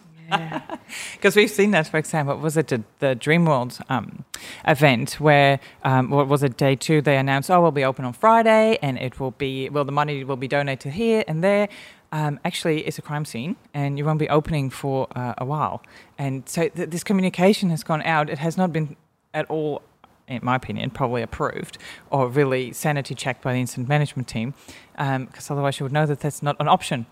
Because 1.12 1.36
we've 1.36 1.48
seen 1.48 1.70
that, 1.70 1.86
for 1.86 1.98
example, 1.98 2.34
what 2.34 2.42
was 2.42 2.56
it 2.56 2.66
the, 2.66 2.82
the 2.98 3.14
Dreamworld 3.14 3.80
um, 3.88 4.24
event 4.66 5.20
where, 5.20 5.60
um, 5.84 6.10
what 6.10 6.26
was 6.26 6.42
it, 6.42 6.56
day 6.56 6.74
two, 6.74 7.00
they 7.00 7.16
announced, 7.16 7.48
oh, 7.48 7.60
we'll 7.60 7.70
be 7.70 7.84
open 7.84 8.04
on 8.04 8.12
Friday 8.12 8.76
and 8.82 8.98
it 8.98 9.20
will 9.20 9.30
be, 9.30 9.68
well, 9.68 9.84
the 9.84 9.92
money 9.92 10.24
will 10.24 10.36
be 10.36 10.48
donated 10.48 10.94
here 10.94 11.22
and 11.28 11.44
there 11.44 11.68
um, 12.12 12.38
actually 12.44 12.86
it's 12.86 12.98
a 12.98 13.02
crime 13.02 13.24
scene 13.24 13.56
and 13.74 13.98
you 13.98 14.04
won't 14.04 14.18
be 14.18 14.28
opening 14.28 14.70
for 14.70 15.08
uh, 15.14 15.34
a 15.38 15.44
while. 15.44 15.82
And 16.18 16.48
so 16.48 16.68
th- 16.68 16.90
this 16.90 17.04
communication 17.04 17.70
has 17.70 17.84
gone 17.84 18.02
out. 18.02 18.30
It 18.30 18.38
has 18.38 18.56
not 18.56 18.72
been 18.72 18.96
at 19.32 19.46
all, 19.50 19.82
in 20.28 20.40
my 20.42 20.56
opinion, 20.56 20.90
probably 20.90 21.22
approved 21.22 21.78
or 22.10 22.28
really 22.28 22.72
sanity 22.72 23.14
checked 23.14 23.42
by 23.42 23.52
the 23.52 23.60
incident 23.60 23.88
management 23.88 24.28
team, 24.28 24.54
because 24.92 25.50
um, 25.50 25.56
otherwise 25.56 25.78
you 25.78 25.84
would 25.84 25.92
know 25.92 26.06
that 26.06 26.20
that's 26.20 26.42
not 26.42 26.56
an 26.58 26.68
option. 26.68 27.06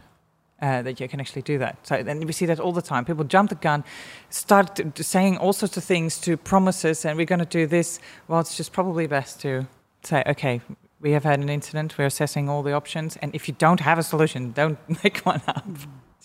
uh, 0.64 0.82
that 0.82 1.00
you 1.00 1.08
can 1.08 1.20
actually 1.20 1.42
do 1.42 1.58
that. 1.58 1.86
So 1.86 2.02
then 2.02 2.20
we 2.20 2.32
see 2.32 2.46
that 2.46 2.60
all 2.60 2.72
the 2.72 2.82
time. 2.82 3.04
People 3.04 3.24
jump 3.24 3.50
the 3.50 3.56
gun, 3.56 3.84
start 4.30 4.76
t- 4.76 4.84
t- 4.84 5.02
saying 5.02 5.36
all 5.38 5.52
sorts 5.52 5.76
of 5.76 5.84
things 5.84 6.18
to 6.20 6.36
promises, 6.36 7.04
and 7.04 7.18
we're 7.18 7.26
going 7.26 7.40
to 7.40 7.44
do 7.44 7.66
this. 7.66 8.00
Well, 8.28 8.40
it's 8.40 8.56
just 8.56 8.72
probably 8.72 9.06
best 9.06 9.40
to 9.42 9.66
say, 10.02 10.22
okay, 10.26 10.60
we 11.04 11.12
have 11.12 11.22
had 11.22 11.38
an 11.38 11.50
incident. 11.50 11.96
We're 11.98 12.06
assessing 12.06 12.48
all 12.48 12.62
the 12.62 12.72
options, 12.72 13.16
and 13.18 13.32
if 13.34 13.46
you 13.46 13.54
don't 13.58 13.80
have 13.80 13.98
a 13.98 14.02
solution, 14.02 14.52
don't 14.52 14.78
make 15.04 15.18
one 15.18 15.42
up. 15.46 15.66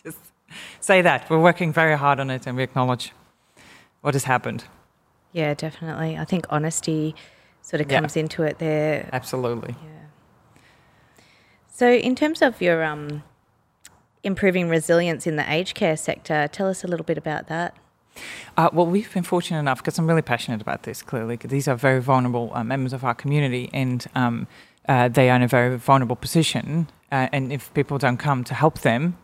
just 0.03 0.17
say 0.79 1.01
that 1.03 1.29
we're 1.29 1.41
working 1.41 1.71
very 1.73 1.97
hard 1.97 2.19
on 2.19 2.29
it, 2.31 2.47
and 2.47 2.55
we 2.57 2.63
acknowledge 2.63 3.11
what 4.01 4.13
has 4.15 4.23
happened. 4.23 4.63
Yeah, 5.33 5.53
definitely. 5.53 6.17
I 6.17 6.23
think 6.25 6.45
honesty 6.49 7.13
sort 7.61 7.81
of 7.81 7.91
Yeah. 7.91 7.99
comes 7.99 8.15
into 8.15 8.43
it 8.43 8.57
there. 8.57 9.09
Absolutely. 9.11 9.75
Yeah. 9.83 10.61
So, 11.67 11.91
in 11.91 12.15
terms 12.15 12.41
of 12.41 12.61
your 12.61 12.83
um, 12.83 13.23
improving 14.23 14.69
resilience 14.69 15.27
in 15.27 15.35
the 15.35 15.51
aged 15.51 15.75
care 15.75 15.97
sector, 15.97 16.47
tell 16.47 16.67
us 16.69 16.83
a 16.85 16.87
little 16.87 17.05
bit 17.05 17.17
about 17.17 17.47
that. 17.47 17.75
Uh, 18.57 18.69
well, 18.73 18.85
we've 18.85 19.13
been 19.13 19.23
fortunate 19.23 19.59
enough 19.59 19.79
because 19.79 19.97
I'm 19.99 20.07
really 20.07 20.21
passionate 20.21 20.61
about 20.61 20.83
this. 20.83 21.01
Clearly, 21.01 21.35
these 21.35 21.67
are 21.67 21.75
very 21.75 22.01
vulnerable 22.01 22.51
uh, 22.53 22.63
members 22.63 22.93
of 22.93 23.03
our 23.03 23.13
community, 23.13 23.69
and 23.73 24.05
um, 24.15 24.47
uh, 24.89 25.07
they 25.07 25.29
are 25.29 25.35
in 25.35 25.43
a 25.43 25.47
very 25.47 25.77
vulnerable 25.77 26.15
position. 26.15 26.89
Uh, 27.11 27.27
and 27.31 27.53
if 27.53 27.73
people 27.73 27.97
don't 27.97 28.17
come 28.17 28.43
to 28.43 28.53
help 28.53 28.79
them, 28.79 29.15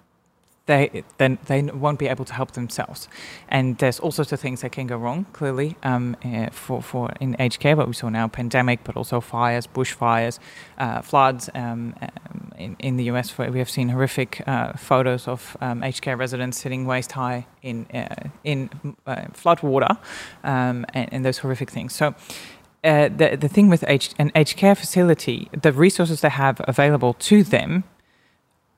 they 0.66 1.04
then 1.18 1.38
they 1.46 1.62
won't 1.62 2.00
be 2.00 2.08
able 2.08 2.26
to 2.26 2.34
help 2.34 2.52
themselves. 2.52 3.08
And 3.50 3.78
there's 3.78 4.00
all 4.00 4.12
sorts 4.12 4.32
of 4.32 4.40
things 4.40 4.62
that 4.62 4.72
can 4.72 4.88
go 4.88 4.98
wrong. 4.98 5.26
Clearly, 5.34 5.76
um, 5.84 6.16
uh, 6.26 6.50
for 6.52 6.82
for 6.82 7.12
in 7.20 7.36
aged 7.40 7.60
care, 7.60 7.76
what 7.76 7.88
we 7.88 7.94
saw 7.94 8.10
now, 8.10 8.28
pandemic, 8.28 8.84
but 8.84 8.98
also 8.98 9.22
fires, 9.22 9.68
bushfires, 9.68 10.40
uh, 10.78 11.02
floods. 11.02 11.50
Um, 11.54 11.94
um, 12.02 12.52
in, 12.58 12.76
in 12.80 12.98
the 12.98 13.04
US, 13.12 13.38
we 13.38 13.60
have 13.60 13.70
seen 13.70 13.90
horrific 13.90 14.42
uh, 14.48 14.74
photos 14.74 15.28
of 15.28 15.58
um, 15.62 15.84
aged 15.84 16.02
care 16.02 16.18
residents 16.18 16.58
sitting 16.58 16.86
waist 16.88 17.12
high 17.12 17.46
in 17.62 17.86
uh, 17.94 18.30
in 18.44 18.70
uh, 19.06 19.26
flood 19.34 19.62
water, 19.62 19.98
um, 20.44 20.86
and, 20.94 21.14
and 21.14 21.26
those 21.26 21.40
horrific 21.40 21.70
things. 21.70 21.94
So. 21.94 22.16
Uh, 22.86 23.10
the 23.10 23.36
the 23.36 23.50
thing 23.50 23.68
with 23.70 23.84
aged, 23.88 24.14
an 24.20 24.32
aged 24.36 24.58
care 24.58 24.76
facility, 24.76 25.50
the 25.60 25.74
resources 25.74 26.22
they 26.22 26.30
have 26.30 26.62
available 26.68 27.14
to 27.14 27.44
them 27.44 27.84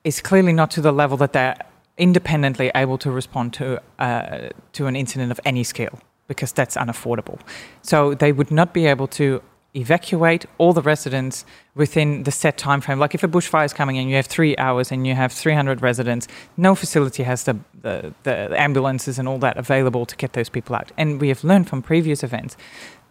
is 0.04 0.22
clearly 0.22 0.54
not 0.54 0.72
to 0.72 0.82
the 0.82 0.94
level 0.94 1.18
that 1.18 1.34
they're 1.34 1.58
independently 1.98 2.72
able 2.74 2.98
to 2.98 3.12
respond 3.12 3.54
to 3.54 3.82
uh, 4.00 4.50
to 4.72 4.88
an 4.88 4.96
incident 4.96 5.32
of 5.32 5.40
any 5.44 5.64
scale 5.64 6.00
because 6.28 6.52
that's 6.54 6.78
unaffordable. 6.78 7.40
So 7.82 8.14
they 8.14 8.32
would 8.32 8.52
not 8.52 8.74
be 8.74 8.86
able 8.86 9.08
to 9.08 9.42
evacuate 9.76 10.46
all 10.58 10.74
the 10.74 10.82
residents 10.82 11.46
within 11.76 12.24
the 12.24 12.32
set 12.32 12.58
time 12.58 12.82
frame. 12.82 13.00
Like 13.00 13.14
if 13.14 13.24
a 13.24 13.28
bushfire 13.28 13.66
is 13.66 13.74
coming 13.74 13.96
in, 13.98 14.08
you 14.08 14.16
have 14.16 14.26
three 14.26 14.58
hours 14.58 14.92
and 14.92 15.06
you 15.06 15.14
have 15.14 15.32
300 15.32 15.82
residents. 15.82 16.28
No 16.56 16.74
facility 16.74 17.24
has 17.24 17.44
the, 17.44 17.58
the, 17.82 18.14
the 18.24 18.60
ambulances 18.60 19.20
and 19.20 19.28
all 19.28 19.38
that 19.40 19.58
available 19.58 20.06
to 20.06 20.16
get 20.16 20.34
those 20.34 20.50
people 20.50 20.76
out. 20.76 20.92
And 20.98 21.22
we 21.22 21.28
have 21.28 21.44
learned 21.44 21.70
from 21.70 21.82
previous 21.82 22.24
events 22.24 22.58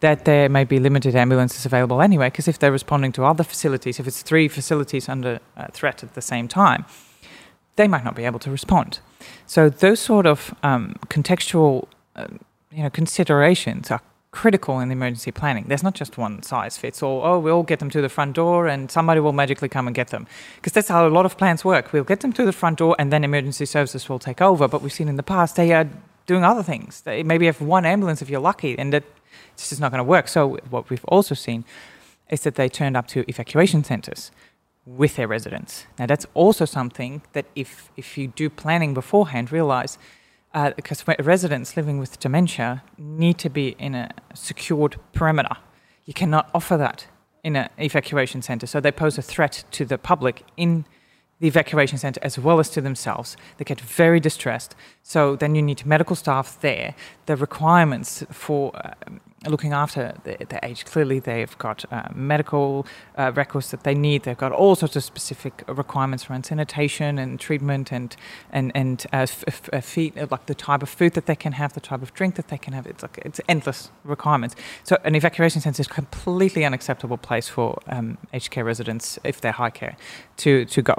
that 0.01 0.25
there 0.25 0.49
may 0.49 0.65
be 0.65 0.79
limited 0.79 1.15
ambulances 1.15 1.67
available 1.67 2.03
anyway, 2.03 2.29
because 2.29 2.49
if 2.49 2.59
they're 2.59 2.73
responding 2.73 3.13
to 3.13 3.25
other 3.25 3.45
facilities, 3.45 3.99
if 3.99 4.07
it's 4.07 4.23
three 4.23 4.49
facilities 4.49 5.09
under 5.09 5.41
uh, 5.57 5.67
threat 5.73 6.03
at 6.03 6.15
the 6.15 6.23
same 6.23 6.49
time, 6.49 6.85
they 7.77 7.89
might 7.89 8.05
not 8.05 8.15
be 8.15 8.25
able 8.25 8.39
to 8.41 8.51
respond. 8.51 9.01
So 9.47 9.69
those 9.69 10.01
sort 10.01 10.27
of 10.27 10.55
um, 10.63 10.97
contextual, 11.09 11.89
uh, 12.15 12.27
you 12.71 12.83
know, 12.83 12.91
considerations 12.91 13.91
are 13.91 14.01
critical 14.33 14.81
in 14.81 14.91
emergency 14.91 15.31
planning. 15.31 15.65
There's 15.67 15.83
not 15.83 15.95
just 15.95 16.19
one 16.19 16.43
size 16.43 16.77
fits 16.77 17.03
all. 17.03 17.23
Oh, 17.25 17.39
we'll 17.39 17.63
get 17.63 17.79
them 17.79 17.89
to 17.91 18.03
the 18.03 18.11
front 18.11 18.35
door, 18.35 18.67
and 18.67 18.91
somebody 18.91 19.21
will 19.21 19.33
magically 19.33 19.69
come 19.69 19.87
and 19.87 19.97
get 19.97 20.09
them, 20.09 20.27
because 20.57 20.75
that's 20.75 20.89
how 20.89 21.07
a 21.07 21.09
lot 21.09 21.25
of 21.25 21.39
plans 21.39 21.65
work. 21.65 21.93
We'll 21.93 22.05
get 22.05 22.21
them 22.21 22.35
to 22.35 22.45
the 22.45 22.53
front 22.53 22.79
door, 22.79 22.97
and 22.99 23.11
then 23.11 23.25
emergency 23.25 23.65
services 23.65 24.09
will 24.11 24.19
take 24.19 24.43
over. 24.43 24.69
But 24.69 24.83
we've 24.83 24.93
seen 24.93 25.09
in 25.09 25.17
the 25.17 25.23
past 25.23 25.57
they 25.57 25.73
are 25.73 25.89
doing 26.27 26.45
other 26.45 26.63
things. 26.63 27.01
They 27.03 27.23
maybe 27.23 27.47
have 27.47 27.61
one 27.61 27.87
ambulance 27.87 28.23
if 28.23 28.29
you're 28.29 28.41
lucky, 28.41 28.79
and 28.79 28.93
that 28.93 29.05
it's 29.53 29.69
just 29.69 29.81
not 29.81 29.91
going 29.91 30.05
to 30.05 30.05
work. 30.05 30.29
So 30.29 30.59
what 30.71 30.91
we've 30.91 31.05
also 31.07 31.35
seen 31.35 31.65
is 32.31 32.43
that 32.43 32.57
they 32.57 32.69
turned 32.69 32.97
up 32.97 33.07
to 33.09 33.25
evacuation 33.29 33.85
centers 33.85 34.31
with 34.85 35.17
their 35.17 35.29
residents. 35.29 35.87
Now 35.99 36.07
that's 36.07 36.27
also 36.35 36.65
something 36.65 37.23
that 37.33 37.47
if 37.55 37.91
if 37.97 38.17
you 38.19 38.29
do 38.29 38.49
planning 38.51 38.95
beforehand, 38.95 39.53
realize 39.53 39.99
uh, 40.55 40.71
because 40.77 41.05
residents 41.19 41.77
living 41.77 41.99
with 41.99 42.19
dementia 42.21 42.83
need 42.97 43.39
to 43.39 43.51
be 43.51 43.77
in 43.79 43.95
a 43.95 44.11
secured 44.35 44.97
perimeter. 45.13 45.57
You 46.05 46.15
cannot 46.15 46.51
offer 46.55 46.77
that 46.77 47.07
in 47.43 47.57
an 47.57 47.69
evacuation 47.79 48.43
center, 48.43 48.67
so 48.67 48.81
they 48.81 48.93
pose 48.93 49.19
a 49.19 49.23
threat 49.23 49.65
to 49.73 49.85
the 49.85 49.99
public 49.99 50.45
in 50.57 50.85
the 51.41 51.47
evacuation 51.47 51.99
center 51.99 52.21
as 52.23 52.39
well 52.39 52.59
as 52.59 52.71
to 52.71 52.81
themselves. 52.81 53.37
They 53.59 53.65
get 53.65 53.81
very 53.81 54.21
distressed. 54.21 54.75
So 55.03 55.37
then 55.37 55.55
you 55.55 55.63
need 55.63 55.85
medical 55.85 56.17
staff 56.17 56.59
there. 56.61 56.95
The 57.27 57.37
requirements 57.37 58.25
for 58.31 58.73
um, 59.07 59.21
looking 59.47 59.73
after 59.73 60.15
the, 60.25 60.37
the 60.49 60.65
age 60.65 60.85
clearly 60.85 61.19
they've 61.19 61.57
got 61.59 61.85
uh, 61.93 62.09
medical 62.15 62.87
uh, 63.19 63.31
records 63.35 63.71
that 63.71 63.83
they 63.83 63.95
need. 63.95 64.23
They've 64.23 64.37
got 64.37 64.53
all 64.53 64.75
sorts 64.75 64.97
of 64.97 65.05
specific 65.05 65.63
requirements 65.69 66.31
around 66.31 66.47
sanitation 66.47 67.19
and 67.19 67.39
treatment 67.39 67.93
and 67.93 68.17
and 68.51 68.73
and 68.75 69.07
uh, 69.13 69.19
f- 69.19 69.45
f- 69.47 69.69
uh, 69.73 69.81
feed 69.81 70.17
like 70.31 70.47
the 70.47 70.55
type 70.55 70.83
of 70.83 70.89
food 70.89 71.13
that 71.13 71.27
they 71.27 71.37
can 71.37 71.53
have, 71.53 71.75
the 71.75 71.81
type 71.81 72.03
of 72.03 72.15
drink 72.15 72.35
that 72.37 72.49
they 72.49 72.59
can 72.59 72.73
have. 72.73 72.87
It's 72.87 73.03
like 73.03 73.19
it's 73.25 73.41
endless 73.49 73.91
requirements. 74.05 74.57
So 74.85 74.97
an 75.05 75.15
evacuation 75.15 75.61
center 75.61 75.81
is 75.81 75.87
a 75.87 75.91
completely 75.91 76.65
unacceptable 76.65 77.19
place 77.19 77.49
for 77.49 77.79
um, 77.89 78.19
aged 78.33 78.51
care 78.51 78.65
residents 78.65 79.19
if 79.23 79.41
they're 79.41 79.53
high 79.53 79.71
care 79.71 79.97
to 80.39 80.65
to 80.65 80.83
go. 80.83 80.95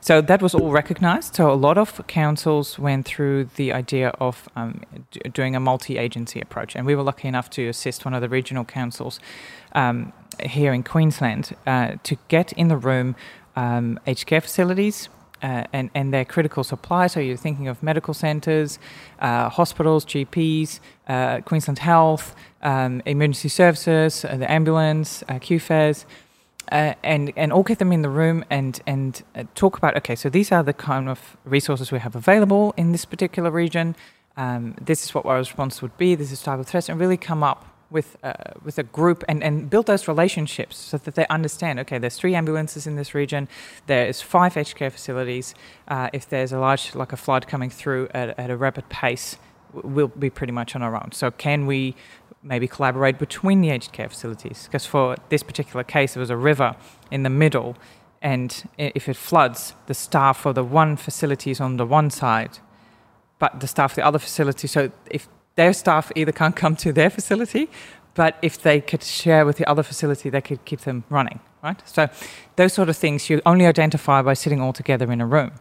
So 0.00 0.20
that 0.20 0.42
was 0.42 0.54
all 0.54 0.70
recognised. 0.70 1.34
So 1.34 1.50
a 1.50 1.54
lot 1.54 1.76
of 1.76 2.06
councils 2.06 2.78
went 2.78 3.06
through 3.06 3.46
the 3.56 3.72
idea 3.72 4.10
of 4.20 4.48
um, 4.54 4.82
d- 5.10 5.20
doing 5.32 5.56
a 5.56 5.60
multi-agency 5.60 6.40
approach, 6.40 6.76
and 6.76 6.86
we 6.86 6.94
were 6.94 7.02
lucky 7.02 7.28
enough 7.28 7.50
to 7.50 7.72
assist 7.80 8.04
one 8.04 8.14
of 8.14 8.20
the 8.20 8.28
regional 8.28 8.64
councils 8.64 9.20
um, 9.74 10.12
here 10.42 10.72
in 10.72 10.82
Queensland 10.82 11.56
uh, 11.66 11.96
to 12.02 12.16
get 12.28 12.52
in 12.52 12.68
the 12.68 12.76
room 12.76 13.16
um, 13.56 13.98
aged 14.06 14.26
care 14.26 14.40
facilities. 14.40 15.08
Uh, 15.42 15.64
and, 15.72 15.88
and 15.94 16.12
their 16.12 16.26
critical 16.26 16.62
supply. 16.62 17.06
So 17.06 17.18
you're 17.18 17.34
thinking 17.34 17.66
of 17.66 17.82
medical 17.82 18.12
centres, 18.12 18.78
uh, 19.20 19.48
hospitals, 19.48 20.04
GPs, 20.04 20.80
uh, 21.08 21.40
Queensland 21.40 21.78
Health, 21.78 22.34
um, 22.60 23.00
emergency 23.06 23.48
services, 23.48 24.22
uh, 24.26 24.36
the 24.36 24.52
ambulance, 24.52 25.22
uh, 25.30 25.38
QFES, 25.38 26.04
uh, 26.70 26.92
and 27.02 27.32
and 27.36 27.54
all 27.54 27.62
get 27.62 27.78
them 27.78 27.90
in 27.90 28.02
the 28.02 28.10
room 28.10 28.44
and 28.50 28.82
and 28.86 29.22
uh, 29.34 29.44
talk 29.54 29.78
about 29.78 29.96
okay, 29.96 30.14
so 30.14 30.28
these 30.28 30.52
are 30.52 30.62
the 30.62 30.74
kind 30.74 31.08
of 31.08 31.38
resources 31.46 31.90
we 31.90 31.98
have 32.00 32.14
available 32.14 32.74
in 32.76 32.92
this 32.92 33.06
particular 33.06 33.50
region. 33.50 33.96
Um, 34.40 34.74
this 34.80 35.04
is 35.04 35.14
what 35.14 35.26
our 35.26 35.36
response 35.36 35.82
would 35.82 35.96
be. 35.98 36.14
This 36.14 36.32
is 36.32 36.42
type 36.42 36.58
of 36.58 36.66
threats, 36.66 36.88
and 36.88 36.98
really 36.98 37.18
come 37.18 37.42
up 37.42 37.60
with 37.90 38.16
uh, 38.22 38.32
with 38.64 38.78
a 38.78 38.82
group 38.82 39.22
and, 39.28 39.42
and 39.42 39.68
build 39.68 39.86
those 39.86 40.08
relationships 40.08 40.76
so 40.78 40.96
that 40.96 41.14
they 41.14 41.26
understand. 41.26 41.78
Okay, 41.80 41.98
there's 41.98 42.16
three 42.16 42.34
ambulances 42.34 42.86
in 42.86 42.96
this 42.96 43.14
region. 43.14 43.48
There 43.86 44.06
is 44.06 44.22
five 44.22 44.56
aged 44.56 44.76
care 44.76 44.90
facilities. 44.90 45.54
Uh, 45.88 46.08
if 46.14 46.26
there's 46.26 46.52
a 46.52 46.58
large 46.58 46.94
like 46.94 47.12
a 47.12 47.18
flood 47.18 47.48
coming 47.48 47.68
through 47.68 48.08
at, 48.14 48.38
at 48.38 48.48
a 48.50 48.56
rapid 48.56 48.88
pace, 48.88 49.36
we'll 49.74 50.08
be 50.08 50.30
pretty 50.30 50.52
much 50.52 50.74
on 50.74 50.82
our 50.82 50.94
own. 50.94 51.12
So 51.12 51.30
can 51.30 51.66
we 51.66 51.94
maybe 52.42 52.66
collaborate 52.66 53.18
between 53.18 53.60
the 53.60 53.68
aged 53.68 53.92
care 53.92 54.08
facilities? 54.08 54.64
Because 54.64 54.86
for 54.86 55.16
this 55.28 55.42
particular 55.42 55.84
case, 55.84 56.14
there 56.14 56.22
was 56.22 56.30
a 56.30 56.42
river 56.52 56.76
in 57.10 57.24
the 57.24 57.30
middle, 57.44 57.76
and 58.22 58.50
if 58.78 59.06
it 59.06 59.16
floods, 59.16 59.74
the 59.86 59.94
staff 59.94 60.38
for 60.38 60.54
the 60.54 60.64
one 60.64 60.96
facility 60.96 61.50
is 61.50 61.60
on 61.60 61.76
the 61.76 61.84
one 61.84 62.08
side, 62.08 62.58
but 63.40 63.58
the 63.58 63.66
staff 63.66 63.96
the 63.96 64.06
other 64.06 64.20
facility. 64.20 64.68
So 64.68 64.92
if 65.10 65.28
their 65.56 65.72
staff 65.72 66.12
either 66.14 66.30
can't 66.30 66.54
come 66.54 66.76
to 66.76 66.92
their 66.92 67.10
facility, 67.10 67.68
but 68.14 68.36
if 68.42 68.60
they 68.62 68.80
could 68.80 69.02
share 69.02 69.44
with 69.44 69.56
the 69.56 69.68
other 69.68 69.82
facility, 69.82 70.30
they 70.30 70.40
could 70.40 70.64
keep 70.64 70.80
them 70.80 71.04
running, 71.08 71.40
right? 71.62 71.80
So 71.88 72.08
those 72.56 72.72
sort 72.72 72.88
of 72.88 72.96
things 72.96 73.30
you 73.30 73.40
only 73.46 73.66
identify 73.66 74.20
by 74.22 74.34
sitting 74.34 74.60
all 74.60 74.72
together 74.72 75.10
in 75.12 75.20
a 75.20 75.26
room. 75.26 75.52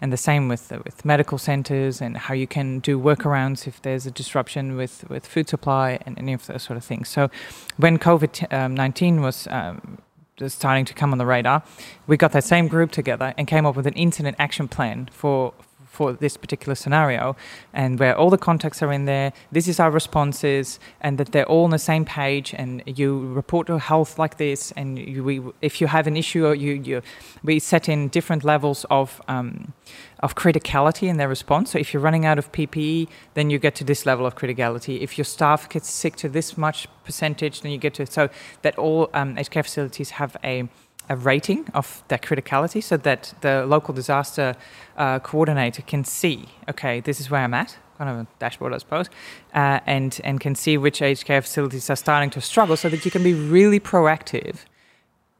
And 0.00 0.12
the 0.12 0.16
same 0.16 0.48
with 0.48 0.72
with 0.84 1.04
medical 1.04 1.38
centers 1.38 2.00
and 2.00 2.16
how 2.16 2.34
you 2.34 2.46
can 2.46 2.80
do 2.80 2.98
workarounds 2.98 3.66
if 3.66 3.80
there's 3.82 4.06
a 4.06 4.10
disruption 4.10 4.76
with, 4.76 5.08
with 5.08 5.26
food 5.26 5.48
supply 5.48 5.98
and 6.04 6.18
any 6.18 6.32
of 6.32 6.46
those 6.46 6.62
sort 6.62 6.76
of 6.76 6.84
things. 6.84 7.08
So 7.08 7.30
when 7.76 7.98
COVID 7.98 8.52
um, 8.52 8.74
19 8.74 9.20
was 9.20 9.46
um, 9.50 9.98
starting 10.46 10.84
to 10.86 10.94
come 10.94 11.12
on 11.12 11.18
the 11.18 11.26
radar, 11.26 11.62
we 12.06 12.16
got 12.16 12.32
that 12.32 12.44
same 12.44 12.68
group 12.68 12.90
together 12.90 13.34
and 13.36 13.46
came 13.46 13.66
up 13.66 13.76
with 13.76 13.86
an 13.86 13.94
incident 13.94 14.36
action 14.38 14.68
plan 14.68 15.08
for 15.12 15.52
for 15.98 16.12
this 16.12 16.36
particular 16.36 16.76
scenario, 16.82 17.24
and 17.72 17.98
where 17.98 18.14
all 18.16 18.30
the 18.30 18.42
contacts 18.48 18.80
are 18.84 18.92
in 18.98 19.04
there. 19.14 19.32
This 19.50 19.66
is 19.72 19.80
our 19.80 19.92
responses, 20.00 20.78
and 21.00 21.18
that 21.18 21.28
they're 21.32 21.50
all 21.52 21.64
on 21.64 21.70
the 21.78 21.84
same 21.92 22.04
page. 22.04 22.48
And 22.60 22.70
you 22.86 23.08
report 23.40 23.66
to 23.66 23.78
health 23.78 24.12
like 24.22 24.34
this, 24.44 24.60
and 24.78 24.88
you, 25.14 25.24
we, 25.24 25.36
if 25.60 25.80
you 25.80 25.86
have 25.88 26.06
an 26.06 26.16
issue, 26.16 26.42
you, 26.52 26.72
you 26.88 27.02
we 27.42 27.58
set 27.58 27.88
in 27.88 28.08
different 28.08 28.44
levels 28.44 28.86
of. 28.90 29.20
Um, 29.28 29.72
of 30.20 30.34
criticality 30.34 31.06
in 31.08 31.16
their 31.16 31.28
response. 31.28 31.70
So 31.70 31.78
if 31.78 31.94
you're 31.94 32.02
running 32.02 32.26
out 32.26 32.38
of 32.38 32.50
PPE, 32.50 33.08
then 33.34 33.50
you 33.50 33.58
get 33.60 33.74
to 33.76 33.84
this 33.84 34.04
level 34.04 34.26
of 34.26 34.34
criticality. 34.34 35.00
If 35.00 35.16
your 35.16 35.24
staff 35.24 35.68
gets 35.68 35.88
sick 35.88 36.16
to 36.16 36.28
this 36.28 36.58
much 36.58 36.88
percentage, 37.04 37.60
then 37.60 37.70
you 37.70 37.78
get 37.78 37.94
to 37.94 38.04
so 38.04 38.28
that 38.62 38.76
all 38.78 39.10
um, 39.14 39.38
aged 39.38 39.52
care 39.52 39.62
facilities 39.62 40.10
have 40.10 40.36
a 40.42 40.68
a 41.08 41.16
rating 41.16 41.66
of 41.74 42.02
their 42.08 42.18
criticality 42.18 42.82
so 42.82 42.96
that 42.96 43.34
the 43.40 43.64
local 43.66 43.94
disaster 43.94 44.54
uh, 44.96 45.18
coordinator 45.20 45.82
can 45.82 46.04
see, 46.04 46.46
okay, 46.68 47.00
this 47.00 47.20
is 47.20 47.30
where 47.30 47.42
I'm 47.42 47.54
at, 47.54 47.76
kind 47.96 48.10
of 48.10 48.16
a 48.16 48.26
dashboard, 48.38 48.72
I 48.74 48.78
suppose, 48.78 49.08
uh, 49.54 49.80
and, 49.86 50.20
and 50.24 50.40
can 50.40 50.54
see 50.54 50.76
which 50.76 51.02
aged 51.02 51.24
care 51.24 51.42
facilities 51.42 51.90
are 51.90 51.96
starting 51.96 52.30
to 52.30 52.40
struggle 52.40 52.76
so 52.76 52.88
that 52.88 53.04
you 53.04 53.10
can 53.10 53.22
be 53.22 53.34
really 53.34 53.80
proactive 53.80 54.64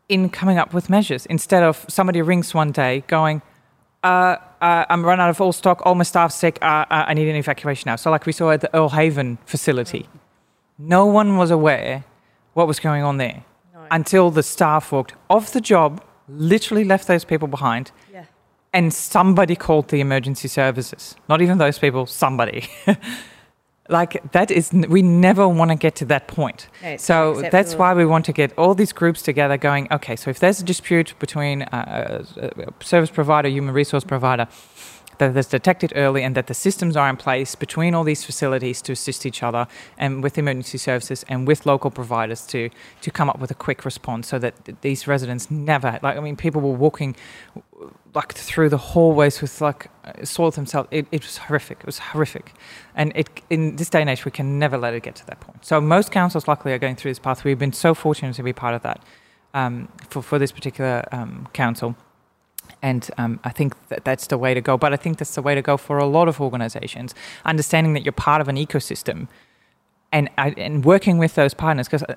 in 0.09 0.31
coming 0.31 0.59
up 0.59 0.73
with 0.73 0.89
measures 0.89 1.27
instead 1.27 1.62
of 1.62 1.85
somebody 1.89 2.23
rings 2.23 2.55
one 2.55 2.73
day 2.73 3.05
going, 3.07 3.43
uh, 4.03 4.37
uh, 4.61 4.85
I'm 4.89 5.05
run 5.05 5.21
out 5.21 5.31
of 5.31 5.41
all 5.41 5.53
stock, 5.53 5.83
all 5.85 5.95
my 5.95 6.05
staff's 6.05 6.35
sick, 6.35 6.59
uh, 6.62 6.87
uh 6.91 7.05
I 7.09 7.14
need 7.14 7.29
an 7.29 7.37
evacuation 7.37 7.91
now. 7.91 7.97
So, 7.97 8.11
like 8.11 8.27
we 8.27 8.33
saw 8.33 8.51
at 8.51 8.61
the 8.61 8.75
Earle 8.75 8.91
Haven 8.91 9.39
facility, 9.45 10.09
no 10.79 11.07
one 11.07 11.37
was 11.37 11.51
aware 11.51 12.05
what 12.55 12.66
was 12.66 12.81
going 12.81 13.03
on 13.03 13.19
there. 13.19 13.45
Until 13.91 14.30
the 14.30 14.43
staff 14.43 14.93
walked 14.93 15.14
off 15.28 15.53
the 15.53 15.61
job, 15.61 16.03
literally 16.28 16.84
left 16.84 17.07
those 17.07 17.24
people 17.24 17.49
behind, 17.49 17.91
yeah. 18.12 18.24
and 18.72 18.93
somebody 18.93 19.57
called 19.57 19.89
the 19.89 20.01
emergency 20.01 20.49
services. 20.49 21.16
Not 21.28 21.43
even 21.43 21.59
those 21.59 21.78
people, 21.78 22.07
somebody. 22.07 22.68
like 23.89 24.32
that 24.32 24.51
is 24.51 24.72
we 24.72 25.03
never 25.03 25.49
want 25.49 25.70
to 25.70 25.74
get 25.74 25.95
to 25.97 26.05
that 26.05 26.28
point 26.28 26.68
no, 26.82 26.97
so 26.97 27.43
that's 27.51 27.74
why 27.74 27.95
we 27.95 28.05
want 28.05 28.24
to 28.24 28.32
get 28.32 28.57
all 28.59 28.74
these 28.74 28.93
groups 28.93 29.22
together 29.22 29.57
going 29.57 29.89
okay 29.91 30.14
so 30.14 30.30
if 30.30 30.39
there's 30.39 30.61
a 30.61 30.64
dispute 30.64 31.14
between 31.18 31.62
a, 31.62 32.22
a 32.36 32.84
service 32.84 33.11
provider 33.11 33.49
human 33.49 33.74
resource 33.74 34.05
provider 34.05 34.47
that 35.19 35.37
is 35.37 35.47
detected 35.47 35.93
early 35.97 36.23
and 36.23 36.35
that 36.35 36.47
the 36.47 36.55
systems 36.55 36.97
are 36.97 37.09
in 37.09 37.16
place 37.16 37.55
between 37.55 37.95
all 37.95 38.05
these 38.05 38.25
facilities 38.25 38.81
to 38.83 38.93
assist 38.93 39.27
each 39.27 39.43
other 39.43 39.66
and 39.97 40.23
with 40.23 40.39
emergency 40.39 40.79
services 40.79 41.25
and 41.29 41.47
with 41.47 41.66
local 41.66 41.91
providers 41.91 42.47
to 42.47 42.71
to 43.01 43.11
come 43.11 43.29
up 43.29 43.39
with 43.39 43.51
a 43.51 43.55
quick 43.55 43.85
response 43.85 44.29
so 44.29 44.39
that 44.39 44.55
these 44.83 45.07
residents 45.07 45.51
never 45.51 45.99
like 46.03 46.16
I 46.16 46.21
mean 46.21 46.37
people 46.37 46.61
were 46.61 46.73
walking 46.73 47.16
like 48.14 48.33
through 48.33 48.69
the 48.69 48.79
hallways 48.79 49.41
with 49.41 49.61
like 49.61 49.91
soiled 50.25 50.55
themselves. 50.55 50.89
It, 50.91 51.07
it 51.12 51.23
was 51.23 51.39
horrific. 51.39 51.79
It 51.81 51.87
was 51.87 51.99
horrific. 51.99 52.55
And 52.95 53.12
it 53.14 53.29
in 53.51 53.77
this 53.77 53.91
day 53.91 54.01
and 54.01 54.11
age 54.11 54.25
we 54.25 54.31
can 54.31 54.59
never 54.59 54.79
let 54.79 54.95
it 54.95 55.03
get 55.03 55.14
to 55.16 55.27
that 55.27 55.41
point. 55.41 55.64
So 55.64 55.81
most 55.81 56.11
councils 56.11 56.49
luckily 56.49 56.73
are 56.75 56.79
going 56.79 56.97
through 56.97 57.12
this 57.12 57.19
path. 57.19 57.45
We've 57.45 57.59
been 57.59 57.73
so 57.73 57.95
fortunate 57.95 58.35
to 58.35 58.43
be 58.43 58.53
part 58.53 58.75
of 58.75 58.83
that 58.83 59.03
um, 59.55 59.89
for, 60.09 60.23
for 60.23 60.39
this 60.39 60.53
particular 60.53 61.05
um, 61.12 61.49
council 61.53 61.97
and 62.83 63.11
um, 63.19 63.41
I 63.45 63.51
think 63.51 63.75
that 63.89 64.05
that's 64.05 64.27
the 64.27 64.39
way 64.39 64.55
to 64.55 64.61
go. 64.61 64.77
But 64.77 64.93
I 64.93 64.97
think 64.97 65.19
that's 65.19 65.35
the 65.35 65.43
way 65.43 65.55
to 65.55 65.62
go 65.62 65.77
for 65.77 65.99
a 65.99 66.07
lot 66.07 66.29
of 66.29 66.41
organizations, 66.41 67.14
understanding 67.45 67.93
that 67.95 68.05
you're 68.05 68.12
part 68.12 68.41
of 68.41 68.49
an 68.49 68.57
ecosystem 68.57 69.29
and, 70.12 70.31
and 70.37 70.85
working 70.85 71.19
with 71.19 71.35
those 71.35 71.55
partners. 71.55 71.87
Because 71.87 72.03
uh, 72.05 72.14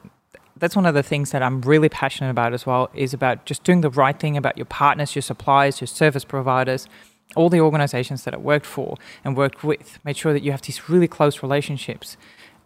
that's 0.57 0.75
one 0.75 0.85
of 0.85 0.93
the 0.93 1.03
things 1.03 1.31
that 1.31 1.41
I'm 1.41 1.61
really 1.61 1.89
passionate 1.89 2.29
about 2.29 2.53
as 2.53 2.65
well 2.65 2.89
is 2.93 3.13
about 3.13 3.45
just 3.45 3.63
doing 3.63 3.81
the 3.81 3.89
right 3.89 4.17
thing 4.17 4.37
about 4.37 4.57
your 4.57 4.65
partners, 4.65 5.15
your 5.15 5.21
suppliers, 5.21 5.81
your 5.81 5.87
service 5.87 6.23
providers, 6.23 6.87
all 7.35 7.49
the 7.49 7.61
organizations 7.61 8.23
that 8.25 8.33
I 8.33 8.37
worked 8.37 8.65
for 8.65 8.97
and 9.23 9.35
worked 9.35 9.63
with. 9.63 9.99
Make 10.03 10.17
sure 10.17 10.33
that 10.33 10.43
you 10.43 10.51
have 10.51 10.61
these 10.61 10.89
really 10.89 11.07
close 11.07 11.41
relationships 11.41 12.17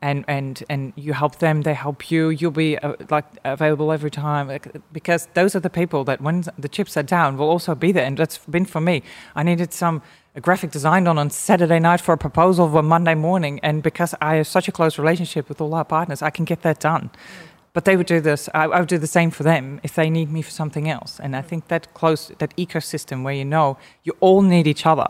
and 0.02 0.26
and 0.28 0.64
and 0.70 0.94
you 0.96 1.14
help 1.14 1.40
them 1.40 1.62
they 1.62 1.74
help 1.74 2.12
you 2.12 2.30
you'll 2.30 2.52
be 2.52 2.78
uh, 2.80 2.94
like 3.10 3.26
available 3.44 3.92
every 3.92 4.12
time 4.12 4.48
like, 4.48 4.68
because 4.92 5.28
those 5.34 5.56
are 5.56 5.60
the 5.60 5.70
people 5.70 6.04
that 6.04 6.22
when 6.22 6.44
the 6.58 6.70
chips 6.70 6.98
are 6.98 7.04
down 7.04 7.38
will 7.38 7.50
also 7.50 7.76
be 7.76 7.92
there 7.92 8.06
and 8.06 8.18
that's 8.18 8.38
been 8.38 8.66
for 8.66 8.82
me. 8.82 9.02
I 9.36 9.44
needed 9.44 9.74
some 9.74 10.02
a 10.36 10.42
graphic 10.42 10.72
design 10.72 11.08
on 11.08 11.18
on 11.18 11.30
saturday 11.30 11.80
night 11.80 12.02
for 12.02 12.14
a 12.14 12.18
proposal 12.18 12.70
for 12.70 12.84
monday 12.84 13.16
morning 13.16 13.60
and 13.64 13.82
because 13.82 14.14
i 14.20 14.36
have 14.36 14.48
such 14.48 14.68
a 14.68 14.72
close 14.72 15.00
relationship 15.00 15.48
with 15.48 15.62
all 15.62 15.74
our 15.74 15.86
partners 15.86 16.22
i 16.22 16.30
can 16.30 16.46
get 16.46 16.62
that 16.62 16.80
done. 16.80 17.10
But 17.74 17.84
they 17.84 17.98
would 17.98 18.08
do 18.08 18.22
this 18.22 18.48
I, 18.54 18.64
I 18.66 18.80
would 18.80 18.88
do 18.90 18.98
the 18.98 19.16
same 19.20 19.32
for 19.32 19.44
them 19.44 19.82
if 19.84 19.96
they 19.96 20.10
need 20.10 20.32
me 20.32 20.42
for 20.42 20.52
something 20.52 20.90
else. 20.90 21.20
And 21.20 21.36
i 21.36 21.42
think 21.42 21.68
that 21.68 21.94
close 21.94 22.32
that 22.38 22.56
ecosystem 22.58 23.24
where 23.24 23.34
you 23.34 23.46
know 23.46 23.78
you 24.04 24.14
all 24.20 24.42
need 24.42 24.68
each 24.68 24.86
other 24.86 25.10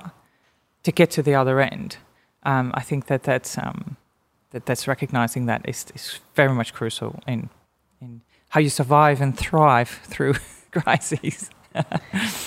to 0.84 0.92
get 0.92 1.10
to 1.12 1.22
the 1.24 1.36
other 1.36 1.60
end 1.60 1.98
um, 2.44 2.72
i 2.76 2.82
think 2.82 3.06
that 3.08 3.24
that's 3.24 3.58
um, 3.58 3.98
that 4.56 4.66
that's 4.66 4.88
recognizing 4.88 5.48
that 5.48 5.68
is, 5.68 5.86
is 5.94 6.20
very 6.34 6.54
much 6.54 6.74
crucial 6.74 7.20
in 7.28 7.50
in 8.00 8.22
how 8.50 8.62
you 8.62 8.70
survive 8.70 9.20
and 9.20 9.38
thrive 9.38 9.90
through 10.06 10.36
crises. 10.72 11.50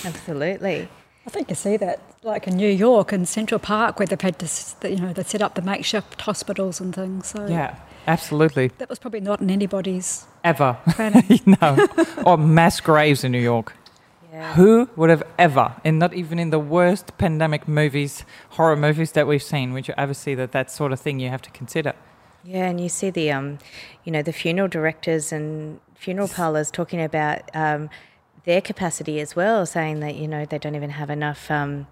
Absolutely. 0.03 0.89
I 1.27 1.29
think 1.29 1.49
you 1.49 1.55
see 1.55 1.77
that, 1.77 2.01
like 2.23 2.47
in 2.47 2.55
New 2.55 2.69
York 2.69 3.11
and 3.11 3.27
Central 3.27 3.59
Park, 3.59 3.99
where 3.99 4.07
they've 4.07 4.19
had 4.19 4.39
to, 4.39 4.89
you 4.89 4.95
know, 4.95 5.13
they 5.13 5.21
set 5.21 5.43
up 5.43 5.53
the 5.53 5.61
makeshift 5.61 6.19
hospitals 6.19 6.79
and 6.81 6.95
things. 6.95 7.27
So 7.27 7.45
yeah, 7.45 7.75
absolutely. 8.07 8.69
That 8.79 8.89
was 8.89 8.97
probably 8.97 9.21
not 9.21 9.39
in 9.39 9.51
anybody's 9.51 10.25
ever. 10.43 10.77
no, 11.45 11.87
or 12.25 12.39
mass 12.39 12.79
graves 12.79 13.23
in 13.23 13.31
New 13.31 13.45
York. 13.53 13.75
Yeah. 14.31 14.53
Who 14.53 14.89
would 14.95 15.09
have 15.09 15.23
ever, 15.39 15.75
and 15.83 15.97
not 15.97 16.13
even 16.13 16.37
in 16.37 16.51
the 16.51 16.59
worst 16.59 17.17
pandemic 17.17 17.67
movies, 17.67 18.25
horror 18.49 18.75
movies 18.75 19.13
that 19.13 19.25
we've 19.25 19.41
seen, 19.41 19.73
would 19.73 19.87
you 19.87 19.95
ever 19.97 20.13
see 20.13 20.35
that 20.35 20.51
that 20.51 20.69
sort 20.69 20.91
of 20.91 20.99
thing 20.99 21.19
you 21.19 21.29
have 21.29 21.41
to 21.41 21.49
consider? 21.49 21.93
Yeah, 22.43 22.67
and 22.67 22.79
you 22.79 22.89
see 22.89 23.09
the, 23.09 23.31
um, 23.31 23.57
you 24.03 24.11
know, 24.11 24.21
the 24.21 24.31
funeral 24.31 24.67
directors 24.67 25.31
and 25.31 25.79
funeral 25.95 26.27
parlors 26.27 26.69
talking 26.71 27.01
about 27.01 27.41
um, 27.53 27.89
their 28.45 28.61
capacity 28.61 29.19
as 29.19 29.35
well, 29.35 29.65
saying 29.65 29.99
that 29.99 30.15
you 30.15 30.27
know 30.27 30.45
they 30.45 30.57
don't 30.57 30.75
even 30.75 30.91
have 30.91 31.09
enough 31.09 31.49
um, 31.51 31.87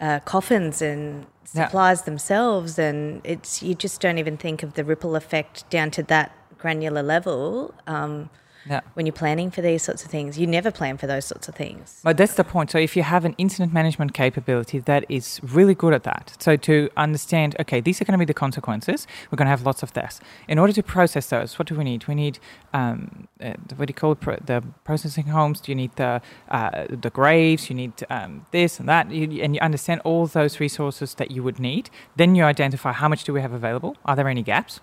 uh, 0.00 0.20
coffins 0.20 0.80
and 0.80 1.26
supplies 1.44 2.00
yeah. 2.00 2.04
themselves, 2.04 2.78
and 2.78 3.20
it's 3.24 3.62
you 3.62 3.74
just 3.74 4.00
don't 4.00 4.18
even 4.18 4.36
think 4.36 4.62
of 4.62 4.74
the 4.74 4.84
ripple 4.84 5.16
effect 5.16 5.68
down 5.70 5.90
to 5.90 6.02
that 6.04 6.32
granular 6.58 7.02
level. 7.02 7.74
Um, 7.86 8.30
yeah. 8.68 8.80
when 8.94 9.06
you're 9.06 9.12
planning 9.12 9.50
for 9.50 9.62
these 9.62 9.82
sorts 9.82 10.04
of 10.04 10.10
things. 10.10 10.38
You 10.38 10.46
never 10.46 10.70
plan 10.70 10.96
for 10.96 11.06
those 11.06 11.24
sorts 11.24 11.48
of 11.48 11.54
things. 11.54 12.00
But 12.02 12.16
that's 12.16 12.34
the 12.34 12.44
point. 12.44 12.70
So 12.70 12.78
if 12.78 12.96
you 12.96 13.02
have 13.02 13.24
an 13.24 13.34
incident 13.38 13.72
management 13.72 14.14
capability 14.14 14.78
that 14.80 15.04
is 15.08 15.40
really 15.42 15.74
good 15.74 15.92
at 15.92 16.02
that, 16.04 16.36
so 16.38 16.56
to 16.56 16.90
understand, 16.96 17.56
okay, 17.60 17.80
these 17.80 18.00
are 18.00 18.04
going 18.04 18.18
to 18.18 18.18
be 18.18 18.24
the 18.24 18.34
consequences. 18.34 19.06
We're 19.30 19.36
going 19.36 19.46
to 19.46 19.50
have 19.50 19.64
lots 19.66 19.82
of 19.82 19.92
deaths. 19.92 20.20
In 20.48 20.58
order 20.58 20.72
to 20.72 20.82
process 20.82 21.26
those, 21.28 21.58
what 21.58 21.68
do 21.68 21.74
we 21.74 21.84
need? 21.84 22.06
We 22.06 22.14
need 22.14 22.38
um, 22.72 23.28
uh, 23.40 23.54
what 23.76 23.86
do 23.86 23.90
you 23.90 23.94
call 23.94 24.12
it? 24.12 24.20
Pro- 24.20 24.36
the 24.36 24.62
processing 24.84 25.26
homes. 25.26 25.60
Do 25.60 25.72
you 25.72 25.76
need 25.76 25.94
the 25.96 26.20
uh, 26.48 26.86
the 26.88 27.10
graves? 27.10 27.68
You 27.68 27.76
need 27.76 27.92
um, 28.10 28.46
this 28.50 28.80
and 28.80 28.88
that, 28.88 29.10
you, 29.10 29.42
and 29.42 29.54
you 29.54 29.60
understand 29.60 30.00
all 30.04 30.26
those 30.26 30.60
resources 30.60 31.14
that 31.14 31.30
you 31.30 31.42
would 31.42 31.58
need. 31.58 31.90
Then 32.16 32.34
you 32.34 32.44
identify 32.44 32.92
how 32.92 33.08
much 33.08 33.24
do 33.24 33.32
we 33.32 33.40
have 33.40 33.52
available. 33.52 33.96
Are 34.04 34.16
there 34.16 34.28
any 34.28 34.42
gaps? 34.42 34.80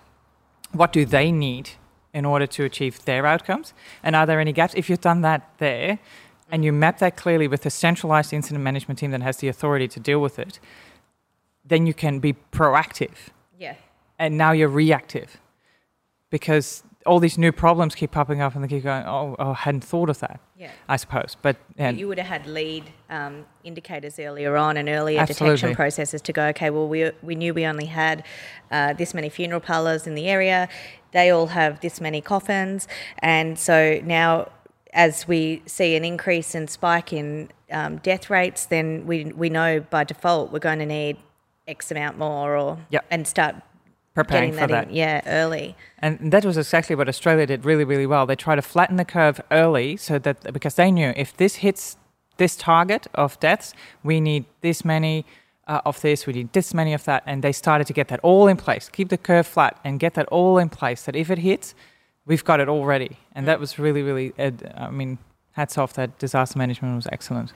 What 0.72 0.92
do 0.92 1.04
they 1.04 1.30
need 1.30 1.70
in 2.14 2.24
order 2.24 2.46
to 2.46 2.64
achieve 2.64 3.04
their 3.04 3.26
outcomes? 3.26 3.72
And 4.02 4.14
are 4.14 4.26
there 4.26 4.40
any 4.40 4.52
gaps? 4.52 4.74
If 4.74 4.90
you've 4.90 5.00
done 5.00 5.22
that 5.22 5.50
there 5.58 5.98
and 6.50 6.64
you 6.64 6.72
map 6.72 6.98
that 6.98 7.16
clearly 7.16 7.48
with 7.48 7.64
a 7.64 7.70
centralized 7.70 8.32
incident 8.32 8.62
management 8.62 8.98
team 8.98 9.10
that 9.12 9.22
has 9.22 9.38
the 9.38 9.48
authority 9.48 9.88
to 9.88 10.00
deal 10.00 10.20
with 10.20 10.38
it, 10.38 10.60
then 11.64 11.86
you 11.86 11.94
can 11.94 12.18
be 12.18 12.34
proactive. 12.52 13.30
Yeah. 13.58 13.76
And 14.18 14.36
now 14.36 14.52
you're 14.52 14.68
reactive 14.68 15.38
because 16.30 16.82
all 17.06 17.18
these 17.18 17.38
new 17.38 17.52
problems 17.52 17.94
keep 17.94 18.10
popping 18.10 18.40
up 18.40 18.54
and 18.54 18.62
they 18.62 18.68
keep 18.68 18.84
going, 18.84 19.04
oh, 19.06 19.36
oh 19.38 19.50
I 19.50 19.54
hadn't 19.54 19.84
thought 19.84 20.08
of 20.08 20.18
that. 20.20 20.40
Yeah. 20.56 20.70
I 20.88 20.96
suppose. 20.96 21.36
But 21.40 21.56
you 21.76 22.08
would 22.08 22.18
have 22.18 22.26
had 22.26 22.46
lead 22.46 22.84
um, 23.10 23.44
indicators 23.64 24.18
earlier 24.18 24.56
on 24.56 24.76
and 24.76 24.88
earlier 24.88 25.20
Absolutely. 25.20 25.56
detection 25.56 25.74
processes 25.74 26.22
to 26.22 26.32
go, 26.32 26.46
okay, 26.48 26.70
well, 26.70 26.88
we, 26.88 27.10
we 27.22 27.34
knew 27.34 27.54
we 27.54 27.66
only 27.66 27.86
had 27.86 28.24
uh, 28.70 28.92
this 28.92 29.14
many 29.14 29.28
funeral 29.28 29.60
parlours 29.60 30.06
in 30.06 30.14
the 30.14 30.28
area. 30.28 30.68
They 31.12 31.30
all 31.30 31.48
have 31.48 31.80
this 31.80 32.00
many 32.00 32.20
coffins. 32.20 32.88
And 33.18 33.58
so 33.58 34.00
now, 34.04 34.50
as 34.92 35.26
we 35.26 35.62
see 35.66 35.96
an 35.96 36.04
increase 36.04 36.54
in 36.54 36.68
spike 36.68 37.12
in 37.12 37.50
um, 37.70 37.96
death 37.98 38.30
rates, 38.30 38.66
then 38.66 39.06
we, 39.06 39.24
we 39.24 39.48
know 39.48 39.80
by 39.80 40.04
default 40.04 40.52
we're 40.52 40.58
going 40.58 40.78
to 40.78 40.86
need 40.86 41.16
X 41.66 41.90
amount 41.90 42.18
more 42.18 42.56
or 42.56 42.78
yep. 42.90 43.04
and 43.10 43.26
start 43.26 43.56
preparing 44.14 44.52
for 44.52 44.66
that. 44.66 44.88
In, 44.88 44.94
yeah, 44.94 45.22
early. 45.26 45.76
And 45.98 46.32
that 46.32 46.44
was 46.44 46.56
exactly 46.58 46.96
what 46.96 47.08
Australia 47.08 47.46
did 47.46 47.64
really, 47.64 47.84
really 47.84 48.06
well. 48.06 48.26
They 48.26 48.36
tried 48.36 48.56
to 48.56 48.62
flatten 48.62 48.96
the 48.96 49.04
curve 49.04 49.40
early 49.50 49.96
so 49.96 50.18
that 50.18 50.52
because 50.52 50.74
they 50.74 50.90
knew 50.90 51.12
if 51.16 51.36
this 51.36 51.56
hits 51.56 51.96
this 52.36 52.56
target 52.56 53.06
of 53.14 53.38
deaths, 53.40 53.72
we 54.02 54.20
need 54.20 54.44
this 54.60 54.84
many 54.84 55.24
uh, 55.68 55.80
of 55.84 56.00
this, 56.00 56.26
we 56.26 56.32
need 56.32 56.52
this 56.52 56.74
many 56.74 56.92
of 56.92 57.04
that, 57.04 57.22
and 57.26 57.42
they 57.42 57.52
started 57.52 57.86
to 57.86 57.92
get 57.92 58.08
that 58.08 58.20
all 58.22 58.48
in 58.48 58.56
place. 58.56 58.88
Keep 58.88 59.10
the 59.10 59.18
curve 59.18 59.46
flat 59.46 59.78
and 59.84 60.00
get 60.00 60.14
that 60.14 60.26
all 60.26 60.58
in 60.58 60.68
place. 60.68 61.02
That 61.04 61.16
if 61.16 61.30
it 61.30 61.38
hits, 61.38 61.74
we've 62.26 62.44
got 62.44 62.60
it 62.60 62.68
already. 62.68 63.18
And 63.34 63.44
mm. 63.44 63.46
that 63.46 63.60
was 63.60 63.78
really, 63.78 64.02
really. 64.02 64.32
Uh, 64.38 64.50
I 64.74 64.90
mean, 64.90 65.18
hats 65.52 65.78
off. 65.78 65.92
That 65.94 66.18
disaster 66.18 66.58
management 66.58 66.96
was 66.96 67.06
excellent. 67.12 67.52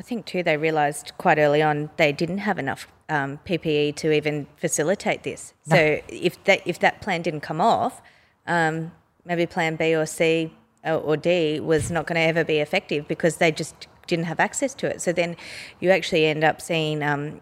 I 0.00 0.02
think 0.02 0.24
too 0.24 0.42
they 0.42 0.56
realised 0.56 1.12
quite 1.18 1.38
early 1.38 1.60
on 1.60 1.90
they 1.98 2.10
didn't 2.10 2.38
have 2.38 2.58
enough 2.58 2.88
um, 3.10 3.38
PPE 3.44 3.96
to 3.96 4.10
even 4.12 4.46
facilitate 4.56 5.24
this. 5.24 5.52
No. 5.66 5.76
So 5.76 6.00
if 6.08 6.42
that 6.44 6.62
if 6.64 6.78
that 6.78 7.02
plan 7.02 7.20
didn't 7.20 7.42
come 7.42 7.60
off, 7.60 8.00
um, 8.46 8.92
maybe 9.26 9.44
Plan 9.44 9.76
B 9.76 9.94
or 9.94 10.06
C 10.06 10.54
or, 10.86 10.94
or 10.94 11.16
D 11.18 11.60
was 11.60 11.90
not 11.90 12.06
going 12.06 12.14
to 12.16 12.22
ever 12.22 12.44
be 12.44 12.60
effective 12.60 13.06
because 13.08 13.36
they 13.36 13.52
just 13.52 13.88
didn't 14.06 14.24
have 14.24 14.40
access 14.40 14.72
to 14.76 14.86
it. 14.86 15.02
So 15.02 15.12
then 15.12 15.36
you 15.80 15.90
actually 15.90 16.24
end 16.24 16.44
up 16.44 16.62
seeing 16.62 17.02
um, 17.02 17.40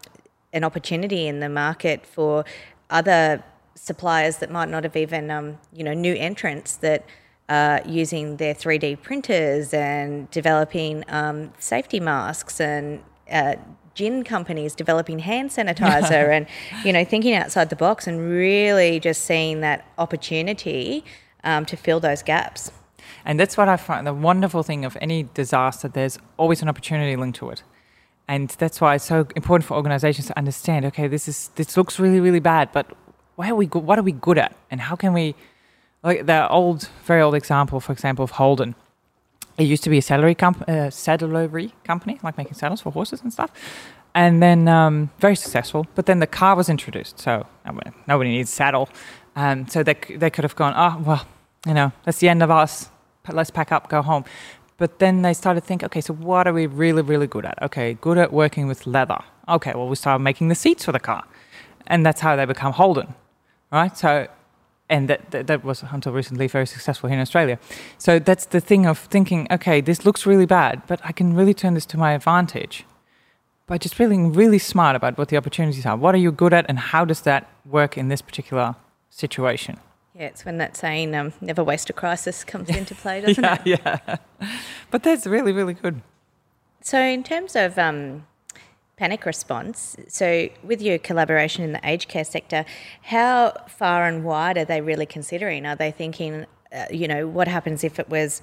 an 0.51 0.65
opportunity 0.65 1.27
in 1.27 1.39
the 1.39 1.47
market 1.47 2.05
for 2.05 2.43
other 2.89 3.41
suppliers 3.75 4.39
that 4.39 4.51
might 4.51 4.67
not 4.67 4.83
have 4.83 4.97
even 4.97 5.31
um, 5.31 5.59
you 5.71 5.85
know 5.85 5.93
new 5.93 6.15
entrants 6.15 6.75
that 6.75 7.05
uh, 7.49 7.79
using 7.85 8.37
their 8.37 8.53
3D 8.53 9.01
printers 9.01 9.73
and 9.73 10.29
developing 10.29 11.03
um, 11.09 11.51
safety 11.57 11.99
masks 11.99 12.61
and 12.61 13.03
uh, 13.31 13.55
gin 13.95 14.23
companies 14.23 14.75
developing 14.75 15.19
hand 15.19 15.49
sanitizer 15.49 16.29
and 16.35 16.45
you 16.85 16.93
know 16.93 17.03
thinking 17.03 17.33
outside 17.33 17.69
the 17.69 17.75
box 17.75 18.07
and 18.07 18.29
really 18.29 18.99
just 18.99 19.25
seeing 19.25 19.61
that 19.61 19.85
opportunity 19.97 21.03
um, 21.43 21.65
to 21.65 21.75
fill 21.75 21.99
those 21.99 22.21
gaps. 22.21 22.71
And 23.25 23.39
that's 23.39 23.57
what 23.57 23.67
I 23.67 23.77
find 23.77 24.05
the 24.05 24.13
wonderful 24.13 24.63
thing 24.63 24.85
of 24.85 24.95
any 25.01 25.23
disaster. 25.33 25.87
There's 25.87 26.19
always 26.37 26.61
an 26.61 26.69
opportunity 26.69 27.15
linked 27.15 27.39
to 27.39 27.49
it, 27.49 27.63
and 28.27 28.49
that's 28.49 28.79
why 28.79 28.95
it's 28.95 29.05
so 29.05 29.27
important 29.35 29.67
for 29.67 29.75
organizations 29.75 30.27
to 30.27 30.37
understand. 30.37 30.85
Okay, 30.85 31.07
this 31.07 31.27
is 31.27 31.49
this 31.55 31.75
looks 31.75 31.99
really 31.99 32.19
really 32.19 32.39
bad, 32.39 32.71
but 32.71 32.85
why 33.35 33.49
are 33.49 33.55
we 33.55 33.65
go- 33.65 33.79
what 33.79 33.97
are 33.97 34.03
we 34.03 34.11
good 34.11 34.37
at, 34.37 34.55
and 34.69 34.81
how 34.81 34.95
can 34.95 35.13
we 35.13 35.35
like 36.03 36.25
the 36.25 36.49
old, 36.49 36.89
very 37.05 37.21
old 37.21 37.35
example, 37.35 37.79
for 37.79 37.91
example, 37.91 38.23
of 38.23 38.31
Holden. 38.31 38.75
It 39.57 39.63
used 39.63 39.83
to 39.83 39.89
be 39.89 39.97
a 39.97 40.01
saddlery, 40.01 40.35
comp- 40.35 40.67
uh, 40.67 40.89
saddlery 40.89 41.73
company, 41.83 42.19
like 42.23 42.37
making 42.37 42.53
saddles 42.53 42.81
for 42.81 42.91
horses 42.91 43.21
and 43.21 43.33
stuff. 43.33 43.51
And 44.15 44.41
then 44.41 44.67
um, 44.67 45.11
very 45.19 45.35
successful. 45.35 45.85
But 45.95 46.05
then 46.05 46.19
the 46.19 46.27
car 46.27 46.55
was 46.55 46.69
introduced, 46.69 47.19
so 47.19 47.45
nobody 48.07 48.29
needs 48.29 48.49
saddle. 48.49 48.89
Um, 49.35 49.67
so 49.67 49.83
they, 49.83 49.93
they 49.93 50.29
could 50.29 50.43
have 50.43 50.55
gone, 50.55 50.73
oh, 50.75 51.01
well, 51.05 51.27
you 51.65 51.73
know, 51.73 51.91
that's 52.05 52.19
the 52.19 52.29
end 52.29 52.41
of 52.41 52.49
us. 52.49 52.89
Let's 53.29 53.51
pack 53.51 53.71
up, 53.71 53.89
go 53.89 54.01
home. 54.01 54.23
But 54.77 54.99
then 54.99 55.21
they 55.21 55.33
started 55.33 55.63
thinking, 55.65 55.85
okay, 55.87 56.01
so 56.01 56.13
what 56.13 56.47
are 56.47 56.53
we 56.53 56.65
really, 56.65 57.01
really 57.01 57.27
good 57.27 57.45
at? 57.45 57.61
Okay, 57.61 57.95
good 57.95 58.17
at 58.17 58.31
working 58.31 58.65
with 58.67 58.87
leather. 58.87 59.19
Okay, 59.47 59.73
well, 59.75 59.89
we 59.89 59.95
started 59.95 60.23
making 60.23 60.47
the 60.47 60.55
seats 60.55 60.85
for 60.85 60.93
the 60.93 60.99
car. 60.99 61.25
And 61.87 62.05
that's 62.05 62.21
how 62.21 62.35
they 62.37 62.45
become 62.45 62.73
Holden, 62.73 63.13
right? 63.71 63.95
So 63.95 64.27
and 64.89 65.07
that, 65.07 65.31
that, 65.31 65.47
that 65.47 65.63
was 65.63 65.83
until 65.91 66.11
recently 66.11 66.47
very 66.47 66.65
successful 66.65 67.09
here 67.09 67.17
in 67.17 67.21
Australia. 67.21 67.59
So 67.97 68.19
that's 68.19 68.45
the 68.45 68.59
thing 68.59 68.85
of 68.85 68.97
thinking, 68.97 69.47
okay, 69.51 69.81
this 69.81 70.05
looks 70.05 70.25
really 70.25 70.45
bad, 70.45 70.81
but 70.87 70.99
I 71.03 71.11
can 71.11 71.35
really 71.35 71.53
turn 71.53 71.75
this 71.75 71.85
to 71.87 71.97
my 71.97 72.13
advantage 72.13 72.85
by 73.67 73.77
just 73.77 73.93
feeling 73.93 74.33
really 74.33 74.57
smart 74.57 74.95
about 74.95 75.17
what 75.17 75.29
the 75.29 75.37
opportunities 75.37 75.85
are. 75.85 75.95
What 75.95 76.15
are 76.15 76.17
you 76.17 76.31
good 76.31 76.53
at, 76.53 76.65
and 76.67 76.79
how 76.79 77.05
does 77.05 77.21
that 77.21 77.49
work 77.65 77.97
in 77.97 78.07
this 78.07 78.21
particular 78.21 78.75
situation? 79.11 79.79
Yeah, 80.15 80.25
it's 80.25 80.43
when 80.43 80.57
that 80.57 80.75
saying 80.75 81.15
um, 81.15 81.33
"never 81.39 81.63
waste 81.63 81.89
a 81.89 81.93
crisis" 81.93 82.43
comes 82.43 82.69
into 82.79 82.95
play, 82.95 83.21
doesn't 83.21 83.43
yeah, 83.43 83.61
it? 83.63 83.79
Yeah, 83.85 84.17
but 84.91 85.03
that's 85.03 85.27
really, 85.27 85.51
really 85.51 85.75
good. 85.75 86.01
So, 86.81 86.99
in 86.99 87.23
terms 87.23 87.55
of 87.55 87.77
um, 87.77 88.25
panic 88.99 89.25
response. 89.25 89.95
So, 90.09 90.49
with 90.61 90.81
your 90.81 90.97
collaboration 90.99 91.63
in 91.63 91.71
the 91.71 91.79
aged 91.83 92.09
care 92.09 92.25
sector, 92.25 92.65
how 93.03 93.53
far 93.69 94.05
and 94.05 94.25
wide 94.25 94.57
are 94.57 94.65
they 94.65 94.81
really 94.81 95.05
considering? 95.05 95.65
Are 95.65 95.75
they 95.77 95.89
thinking, 95.89 96.45
uh, 96.73 96.85
you 96.91 97.07
know, 97.07 97.25
what 97.25 97.47
happens 97.47 97.85
if 97.85 97.97
it 97.97 98.09
was 98.09 98.41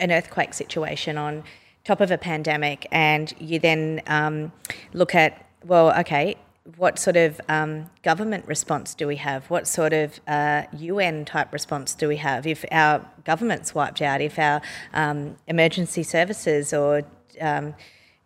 an 0.00 0.10
earthquake 0.10 0.54
situation 0.54 1.18
on 1.18 1.44
top 1.84 2.00
of 2.00 2.10
a 2.10 2.16
pandemic, 2.16 2.86
and 2.90 3.34
you 3.38 3.58
then 3.58 4.00
um, 4.06 4.50
look 4.94 5.14
at, 5.14 5.46
well, 5.66 5.92
okay, 6.00 6.36
what 6.76 6.98
sort 6.98 7.16
of 7.16 7.40
um, 7.48 7.90
government 8.02 8.46
response 8.46 8.94
do 8.94 9.06
we 9.06 9.16
have? 9.16 9.44
What 9.50 9.66
sort 9.66 9.92
of 9.92 10.20
uh, 10.26 10.62
UN 10.72 11.26
type 11.26 11.52
response 11.52 11.94
do 11.94 12.08
we 12.08 12.16
have 12.16 12.46
if 12.46 12.64
our 12.70 13.06
government's 13.24 13.74
wiped 13.74 14.00
out? 14.00 14.20
If 14.22 14.38
our 14.38 14.62
um, 14.94 15.36
emergency 15.46 16.02
services 16.02 16.72
or 16.72 17.02
um, 17.40 17.74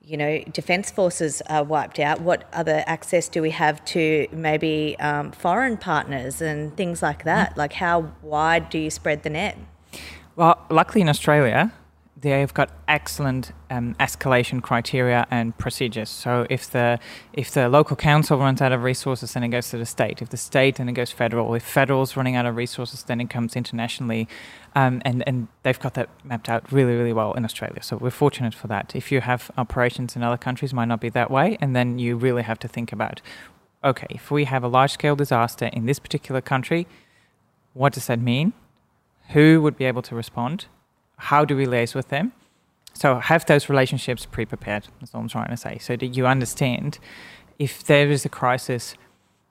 you 0.05 0.17
know, 0.17 0.43
defence 0.53 0.91
forces 0.91 1.43
are 1.49 1.63
wiped 1.63 1.99
out, 1.99 2.21
what 2.21 2.49
other 2.53 2.83
access 2.87 3.29
do 3.29 3.41
we 3.41 3.51
have 3.51 3.85
to 3.87 4.27
maybe 4.33 4.97
um, 4.99 5.31
foreign 5.33 5.77
partners 5.77 6.43
and 6.43 6.77
things 6.77 7.03
like 7.03 7.25
that? 7.25 7.51
Mm-hmm. 7.51 7.61
Like, 7.61 7.73
how 7.75 8.13
wide 8.21 8.69
do 8.69 8.79
you 8.79 8.91
spread 8.91 9.23
the 9.23 9.31
net? 9.31 9.57
Well, 10.35 10.59
luckily 10.71 11.03
in 11.03 11.09
Australia, 11.09 11.73
they've 12.23 12.55
got 12.55 12.71
excellent 12.87 13.53
um, 13.69 13.95
escalation 14.01 14.63
criteria 14.63 15.27
and 15.31 15.57
procedures. 15.59 16.09
So 16.09 16.47
if 16.49 16.71
the 16.71 16.99
if 17.33 17.51
the 17.51 17.69
local 17.69 17.97
council 17.97 18.39
runs 18.39 18.63
out 18.63 18.73
of 18.73 18.83
resources, 18.83 19.33
then 19.33 19.43
it 19.43 19.49
goes 19.49 19.69
to 19.71 19.79
the 19.79 19.87
state. 19.87 20.23
If 20.23 20.31
the 20.31 20.37
state, 20.37 20.77
then 20.77 20.89
it 20.89 20.93
goes 20.93 21.11
federal. 21.11 21.55
If 21.55 21.65
federal's 21.65 22.17
running 22.17 22.37
out 22.37 22.47
of 22.47 22.57
resources, 22.57 23.03
then 23.03 23.21
it 23.21 23.29
comes 23.29 23.57
internationally. 23.57 24.29
Um, 24.75 25.03
and 25.05 25.23
and 25.27 25.49
they've 25.65 25.79
got 25.79 25.95
that 25.95 26.09
mapped 26.25 26.49
out 26.49 26.73
really 26.73 26.95
really 26.95 27.13
well 27.13 27.35
in 27.35 27.45
Australia. 27.45 27.83
So 27.83 27.97
we're 27.97 28.11
fortunate 28.11 28.55
for 28.55 28.69
that. 28.69 28.95
If 28.95 29.13
you 29.13 29.21
have 29.21 29.51
operations 29.59 30.17
in 30.17 30.23
other 30.23 30.39
countries, 30.39 30.73
might 30.73 30.89
not 30.89 31.01
be 31.01 31.11
that 31.11 31.31
way, 31.31 31.59
and 31.61 31.77
then 31.77 31.99
you 31.99 32.17
really 32.17 32.43
have 32.43 32.59
to 32.61 32.69
think 32.69 32.93
about, 32.93 33.21
okay, 33.85 34.07
if 34.11 34.31
we 34.31 34.45
have 34.45 34.63
a 34.63 34.69
large 34.69 34.93
scale 34.93 35.17
disaster 35.17 35.67
in 35.67 35.87
this 35.87 35.99
particular 35.99 36.41
country, 36.41 36.87
what 37.75 37.93
does 37.93 38.07
that 38.07 38.21
mean? 38.21 38.53
Who 39.31 39.61
would 39.63 39.77
be 39.77 39.87
able 39.87 40.03
to 40.03 40.15
respond? 40.15 40.67
How 41.23 41.45
do 41.45 41.57
we 41.57 41.67
liaise 41.67 41.95
with 41.95 42.09
them? 42.09 42.33
So 42.95 43.21
have 43.21 43.47
those 43.47 43.69
relationships 43.69 44.27
pre-prepared. 44.27 44.89
That's 44.99 45.15
all 45.15 45.21
I'm 45.21 45.29
trying 45.29 45.51
to 45.51 45.57
say. 45.57 45.79
So 45.79 45.97
that 45.97 46.09
you 46.09 46.27
understand 46.27 46.99
if 47.59 47.85
there 47.85 48.11
is 48.11 48.25
a 48.25 48.29
crisis 48.29 48.95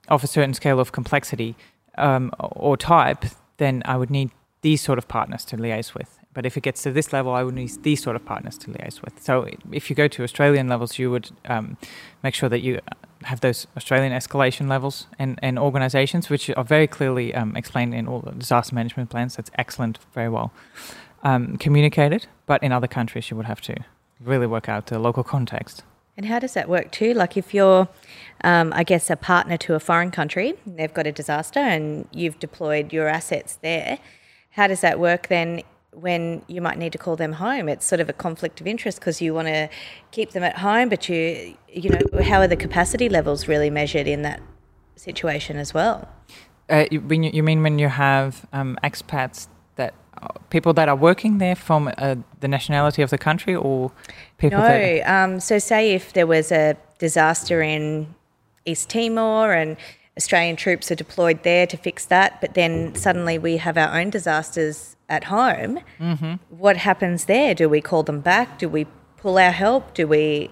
of 0.09 0.24
a 0.24 0.28
certain 0.28 0.53
scale 0.53 0.80
of 0.82 0.91
complexity 0.91 1.55
um, 1.97 2.32
or 2.39 2.76
type, 2.76 3.24
then 3.57 3.84
I 3.86 3.95
would 3.95 4.09
need 4.09 4.32
these 4.61 4.82
sort 4.82 4.97
of 4.97 5.07
partners 5.07 5.45
to 5.45 5.57
liaise 5.57 5.93
with. 5.93 6.19
But 6.34 6.45
if 6.45 6.57
it 6.57 6.61
gets 6.61 6.84
to 6.84 6.91
this 6.91 7.13
level, 7.13 7.32
I 7.34 7.43
would 7.43 7.55
need 7.55 7.72
these 7.84 8.03
sort 8.03 8.15
of 8.15 8.26
partners 8.26 8.57
to 8.59 8.72
liaise 8.72 9.01
with. 9.01 9.22
So 9.24 9.47
if 9.72 9.89
you 9.89 9.95
go 9.95 10.07
to 10.09 10.24
Australian 10.24 10.67
levels, 10.67 10.99
you 10.99 11.09
would 11.09 11.32
um, 11.45 11.78
make 12.22 12.36
sure 12.36 12.49
that 12.49 12.61
you 12.61 12.80
have 13.24 13.39
those 13.39 13.67
Australian 13.78 14.11
escalation 14.11 14.67
levels 14.67 15.07
and, 15.17 15.39
and 15.41 15.57
organizations, 15.57 16.30
which 16.30 16.49
are 16.49 16.63
very 16.63 16.88
clearly 16.88 17.34
um, 17.34 17.55
explained 17.55 17.93
in 17.93 18.07
all 18.07 18.19
the 18.19 18.32
disaster 18.32 18.76
management 18.76 19.09
plans. 19.09 19.36
That's 19.38 19.51
excellent, 19.55 19.99
very 20.13 20.30
well 20.30 20.51
um, 21.24 21.57
communicated, 21.57 22.28
but 22.45 22.61
in 22.63 22.72
other 22.72 22.88
countries 22.88 23.30
you 23.30 23.38
would 23.38 23.45
have 23.45 23.61
to 23.61 23.76
really 24.19 24.47
work 24.47 24.69
out 24.69 24.88
the 24.88 24.99
local 24.99 25.24
context. 25.24 25.84
And 26.17 26.26
how 26.26 26.39
does 26.39 26.53
that 26.53 26.67
work 26.69 26.91
too? 26.91 27.13
Like 27.13 27.38
if 27.38 27.53
you're, 27.53 27.88
um, 28.43 28.74
I 28.76 28.84
guess, 28.84 29.09
a 29.09 29.15
partner 29.15 29.57
to 29.57 29.76
a 29.76 29.80
foreign 29.80 30.11
country, 30.11 30.53
they've 30.65 30.93
got 30.93 31.07
a 31.07 31.11
disaster 31.11 31.59
and 31.59 32.07
you've 32.11 32.38
deployed 32.39 32.91
your 32.93 33.07
assets 33.07 33.57
there, 33.61 33.97
how 34.51 34.67
does 34.67 34.82
that 34.82 34.99
work 34.99 35.28
then 35.30 35.61
when 35.93 36.43
you 36.47 36.61
might 36.61 36.78
need 36.78 36.91
to 36.91 36.97
call 36.97 37.15
them 37.15 37.34
home? 37.34 37.69
It's 37.69 37.86
sort 37.86 38.01
of 38.01 38.09
a 38.09 38.13
conflict 38.13 38.61
of 38.61 38.67
interest 38.67 38.99
because 38.99 39.22
you 39.22 39.34
want 39.34 39.47
to 39.47 39.69
keep 40.11 40.32
them 40.32 40.43
at 40.43 40.57
home, 40.57 40.89
but 40.89 41.07
you, 41.07 41.55
you 41.69 41.89
know, 41.89 42.24
how 42.24 42.39
are 42.39 42.47
the 42.47 42.57
capacity 42.57 43.09
levels 43.09 43.47
really 43.47 43.69
measured 43.69 44.07
in 44.07 44.22
that 44.22 44.41
situation 44.95 45.57
as 45.57 45.74
well? 45.74 46.07
Uh, 46.69 46.86
you, 46.91 47.01
you 47.09 47.43
mean 47.43 47.63
when 47.63 47.80
you 47.80 47.88
have 47.88 48.45
um, 48.53 48.78
expats 48.84 49.47
people 50.49 50.74
that 50.74 50.88
are 50.89 50.95
working 50.95 51.38
there 51.38 51.55
from 51.55 51.91
uh, 51.97 52.15
the 52.39 52.47
nationality 52.47 53.01
of 53.01 53.09
the 53.09 53.17
country 53.17 53.55
or 53.55 53.91
people 54.38 54.59
no 54.59 54.67
that... 54.67 55.24
um, 55.24 55.39
so 55.39 55.59
say 55.59 55.93
if 55.93 56.13
there 56.13 56.28
was 56.28 56.51
a 56.51 56.76
disaster 56.99 57.61
in 57.61 58.13
east 58.65 58.89
timor 58.89 59.53
and 59.53 59.78
australian 60.17 60.55
troops 60.55 60.91
are 60.91 60.95
deployed 60.95 61.41
there 61.43 61.65
to 61.65 61.78
fix 61.78 62.05
that 62.05 62.39
but 62.41 62.53
then 62.53 62.93
suddenly 62.95 63.38
we 63.38 63.57
have 63.57 63.78
our 63.78 63.97
own 63.99 64.09
disasters 64.09 64.95
at 65.11 65.26
home 65.26 65.80
mm-hmm. 65.99 66.34
what 66.49 66.78
happens 66.78 67.26
there? 67.26 67.53
Do 67.53 67.67
we 67.69 67.82
call 67.82 68.01
them 68.01 68.22
back? 68.22 68.57
Do 68.57 68.69
we 68.69 68.88
pull 69.17 69.38
our 69.38 69.51
help? 69.51 69.93
Do 69.93 70.07
we 70.07 70.49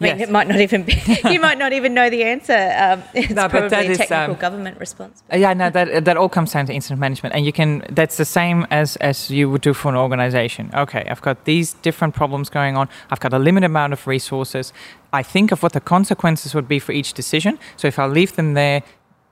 I 0.00 0.04
mean, 0.04 0.18
yes. 0.18 0.28
it 0.28 0.32
might 0.32 0.48
not 0.48 0.60
even 0.60 0.82
be, 0.82 0.94
you 1.30 1.40
might 1.40 1.58
not 1.58 1.72
even 1.72 1.94
know 1.94 2.10
the 2.10 2.24
answer. 2.24 2.74
Um, 2.76 3.02
it's 3.14 3.30
no, 3.30 3.48
probably 3.48 3.86
a 3.86 3.96
technical 3.96 4.34
um, 4.34 4.40
government 4.40 4.80
response. 4.80 5.22
Yeah, 5.32 5.52
no, 5.54 5.70
that, 5.70 6.04
that 6.04 6.16
all 6.16 6.28
comes 6.28 6.52
down 6.52 6.66
to 6.66 6.72
incident 6.72 7.00
management. 7.00 7.34
And 7.34 7.46
you 7.46 7.52
can, 7.52 7.84
that's 7.90 8.16
the 8.16 8.24
same 8.24 8.66
as, 8.70 8.96
as 8.96 9.30
you 9.30 9.48
would 9.50 9.60
do 9.60 9.74
for 9.74 9.88
an 9.88 9.96
organization. 9.96 10.70
Okay, 10.74 11.06
I've 11.08 11.22
got 11.22 11.44
these 11.44 11.74
different 11.74 12.14
problems 12.14 12.48
going 12.48 12.76
on. 12.76 12.88
I've 13.10 13.20
got 13.20 13.32
a 13.32 13.38
limited 13.38 13.66
amount 13.66 13.92
of 13.92 14.06
resources. 14.06 14.72
I 15.12 15.22
think 15.22 15.52
of 15.52 15.62
what 15.62 15.72
the 15.72 15.80
consequences 15.80 16.54
would 16.54 16.66
be 16.66 16.78
for 16.78 16.92
each 16.92 17.12
decision. 17.12 17.58
So 17.76 17.86
if 17.86 17.98
I 17.98 18.06
leave 18.06 18.34
them 18.36 18.54
there, 18.54 18.82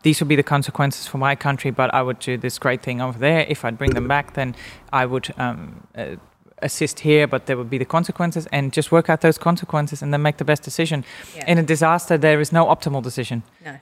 these 0.02 0.20
would 0.20 0.28
be 0.28 0.36
the 0.36 0.42
consequences 0.42 1.06
for 1.06 1.18
my 1.18 1.34
country, 1.34 1.70
but 1.70 1.92
I 1.92 2.02
would 2.02 2.18
do 2.20 2.38
this 2.38 2.58
great 2.58 2.82
thing 2.82 3.00
over 3.00 3.18
there. 3.18 3.44
If 3.48 3.64
I'd 3.64 3.76
bring 3.76 3.94
them 3.94 4.08
back, 4.08 4.34
then 4.34 4.54
I 4.92 5.04
would 5.06 5.32
um, 5.36 5.86
uh, 5.94 6.16
assist 6.62 7.00
here, 7.00 7.26
but 7.26 7.46
there 7.46 7.56
would 7.56 7.70
be 7.70 7.78
the 7.78 7.84
consequences, 7.84 8.46
and 8.52 8.72
just 8.72 8.92
work 8.92 9.08
out 9.08 9.20
those 9.20 9.38
consequences 9.38 10.02
and 10.02 10.12
then 10.12 10.22
make 10.22 10.36
the 10.36 10.44
best 10.44 10.62
decision. 10.62 11.04
Yeah. 11.36 11.44
In 11.46 11.58
a 11.58 11.62
disaster, 11.62 12.18
there 12.18 12.40
is 12.40 12.52
no 12.52 12.66
optimal 12.66 13.02
decision. 13.02 13.42
No. 13.64 13.76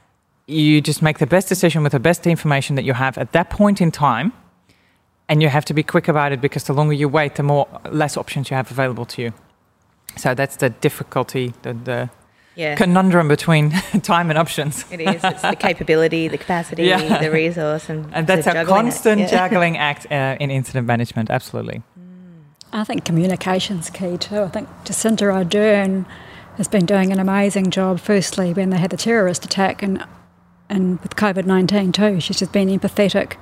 You 0.46 0.80
just 0.80 1.02
make 1.02 1.18
the 1.18 1.26
best 1.26 1.48
decision 1.48 1.82
with 1.82 1.92
the 1.92 2.00
best 2.00 2.26
information 2.26 2.76
that 2.76 2.84
you 2.84 2.94
have 2.94 3.18
at 3.18 3.32
that 3.32 3.50
point 3.50 3.80
in 3.80 3.90
time, 3.90 4.32
and 5.28 5.42
you 5.42 5.48
have 5.48 5.64
to 5.66 5.74
be 5.74 5.82
quick 5.82 6.08
about 6.08 6.32
it 6.32 6.40
because 6.40 6.64
the 6.64 6.72
longer 6.72 6.94
you 6.94 7.08
wait, 7.08 7.34
the 7.34 7.42
more 7.42 7.68
less 7.90 8.16
options 8.16 8.50
you 8.50 8.56
have 8.56 8.70
available 8.70 9.04
to 9.06 9.22
you. 9.22 9.32
So 10.16 10.34
that's 10.34 10.56
the 10.56 10.70
difficulty, 10.70 11.52
the, 11.62 11.74
the 11.74 12.10
yeah. 12.58 12.74
conundrum 12.74 13.28
between 13.28 13.70
time 14.02 14.30
and 14.30 14.38
options. 14.38 14.84
It 14.90 15.00
is. 15.00 15.22
It's 15.22 15.42
the 15.42 15.56
capability, 15.56 16.28
the 16.28 16.38
capacity, 16.38 16.84
yeah. 16.84 17.18
the 17.20 17.30
resource, 17.30 17.88
and, 17.88 18.12
and 18.12 18.26
that's 18.26 18.46
a 18.46 18.64
constant. 18.64 19.20
Yeah. 19.20 19.26
juggling 19.28 19.78
act 19.78 20.10
uh, 20.10 20.36
in 20.40 20.50
incident 20.50 20.86
management. 20.86 21.30
Absolutely. 21.30 21.82
I 22.72 22.84
think 22.84 23.04
communication's 23.04 23.90
key 23.90 24.16
too. 24.18 24.42
I 24.42 24.48
think 24.48 24.68
Jacinda 24.84 25.32
Ardern 25.32 26.06
has 26.56 26.68
been 26.68 26.86
doing 26.86 27.12
an 27.12 27.18
amazing 27.18 27.70
job. 27.70 28.00
Firstly, 28.00 28.52
when 28.52 28.70
they 28.70 28.78
had 28.78 28.90
the 28.90 28.96
terrorist 28.96 29.44
attack, 29.44 29.82
and 29.82 30.04
and 30.68 31.00
with 31.00 31.16
COVID 31.16 31.46
nineteen 31.46 31.92
too, 31.92 32.20
she's 32.20 32.38
just 32.38 32.52
been 32.52 32.68
empathetic 32.68 33.36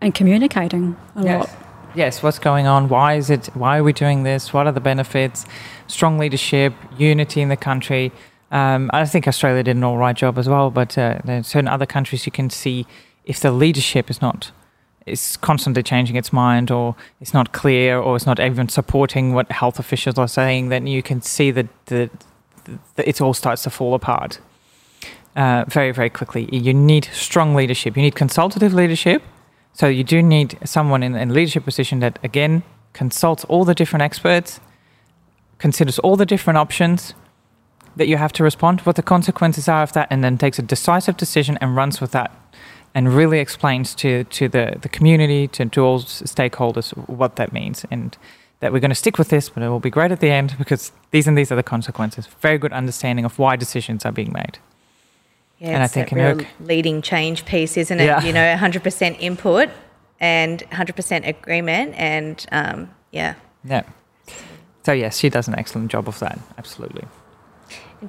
and 0.00 0.14
communicating 0.14 0.96
a 1.16 1.24
yes. 1.24 1.46
lot. 1.46 1.56
Yes, 1.94 2.22
what's 2.22 2.38
going 2.38 2.66
on? 2.66 2.88
Why 2.88 3.14
is 3.14 3.30
it? 3.30 3.46
Why 3.54 3.78
are 3.78 3.84
we 3.84 3.92
doing 3.92 4.22
this? 4.22 4.52
What 4.52 4.66
are 4.66 4.72
the 4.72 4.80
benefits? 4.80 5.44
Strong 5.86 6.18
leadership, 6.18 6.72
unity 6.96 7.40
in 7.42 7.48
the 7.48 7.56
country. 7.56 8.12
Um, 8.52 8.90
I 8.92 9.04
think 9.04 9.28
Australia 9.28 9.62
did 9.62 9.76
an 9.76 9.84
all 9.84 9.98
right 9.98 10.16
job 10.16 10.38
as 10.38 10.48
well, 10.48 10.70
but 10.70 10.96
uh, 10.96 11.42
certain 11.42 11.68
other 11.68 11.86
countries 11.86 12.26
you 12.26 12.32
can 12.32 12.50
see 12.50 12.86
if 13.24 13.40
the 13.40 13.52
leadership 13.52 14.10
is 14.10 14.20
not 14.20 14.50
is 15.06 15.36
constantly 15.38 15.82
changing 15.82 16.16
its 16.16 16.32
mind 16.32 16.70
or 16.70 16.94
it's 17.20 17.34
not 17.34 17.52
clear 17.52 17.98
or 17.98 18.16
it's 18.16 18.26
not 18.26 18.38
even 18.38 18.68
supporting 18.68 19.32
what 19.32 19.50
health 19.50 19.78
officials 19.78 20.18
are 20.18 20.28
saying, 20.28 20.68
then 20.68 20.86
you 20.86 21.02
can 21.02 21.22
see 21.22 21.50
that 21.50 21.66
the, 21.86 22.10
it 22.96 23.20
all 23.20 23.34
starts 23.34 23.62
to 23.62 23.70
fall 23.70 23.94
apart 23.94 24.40
uh, 25.36 25.64
very, 25.68 25.92
very 25.92 26.10
quickly. 26.10 26.48
You 26.54 26.74
need 26.74 27.08
strong 27.12 27.54
leadership. 27.54 27.96
You 27.96 28.02
need 28.02 28.14
consultative 28.14 28.74
leadership. 28.74 29.22
So 29.72 29.86
you 29.86 30.04
do 30.04 30.22
need 30.22 30.58
someone 30.64 31.02
in, 31.02 31.14
in 31.14 31.30
a 31.30 31.32
leadership 31.32 31.64
position 31.64 32.00
that, 32.00 32.18
again, 32.22 32.62
consults 32.92 33.44
all 33.44 33.64
the 33.64 33.74
different 33.74 34.02
experts, 34.02 34.60
considers 35.58 35.98
all 36.00 36.16
the 36.16 36.26
different 36.26 36.58
options 36.58 37.14
that 37.96 38.08
you 38.08 38.16
have 38.16 38.32
to 38.32 38.42
respond, 38.42 38.80
what 38.80 38.96
the 38.96 39.02
consequences 39.02 39.68
are 39.68 39.82
of 39.82 39.92
that, 39.92 40.08
and 40.10 40.22
then 40.22 40.38
takes 40.38 40.58
a 40.58 40.62
decisive 40.62 41.16
decision 41.16 41.58
and 41.60 41.76
runs 41.76 42.00
with 42.00 42.10
that 42.12 42.30
and 42.94 43.14
really 43.14 43.38
explains 43.38 43.94
to, 43.96 44.24
to 44.24 44.48
the, 44.48 44.76
the 44.80 44.88
community, 44.88 45.46
to, 45.48 45.66
to 45.66 45.80
all 45.80 46.00
stakeholders 46.00 46.90
what 47.08 47.36
that 47.36 47.52
means 47.52 47.84
and 47.90 48.16
that 48.60 48.72
we're 48.72 48.80
going 48.80 48.90
to 48.90 48.94
stick 48.94 49.18
with 49.18 49.28
this, 49.28 49.48
but 49.48 49.62
it 49.62 49.68
will 49.68 49.80
be 49.80 49.90
great 49.90 50.12
at 50.12 50.20
the 50.20 50.30
end 50.30 50.54
because 50.58 50.92
these 51.10 51.26
and 51.26 51.36
these 51.36 51.50
are 51.50 51.56
the 51.56 51.62
consequences. 51.62 52.26
Very 52.40 52.58
good 52.58 52.72
understanding 52.72 53.24
of 53.24 53.38
why 53.38 53.56
decisions 53.56 54.04
are 54.04 54.12
being 54.12 54.32
made. 54.32 54.58
Yeah, 55.58 55.70
and 55.70 55.82
I 55.82 55.86
think 55.86 56.10
real 56.12 56.40
leading 56.60 57.02
change 57.02 57.44
piece, 57.44 57.76
isn't 57.76 58.00
it? 58.00 58.04
Yeah. 58.04 58.22
You 58.22 58.32
know, 58.32 58.56
100% 58.56 59.16
input 59.20 59.68
and 60.18 60.62
100% 60.70 61.26
agreement, 61.26 61.94
and 61.96 62.46
um, 62.50 62.90
yeah. 63.10 63.34
Yeah. 63.64 63.82
So 64.84 64.92
yes, 64.92 65.18
she 65.18 65.28
does 65.28 65.48
an 65.48 65.58
excellent 65.58 65.90
job 65.90 66.08
of 66.08 66.18
that. 66.20 66.38
Absolutely. 66.56 67.04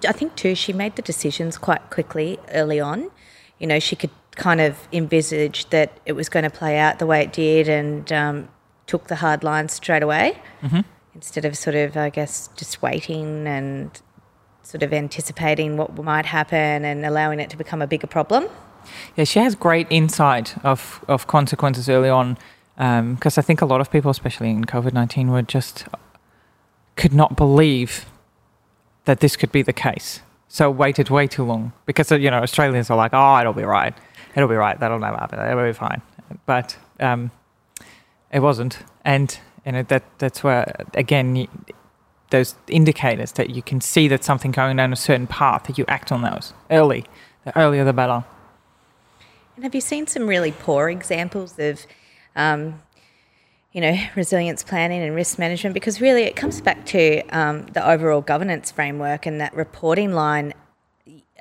I 0.08 0.14
think 0.14 0.36
too, 0.36 0.56
she 0.56 0.72
made 0.72 0.96
the 0.96 1.02
decisions 1.02 1.58
quite 1.58 1.90
quickly 1.90 2.40
early 2.54 2.80
on. 2.80 3.12
You 3.60 3.68
know, 3.68 3.80
she 3.80 3.98
could 3.98 4.12
kind 4.36 4.62
of 4.62 4.88
envisaged 4.92 5.72
that 5.72 6.00
it 6.06 6.14
was 6.14 6.30
going 6.30 6.44
to 6.44 6.50
play 6.50 6.78
out 6.78 7.00
the 7.00 7.06
way 7.06 7.22
it 7.22 7.34
did, 7.34 7.68
and 7.68 8.12
um, 8.12 8.50
took 8.88 9.08
the 9.08 9.16
hard 9.18 9.44
line 9.44 9.70
straight 9.70 10.04
away 10.04 10.38
mm-hmm. 10.62 10.82
instead 11.16 11.46
of 11.46 11.58
sort 11.58 11.76
of, 11.76 11.96
I 11.96 12.10
guess, 12.10 12.50
just 12.58 12.82
waiting 12.82 13.48
and 13.48 14.02
sort 14.64 14.84
of 14.84 14.94
anticipating 14.94 15.78
what 15.78 15.98
might 15.98 16.26
happen 16.26 16.86
and 16.86 17.06
allowing 17.06 17.40
it 17.40 17.50
to 17.50 17.58
become 17.58 17.82
a 17.82 17.88
bigger 17.88 18.08
problem. 18.08 18.48
Yeah, 19.16 19.24
she 19.26 19.40
has 19.40 19.56
great 19.56 19.88
insight 19.90 20.56
of, 20.66 21.04
of 21.08 21.28
consequences 21.28 21.90
early 21.90 22.10
on 22.10 22.38
because 22.76 23.38
um, 23.38 23.42
I 23.42 23.44
think 23.44 23.62
a 23.62 23.66
lot 23.66 23.82
of 23.82 23.92
people, 23.92 24.12
especially 24.12 24.50
in 24.50 24.66
COVID 24.66 24.94
19, 24.94 25.30
were 25.32 25.42
just 25.42 25.86
could 26.96 27.14
not 27.14 27.36
believe 27.36 28.06
that 29.06 29.20
this 29.20 29.36
could 29.36 29.52
be 29.52 29.62
the 29.62 29.74
case. 29.74 30.22
So 30.48 30.70
waited 30.70 31.10
way 31.10 31.28
too 31.28 31.44
long 31.44 31.72
because, 31.86 32.12
you 32.12 32.30
know, 32.30 32.40
Australians 32.40 32.90
are 32.90 32.98
like, 32.98 33.12
oh, 33.14 33.40
it'll 33.40 33.54
be 33.54 33.64
right. 33.64 33.94
It'll 34.36 34.50
be 34.50 34.56
right. 34.56 34.80
That'll 34.80 35.00
never 35.00 35.18
happen. 35.18 35.40
It'll 35.40 35.66
be 35.66 35.74
fine. 35.74 36.02
But 36.46 36.78
um, 37.00 37.32
it 38.32 38.40
wasn't. 38.40 38.80
And, 39.04 39.38
you 39.66 39.74
know, 39.74 39.84
that, 39.84 40.04
that's 40.20 40.44
where, 40.44 40.86
again, 40.94 41.48
those 42.30 42.56
indicators 42.68 43.34
that 43.34 43.50
you 43.50 43.62
can 43.62 43.82
see 43.82 44.08
that 44.08 44.24
something 44.24 44.52
going 44.52 44.78
down 44.78 44.94
a 44.94 44.96
certain 44.96 45.28
path 45.28 45.64
that 45.64 45.78
you 45.78 45.86
act 45.88 46.12
on 46.12 46.22
those 46.22 46.54
early. 46.70 47.06
The 47.44 47.58
earlier, 47.58 47.84
the 47.84 47.94
better. 47.94 48.24
And 49.56 49.66
have 49.66 49.76
you 49.76 49.82
seen 49.82 50.08
some 50.08 50.28
really 50.28 50.52
poor 50.52 50.90
examples 50.90 51.60
of, 51.60 51.86
um, 52.36 52.82
you 53.74 53.82
know, 53.82 53.98
resilience 54.16 54.64
planning 54.64 55.02
and 55.02 55.14
risk 55.14 55.38
management? 55.38 55.74
Because 55.74 56.00
really, 56.00 56.24
it 56.24 56.36
comes 56.36 56.62
back 56.62 56.86
to 56.88 57.22
um, 57.30 57.66
the 57.68 57.88
overall 57.88 58.22
governance 58.22 58.72
framework 58.72 59.26
and 59.26 59.42
that 59.42 59.54
reporting 59.56 60.14
line, 60.14 60.54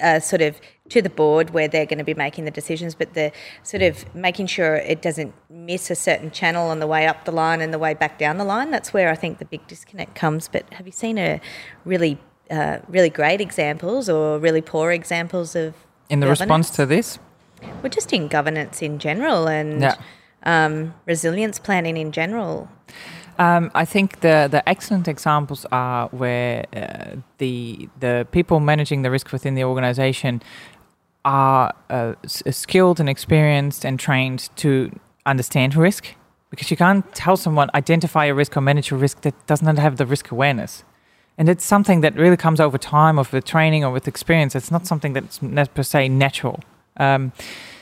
uh, 0.02 0.20
sort 0.20 0.42
of 0.42 0.60
to 0.90 1.00
the 1.00 1.08
board 1.08 1.50
where 1.50 1.68
they're 1.68 1.86
going 1.86 1.98
to 1.98 2.04
be 2.04 2.14
making 2.14 2.44
the 2.44 2.50
decisions, 2.50 2.94
but 2.94 3.14
the 3.14 3.32
sort 3.62 3.82
of 3.82 4.12
making 4.14 4.46
sure 4.46 4.74
it 4.76 5.00
doesn't 5.00 5.32
miss 5.48 5.90
a 5.90 5.94
certain 5.94 6.30
channel 6.30 6.68
on 6.68 6.80
the 6.80 6.86
way 6.86 7.06
up 7.06 7.24
the 7.24 7.32
line 7.32 7.60
and 7.60 7.72
the 7.72 7.78
way 7.78 7.94
back 7.94 8.18
down 8.18 8.36
the 8.36 8.44
line. 8.44 8.70
That's 8.70 8.92
where 8.92 9.10
I 9.10 9.14
think 9.14 9.38
the 9.38 9.44
big 9.44 9.66
disconnect 9.66 10.14
comes. 10.14 10.48
But 10.48 10.70
have 10.74 10.86
you 10.86 10.92
seen 10.92 11.16
a 11.16 11.40
really, 11.84 12.18
uh, 12.50 12.78
really 12.88 13.10
great 13.10 13.40
examples 13.40 14.08
or 14.08 14.38
really 14.38 14.60
poor 14.60 14.90
examples 14.90 15.56
of 15.56 15.74
in 16.08 16.20
the 16.20 16.26
governance? 16.26 16.40
response 16.40 16.70
to 16.70 16.86
this? 16.86 17.18
Well, 17.82 17.90
just 17.90 18.12
in 18.12 18.28
governance 18.28 18.82
in 18.82 18.98
general 18.98 19.46
and 19.48 19.80
yeah. 19.80 19.96
um, 20.42 20.94
resilience 21.06 21.58
planning 21.58 21.96
in 21.96 22.10
general. 22.10 22.68
Um, 23.38 23.70
I 23.74 23.86
think 23.86 24.20
the, 24.20 24.48
the 24.50 24.68
excellent 24.68 25.08
examples 25.08 25.64
are 25.72 26.08
where 26.08 26.66
uh, 26.76 27.16
the 27.38 27.88
the 27.98 28.26
people 28.32 28.60
managing 28.60 29.00
the 29.00 29.10
risk 29.10 29.32
within 29.32 29.54
the 29.54 29.64
organization 29.64 30.42
are 31.24 31.74
uh, 31.88 32.14
skilled 32.26 33.00
and 33.00 33.08
experienced 33.08 33.84
and 33.84 33.98
trained 33.98 34.48
to 34.56 34.98
understand 35.26 35.76
risk. 35.76 36.14
Because 36.50 36.70
you 36.70 36.76
can't 36.76 37.14
tell 37.14 37.36
someone 37.36 37.70
identify 37.74 38.24
a 38.24 38.34
risk 38.34 38.56
or 38.56 38.60
manage 38.60 38.90
a 38.90 38.96
risk 38.96 39.20
that 39.20 39.34
does 39.46 39.62
not 39.62 39.78
have 39.78 39.98
the 39.98 40.06
risk 40.06 40.30
awareness. 40.30 40.82
And 41.38 41.48
it's 41.48 41.64
something 41.64 42.00
that 42.00 42.16
really 42.16 42.36
comes 42.36 42.60
over 42.60 42.76
time 42.76 43.18
of 43.18 43.32
with 43.32 43.44
training 43.44 43.84
or 43.84 43.92
with 43.92 44.08
experience. 44.08 44.54
It's 44.56 44.70
not 44.70 44.86
something 44.86 45.12
that's 45.12 45.38
per 45.38 45.82
se 45.82 46.08
natural. 46.08 46.60
Um, 46.96 47.32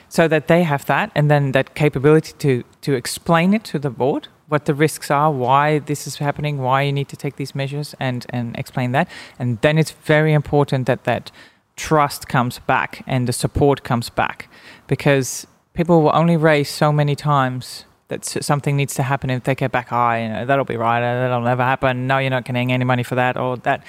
so 0.08 0.28
that 0.28 0.48
they 0.48 0.62
have 0.62 0.86
that 0.86 1.10
and 1.14 1.30
then 1.30 1.52
that 1.52 1.74
capability 1.74 2.32
to 2.38 2.64
to 2.80 2.94
explain 2.94 3.54
it 3.54 3.64
to 3.64 3.78
the 3.78 3.90
board 3.90 4.28
what 4.48 4.64
the 4.64 4.74
risks 4.74 5.10
are 5.10 5.30
why 5.30 5.78
this 5.78 6.06
is 6.06 6.16
happening 6.16 6.58
why 6.58 6.82
you 6.82 6.92
need 6.92 7.08
to 7.08 7.16
take 7.16 7.36
these 7.36 7.54
measures 7.54 7.94
and 8.00 8.26
and 8.30 8.56
explain 8.56 8.92
that. 8.92 9.08
And 9.38 9.60
then 9.60 9.78
it's 9.78 9.90
very 9.90 10.32
important 10.32 10.86
that 10.86 11.04
that 11.04 11.30
trust 11.78 12.28
comes 12.28 12.58
back 12.58 13.02
and 13.06 13.26
the 13.26 13.32
support 13.32 13.84
comes 13.84 14.10
back 14.10 14.50
because 14.88 15.46
people 15.72 16.02
will 16.02 16.14
only 16.14 16.36
raise 16.36 16.68
so 16.68 16.92
many 16.92 17.14
times 17.14 17.84
that 18.08 18.24
something 18.24 18.76
needs 18.76 18.94
to 18.94 19.02
happen 19.02 19.30
if 19.30 19.44
they 19.44 19.54
get 19.54 19.70
back 19.70 19.88
high, 19.88 20.22
you 20.22 20.28
know, 20.28 20.44
that'll 20.44 20.64
be 20.64 20.76
right, 20.76 20.98
uh, 20.98 21.20
that'll 21.20 21.42
never 21.42 21.62
happen, 21.62 22.06
no, 22.06 22.18
you're 22.18 22.30
not 22.30 22.44
getting 22.44 22.72
any 22.72 22.84
money 22.84 23.02
for 23.02 23.14
that 23.14 23.36
or 23.36 23.56
that. 23.58 23.84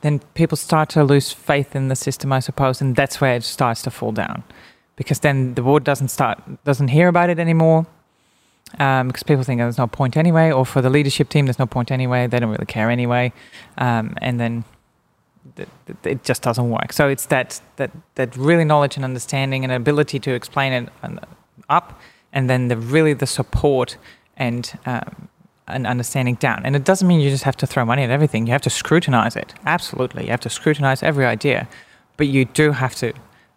Then 0.00 0.20
people 0.34 0.56
start 0.56 0.88
to 0.90 1.04
lose 1.04 1.32
faith 1.32 1.74
in 1.74 1.88
the 1.88 1.96
system, 1.96 2.32
I 2.32 2.40
suppose, 2.40 2.80
and 2.80 2.94
that's 2.94 3.20
where 3.20 3.34
it 3.34 3.42
starts 3.42 3.82
to 3.82 3.90
fall 3.90 4.12
down. 4.12 4.44
Because 4.96 5.20
then 5.20 5.54
the 5.54 5.62
board 5.62 5.82
doesn't 5.82 6.08
start, 6.08 6.40
doesn't 6.64 6.88
hear 6.88 7.08
about 7.08 7.30
it 7.30 7.38
anymore, 7.38 7.86
um, 8.78 9.08
because 9.08 9.22
people 9.22 9.42
think 9.44 9.60
oh, 9.60 9.64
there's 9.64 9.78
no 9.78 9.88
point 9.88 10.16
anyway, 10.16 10.52
or 10.52 10.64
for 10.64 10.80
the 10.80 10.90
leadership 10.90 11.28
team, 11.28 11.46
there's 11.46 11.58
no 11.58 11.66
point 11.66 11.90
anyway, 11.90 12.26
they 12.26 12.38
don't 12.38 12.50
really 12.50 12.66
care 12.66 12.90
anyway, 12.90 13.32
um, 13.76 14.14
and 14.22 14.38
then 14.38 14.64
it 16.04 16.24
just 16.24 16.42
doesn't 16.42 16.70
work. 16.70 16.92
So 16.92 17.08
it's 17.08 17.26
that 17.26 17.60
that 17.76 17.90
that 18.14 18.36
really 18.36 18.64
knowledge 18.64 18.96
and 18.96 19.04
understanding 19.04 19.64
and 19.64 19.72
ability 19.72 20.18
to 20.20 20.32
explain 20.32 20.72
it 20.72 20.88
up, 21.68 22.00
and 22.32 22.50
then 22.50 22.68
the 22.68 22.76
really 22.76 23.14
the 23.14 23.26
support 23.26 23.96
and 24.36 24.78
um, 24.86 25.28
and 25.66 25.86
understanding 25.86 26.34
down. 26.34 26.62
And 26.64 26.76
it 26.76 26.84
doesn't 26.84 27.08
mean 27.08 27.20
you 27.20 27.30
just 27.30 27.44
have 27.44 27.56
to 27.56 27.66
throw 27.66 27.84
money 27.84 28.02
at 28.02 28.10
everything. 28.10 28.46
You 28.46 28.52
have 28.52 28.62
to 28.62 28.70
scrutinize 28.70 29.36
it. 29.36 29.54
Absolutely, 29.64 30.24
you 30.24 30.30
have 30.30 30.40
to 30.40 30.50
scrutinize 30.50 31.02
every 31.02 31.24
idea, 31.24 31.68
but 32.16 32.26
you 32.26 32.44
do 32.44 32.72
have 32.72 32.94
to 32.96 33.12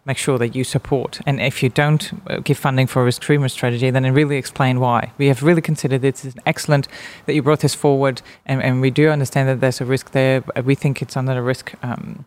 make 0.08 0.18
sure 0.18 0.38
that 0.38 0.56
you 0.56 0.64
support. 0.64 1.20
And 1.26 1.40
if 1.40 1.62
you 1.62 1.68
don't 1.68 2.10
uh, 2.26 2.38
give 2.38 2.56
funding 2.56 2.86
for 2.86 3.02
a 3.02 3.04
risk 3.04 3.20
treatment 3.20 3.52
strategy, 3.52 3.90
then 3.90 4.02
really 4.14 4.36
explain 4.36 4.80
why. 4.80 5.12
We 5.18 5.26
have 5.28 5.42
really 5.42 5.60
considered 5.60 6.02
it 6.02 6.24
as 6.24 6.34
excellent 6.46 6.88
that 7.26 7.34
you 7.34 7.42
brought 7.42 7.60
this 7.60 7.74
forward, 7.74 8.22
and, 8.46 8.62
and 8.62 8.80
we 8.80 8.90
do 8.90 9.10
understand 9.10 9.48
that 9.50 9.60
there's 9.60 9.80
a 9.82 9.84
risk 9.84 10.12
there. 10.12 10.42
We 10.64 10.74
think 10.74 11.02
it's 11.02 11.16
under 11.16 11.34
the 11.34 11.42
risk 11.42 11.74
um, 11.82 12.24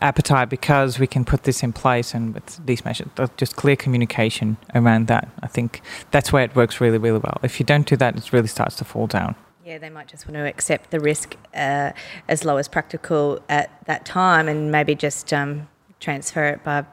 appetite 0.00 0.48
because 0.48 1.00
we 1.00 1.08
can 1.08 1.24
put 1.24 1.42
this 1.42 1.64
in 1.64 1.72
place 1.72 2.14
and 2.14 2.32
with 2.32 2.64
these 2.64 2.84
measures, 2.84 3.08
just 3.36 3.56
clear 3.56 3.74
communication 3.74 4.56
around 4.74 5.08
that. 5.08 5.28
I 5.42 5.48
think 5.48 5.82
that's 6.12 6.32
where 6.32 6.44
it 6.44 6.54
works 6.54 6.80
really, 6.80 6.98
really 6.98 7.18
well. 7.18 7.40
If 7.42 7.58
you 7.58 7.66
don't 7.66 7.88
do 7.88 7.96
that, 7.96 8.16
it 8.16 8.32
really 8.32 8.48
starts 8.48 8.76
to 8.76 8.84
fall 8.84 9.08
down. 9.08 9.34
Yeah, 9.64 9.78
they 9.78 9.90
might 9.90 10.06
just 10.06 10.28
want 10.28 10.36
to 10.36 10.46
accept 10.46 10.92
the 10.92 11.00
risk 11.00 11.34
uh, 11.52 11.90
as 12.28 12.44
low 12.44 12.56
as 12.56 12.68
practical 12.68 13.40
at 13.48 13.68
that 13.86 14.06
time 14.06 14.46
and 14.46 14.70
maybe 14.70 14.94
just 14.94 15.32
um, 15.32 15.66
transfer 15.98 16.44
it 16.44 16.62
by 16.62 16.84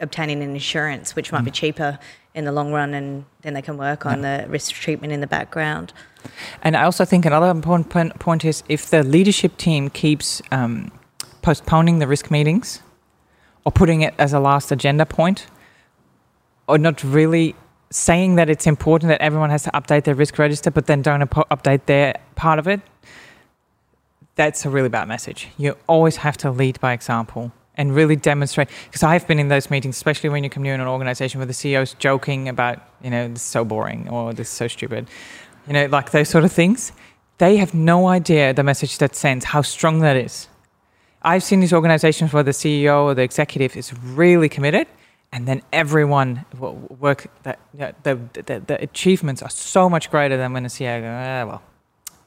obtaining 0.00 0.42
an 0.42 0.50
insurance, 0.50 1.16
which 1.16 1.32
might 1.32 1.42
mm. 1.42 1.46
be 1.46 1.50
cheaper 1.50 1.98
in 2.34 2.44
the 2.44 2.52
long 2.52 2.72
run, 2.72 2.94
and 2.94 3.24
then 3.42 3.54
they 3.54 3.62
can 3.62 3.76
work 3.76 4.06
on 4.06 4.22
yeah. 4.22 4.42
the 4.44 4.48
risk 4.48 4.72
treatment 4.72 5.12
in 5.12 5.20
the 5.20 5.26
background. 5.26 5.92
And 6.62 6.76
I 6.76 6.84
also 6.84 7.04
think 7.04 7.26
another 7.26 7.50
important 7.50 8.18
point 8.18 8.44
is 8.44 8.62
if 8.68 8.90
the 8.90 9.02
leadership 9.02 9.56
team 9.56 9.90
keeps 9.90 10.40
um, 10.52 10.92
postponing 11.42 11.98
the 11.98 12.06
risk 12.06 12.30
meetings 12.30 12.82
or 13.64 13.72
putting 13.72 14.02
it 14.02 14.14
as 14.18 14.32
a 14.32 14.40
last 14.40 14.70
agenda 14.70 15.04
point, 15.04 15.46
or 16.66 16.78
not 16.78 17.02
really 17.02 17.54
saying 17.90 18.36
that 18.36 18.48
it's 18.48 18.66
important 18.66 19.08
that 19.08 19.20
everyone 19.20 19.50
has 19.50 19.64
to 19.64 19.70
update 19.72 20.04
their 20.04 20.14
risk 20.14 20.38
register, 20.38 20.70
but 20.70 20.86
then 20.86 21.02
don't 21.02 21.20
update 21.28 21.86
their 21.86 22.14
part 22.36 22.58
of 22.58 22.68
it, 22.68 22.80
that's 24.36 24.64
a 24.64 24.70
really 24.70 24.88
bad 24.88 25.08
message. 25.08 25.48
You 25.58 25.76
always 25.88 26.16
have 26.16 26.36
to 26.38 26.50
lead 26.50 26.78
by 26.80 26.92
example 26.92 27.52
and 27.80 27.94
really 27.94 28.14
demonstrate. 28.14 28.68
Because 28.84 29.02
I've 29.02 29.26
been 29.26 29.38
in 29.38 29.48
those 29.48 29.70
meetings, 29.70 29.96
especially 29.96 30.28
when 30.28 30.44
you 30.44 30.50
come 30.50 30.62
new 30.62 30.72
in 30.74 30.80
an 30.82 30.86
organization 30.86 31.38
where 31.38 31.46
the 31.46 31.54
CEO's 31.54 31.94
joking 31.94 32.46
about, 32.46 32.78
you 33.02 33.08
know, 33.08 33.28
this 33.28 33.38
is 33.38 33.42
so 33.42 33.64
boring 33.64 34.06
or 34.10 34.34
this 34.34 34.48
is 34.48 34.52
so 34.52 34.68
stupid, 34.68 35.08
you 35.66 35.72
know, 35.72 35.86
like 35.86 36.10
those 36.10 36.28
sort 36.28 36.44
of 36.44 36.52
things. 36.52 36.92
They 37.38 37.56
have 37.56 37.72
no 37.72 38.06
idea 38.06 38.52
the 38.52 38.62
message 38.62 38.98
that 38.98 39.16
sends, 39.16 39.46
how 39.46 39.62
strong 39.62 40.00
that 40.00 40.14
is. 40.14 40.48
I've 41.22 41.42
seen 41.42 41.60
these 41.60 41.72
organizations 41.72 42.34
where 42.34 42.42
the 42.42 42.50
CEO 42.50 43.04
or 43.04 43.14
the 43.14 43.22
executive 43.22 43.74
is 43.78 43.94
really 44.02 44.50
committed, 44.50 44.86
and 45.32 45.48
then 45.48 45.62
everyone 45.72 46.44
will 46.58 46.76
work 46.98 47.28
that 47.44 47.58
the, 47.72 48.18
the, 48.34 48.62
the 48.66 48.82
achievements 48.82 49.40
are 49.40 49.48
so 49.50 49.88
much 49.88 50.10
greater 50.10 50.36
than 50.36 50.52
when 50.52 50.64
the 50.64 50.68
CEO 50.68 51.00
goes, 51.00 51.08
ah, 51.08 51.44
well, 51.48 51.62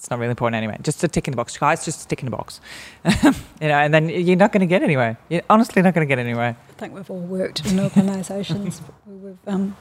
it's 0.03 0.09
not 0.09 0.19
really 0.19 0.31
important 0.31 0.57
anyway. 0.57 0.77
Just 0.81 1.01
a 1.05 1.07
tick 1.07 1.29
in 1.29 1.31
the 1.31 1.37
box, 1.37 1.57
guys. 1.57 1.85
Just 1.85 2.03
a 2.03 2.07
tick 2.09 2.19
in 2.19 2.25
the 2.25 2.35
box, 2.35 2.59
you 3.23 3.31
know. 3.61 3.77
And 3.77 3.93
then 3.93 4.09
you're 4.09 4.35
not 4.35 4.51
going 4.51 4.59
to 4.59 4.65
get 4.65 4.83
anywhere. 4.83 5.17
You're 5.29 5.43
honestly 5.49 5.81
not 5.81 5.93
going 5.93 6.05
to 6.05 6.09
get 6.13 6.19
anywhere. 6.19 6.57
I 6.71 6.73
think 6.73 6.93
we've 6.93 7.09
all 7.09 7.21
worked 7.21 7.65
in 7.65 7.79
organisations. 7.79 8.81
we've 9.05 9.37
um, 9.47 9.77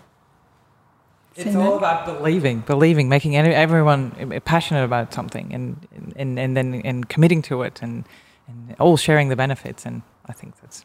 it's 1.35 1.57
all 1.57 1.77
about 1.77 2.07
believing, 2.07 2.61
believing, 2.61 3.09
making 3.09 3.37
everyone 3.37 4.41
passionate 4.45 4.85
about 4.85 5.13
something, 5.13 5.53
and 5.53 5.89
and 6.15 6.39
and 6.39 6.57
then 6.57 6.83
and 6.85 7.09
committing 7.09 7.43
to 7.43 7.63
it, 7.63 7.83
and 7.83 8.05
and 8.47 8.77
all 8.79 8.97
sharing 8.97 9.29
the 9.29 9.35
benefits. 9.35 9.85
And 9.85 10.03
I 10.27 10.35
think 10.35 10.61
that's 10.61 10.85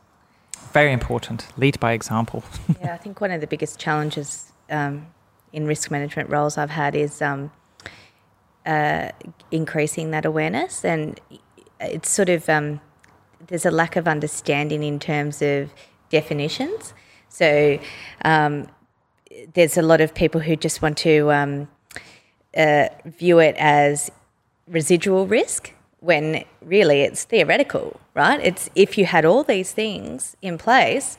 very 0.73 0.91
important. 0.91 1.45
Lead 1.57 1.79
by 1.79 1.91
example. 1.91 2.43
yeah, 2.81 2.95
I 2.95 2.97
think 2.97 3.21
one 3.21 3.29
of 3.29 3.41
the 3.41 3.47
biggest 3.47 3.77
challenges 3.77 4.51
um, 4.71 5.05
in 5.53 5.67
risk 5.67 5.91
management 5.91 6.31
roles 6.31 6.57
I've 6.57 6.71
had 6.71 6.95
is 6.95 7.21
um, 7.21 7.51
uh, 8.68 9.11
increasing 9.51 10.11
that 10.11 10.26
awareness, 10.26 10.86
and 10.86 11.20
it's 11.80 12.09
sort 12.09 12.30
of 12.30 12.47
um, 12.49 12.82
there's 13.47 13.65
a 13.65 13.72
lack 13.72 13.95
of 13.95 14.07
understanding 14.07 14.84
in 14.84 14.99
terms 14.99 15.41
of 15.41 15.74
definitions. 16.09 16.93
So 17.30 17.80
um, 18.26 18.68
there's 19.53 19.78
a 19.78 19.82
lot 19.82 20.01
of 20.01 20.13
people 20.13 20.41
who 20.41 20.55
just 20.55 20.82
want 20.82 20.97
to 20.99 21.32
um, 21.32 21.68
uh, 22.55 22.89
view 23.05 23.39
it 23.39 23.55
as 23.57 24.11
residual 24.68 25.28
risk 25.28 25.74
when 25.99 26.43
really 26.61 27.01
it's 27.01 27.24
theoretical, 27.24 27.99
right? 28.13 28.39
It's 28.43 28.70
if 28.76 28.97
you 28.97 29.05
had 29.05 29.26
all 29.26 29.43
these 29.43 29.72
things 29.72 30.36
in 30.41 30.57
place, 30.57 31.18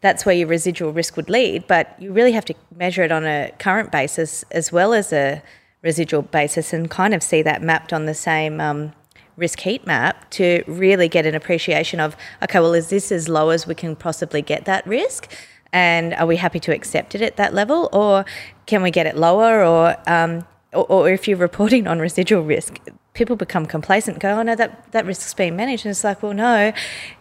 that's 0.00 0.24
where 0.24 0.34
your 0.34 0.48
residual 0.48 0.92
risk 0.92 1.16
would 1.16 1.28
lead, 1.28 1.66
but 1.66 1.94
you 1.98 2.12
really 2.12 2.32
have 2.32 2.44
to 2.46 2.54
measure 2.76 3.02
it 3.02 3.12
on 3.12 3.24
a 3.24 3.52
current 3.58 3.90
basis 3.90 4.44
as 4.50 4.70
well 4.70 4.92
as 4.92 5.12
a 5.12 5.42
residual 5.82 6.22
basis 6.22 6.72
and 6.72 6.90
kind 6.90 7.14
of 7.14 7.22
see 7.22 7.42
that 7.42 7.62
mapped 7.62 7.92
on 7.92 8.06
the 8.06 8.14
same 8.14 8.60
um, 8.60 8.92
risk 9.36 9.60
heat 9.60 9.86
map 9.86 10.28
to 10.30 10.64
really 10.66 11.08
get 11.08 11.24
an 11.24 11.34
appreciation 11.34 12.00
of 12.00 12.16
okay, 12.42 12.60
well, 12.60 12.74
is 12.74 12.90
this 12.90 13.10
as 13.12 13.28
low 13.28 13.50
as 13.50 13.66
we 13.66 13.74
can 13.74 13.96
possibly 13.96 14.42
get 14.42 14.64
that 14.64 14.86
risk? 14.86 15.30
And 15.72 16.14
are 16.14 16.26
we 16.26 16.36
happy 16.36 16.60
to 16.60 16.74
accept 16.74 17.14
it 17.14 17.20
at 17.20 17.36
that 17.36 17.52
level, 17.52 17.90
or 17.92 18.24
can 18.66 18.82
we 18.82 18.90
get 18.90 19.06
it 19.06 19.16
lower? 19.16 19.62
Or, 19.64 19.96
um, 20.06 20.46
or, 20.72 20.86
or 20.90 21.10
if 21.10 21.28
you're 21.28 21.36
reporting 21.36 21.86
on 21.86 21.98
residual 21.98 22.42
risk, 22.42 22.78
people 23.12 23.36
become 23.36 23.66
complacent, 23.66 24.18
go, 24.18 24.38
oh 24.38 24.42
no, 24.42 24.54
that, 24.54 24.90
that 24.92 25.04
risk's 25.04 25.34
being 25.34 25.56
managed. 25.56 25.84
And 25.84 25.90
it's 25.90 26.04
like, 26.04 26.22
well, 26.22 26.32
no, 26.32 26.72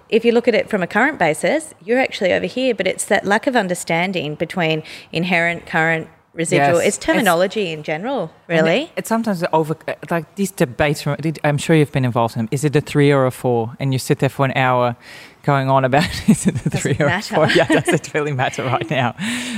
if 0.10 0.24
you 0.24 0.32
look 0.32 0.48
at 0.48 0.56
it 0.56 0.70
from 0.70 0.82
a 0.82 0.88
current 0.88 1.20
basis, 1.20 1.74
you're 1.84 2.00
actually 2.00 2.32
over 2.32 2.46
here, 2.46 2.74
but 2.74 2.88
it's 2.88 3.06
that 3.06 3.26
lack 3.26 3.48
of 3.48 3.56
understanding 3.56 4.36
between 4.36 4.84
inherent, 5.12 5.66
current, 5.66 6.08
residual. 6.38 6.78
Yes. 6.78 6.88
It's 6.88 6.98
terminology 6.98 7.72
it's, 7.72 7.78
in 7.78 7.84
general, 7.84 8.32
really. 8.48 8.84
It, 8.84 8.92
it's 8.98 9.10
sometimes 9.10 9.44
over 9.52 9.76
like 10.10 10.36
these 10.36 10.52
debates. 10.52 11.06
I'm 11.44 11.58
sure 11.58 11.76
you've 11.76 11.92
been 11.92 12.06
involved 12.06 12.36
in 12.36 12.46
them. 12.46 12.50
Is 12.52 12.64
it 12.64 12.76
a 12.76 12.82
three 12.82 13.12
or 13.12 13.26
a 13.26 13.32
four? 13.32 13.76
And 13.80 13.92
you 13.92 14.00
sit 14.00 14.20
there 14.20 14.30
for 14.30 14.46
an 14.46 14.54
hour 14.56 14.96
going 15.44 15.70
on 15.70 15.86
about 15.86 16.06
is 16.30 16.46
it 16.46 16.56
a 16.66 16.70
three 16.70 16.96
or 17.00 17.08
a 17.08 17.22
four? 17.22 17.48
Yeah, 17.50 17.68
does 17.68 17.90
it 17.90 18.14
really 18.14 18.34
matter 18.34 18.64
right 18.64 18.90
now? 19.02 19.16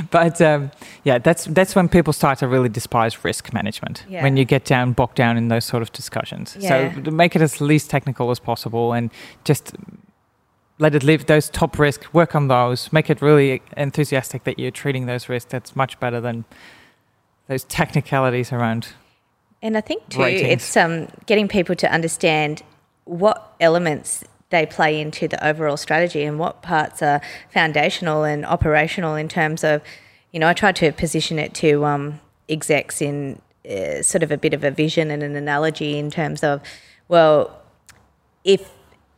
But 0.10 0.42
um, 0.42 0.72
yeah, 1.04 1.18
that's 1.18 1.46
that's 1.46 1.76
when 1.76 1.90
people 1.90 2.14
start 2.14 2.40
to 2.40 2.48
really 2.48 2.70
despise 2.70 3.24
risk 3.24 3.54
management. 3.54 4.06
Yeah. 4.08 4.24
When 4.24 4.38
you 4.38 4.46
get 4.46 4.66
down 4.66 4.94
bogged 4.94 5.16
down 5.16 5.38
in 5.38 5.50
those 5.50 5.66
sort 5.66 5.84
of 5.84 5.92
discussions. 5.92 6.58
Yeah. 6.60 6.94
So 7.04 7.12
make 7.12 7.36
it 7.36 7.42
as 7.42 7.60
least 7.62 7.90
technical 7.90 8.32
as 8.32 8.40
possible 8.40 8.94
and 8.94 9.12
just 9.44 9.76
let 10.80 10.96
it 10.96 11.04
live 11.04 11.26
those 11.28 11.50
top 11.50 11.78
risks 11.78 12.12
work 12.14 12.34
on 12.34 12.48
those 12.48 12.92
make 12.92 13.10
it 13.10 13.22
really 13.22 13.62
enthusiastic 13.78 14.46
that 14.46 14.58
you're 14.58 14.72
treating 14.72 15.06
those 15.06 15.30
risks 15.30 15.52
that's 15.52 15.76
much 15.76 16.00
better 16.00 16.20
than 16.20 16.46
those 17.48 17.64
technicalities 17.66 18.52
around 18.52 18.94
and 19.62 19.78
i 19.78 19.82
think 19.82 20.08
too 20.10 20.20
ratings. 20.20 20.54
it's 20.54 20.78
um, 20.78 21.08
getting 21.28 21.48
people 21.48 21.76
to 21.76 21.92
understand 21.92 22.64
what 23.06 23.54
elements 23.60 24.24
they 24.50 24.66
play 24.66 25.00
into 25.00 25.28
the 25.28 25.48
overall 25.48 25.78
strategy 25.78 26.24
and 26.24 26.40
what 26.40 26.62
parts 26.64 27.04
are 27.04 27.22
foundational 27.52 28.24
and 28.24 28.46
operational 28.46 29.16
in 29.16 29.28
terms 29.28 29.64
of 29.64 29.82
you 30.32 30.40
know 30.40 30.48
i 30.48 30.54
try 30.54 30.72
to 30.72 30.92
position 30.92 31.38
it 31.38 31.54
to 31.54 31.86
um, 31.86 32.20
execs 32.48 33.02
in 33.02 33.40
uh, 33.70 34.02
sort 34.02 34.24
of 34.24 34.32
a 34.32 34.38
bit 34.38 34.54
of 34.54 34.64
a 34.64 34.72
vision 34.72 35.12
and 35.12 35.22
an 35.22 35.36
analogy 35.36 36.00
in 36.00 36.10
terms 36.10 36.44
of 36.44 36.62
well 37.08 37.62
if 38.44 38.72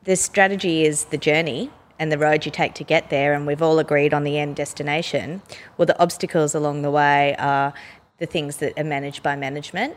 the 0.04 0.16
strategy 0.16 0.84
is 0.84 1.06
the 1.06 1.18
journey 1.18 1.70
and 2.00 2.12
the 2.12 2.18
road 2.18 2.46
you 2.46 2.52
take 2.52 2.74
to 2.74 2.84
get 2.84 3.12
there, 3.12 3.34
and 3.34 3.46
we've 3.46 3.62
all 3.62 3.78
agreed 3.78 4.14
on 4.14 4.24
the 4.24 4.40
end 4.40 4.56
destination. 4.56 5.42
Well, 5.78 5.86
the 5.86 6.00
obstacles 6.02 6.56
along 6.56 6.82
the 6.82 6.90
way 6.90 7.36
are 7.38 7.74
the 8.18 8.26
things 8.26 8.58
that 8.58 8.78
are 8.80 8.84
managed 8.84 9.22
by 9.22 9.36
management. 9.36 9.96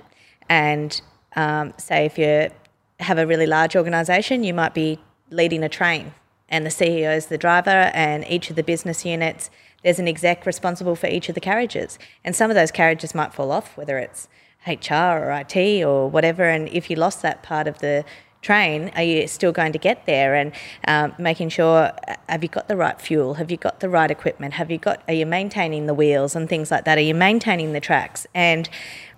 And 0.49 1.01
um, 1.35 1.73
say 1.79 2.05
if 2.05 2.19
you 2.19 2.51
have 3.01 3.17
a 3.17 3.27
really 3.27 3.47
large 3.47 3.75
organisation, 3.75 4.45
you 4.45 4.53
might 4.53 4.75
be 4.75 4.99
leading 5.31 5.65
a 5.65 5.69
train, 5.71 6.13
and 6.51 6.67
the 6.67 6.71
CEO 6.71 7.17
is 7.17 7.27
the 7.27 7.39
driver, 7.39 7.91
and 7.95 8.27
each 8.29 8.51
of 8.51 8.57
the 8.57 8.63
business 8.63 9.07
units, 9.07 9.49
there's 9.83 9.99
an 9.99 10.07
exec 10.07 10.45
responsible 10.45 10.97
for 10.97 11.07
each 11.07 11.31
of 11.31 11.35
the 11.35 11.41
carriages. 11.41 11.99
And 12.23 12.37
some 12.37 12.51
of 12.51 12.55
those 12.55 12.71
carriages 12.71 13.15
might 13.15 13.33
fall 13.33 13.51
off, 13.51 13.77
whether 13.79 13.97
it's 13.99 14.29
HR 14.67 14.95
or 14.95 15.33
IT 15.33 15.85
or 15.85 16.09
whatever. 16.09 16.45
And 16.45 16.69
if 16.69 16.91
you 16.91 16.97
lost 16.97 17.23
that 17.23 17.43
part 17.43 17.67
of 17.67 17.79
the 17.79 18.05
train, 18.45 18.93
are 18.95 19.03
you 19.03 19.27
still 19.27 19.51
going 19.51 19.73
to 19.73 19.79
get 19.79 20.07
there? 20.07 20.35
And 20.35 20.53
um, 20.87 21.15
making 21.19 21.49
sure 21.49 21.93
have 22.29 22.43
you 22.43 22.49
got 22.49 22.69
the 22.69 22.77
right 22.77 23.01
fuel? 23.01 23.35
Have 23.35 23.51
you 23.51 23.57
got 23.57 23.81
the 23.81 23.89
right 23.89 24.11
equipment? 24.11 24.55
Have 24.55 24.71
you 24.71 24.79
got? 24.79 25.03
Are 25.09 25.15
you 25.15 25.27
maintaining 25.27 25.87
the 25.87 25.95
wheels 25.95 26.37
and 26.37 26.49
things 26.49 26.71
like 26.71 26.85
that? 26.85 26.99
Are 26.99 27.09
you 27.11 27.15
maintaining 27.15 27.73
the 27.73 27.81
tracks? 27.81 28.27
And 28.35 28.69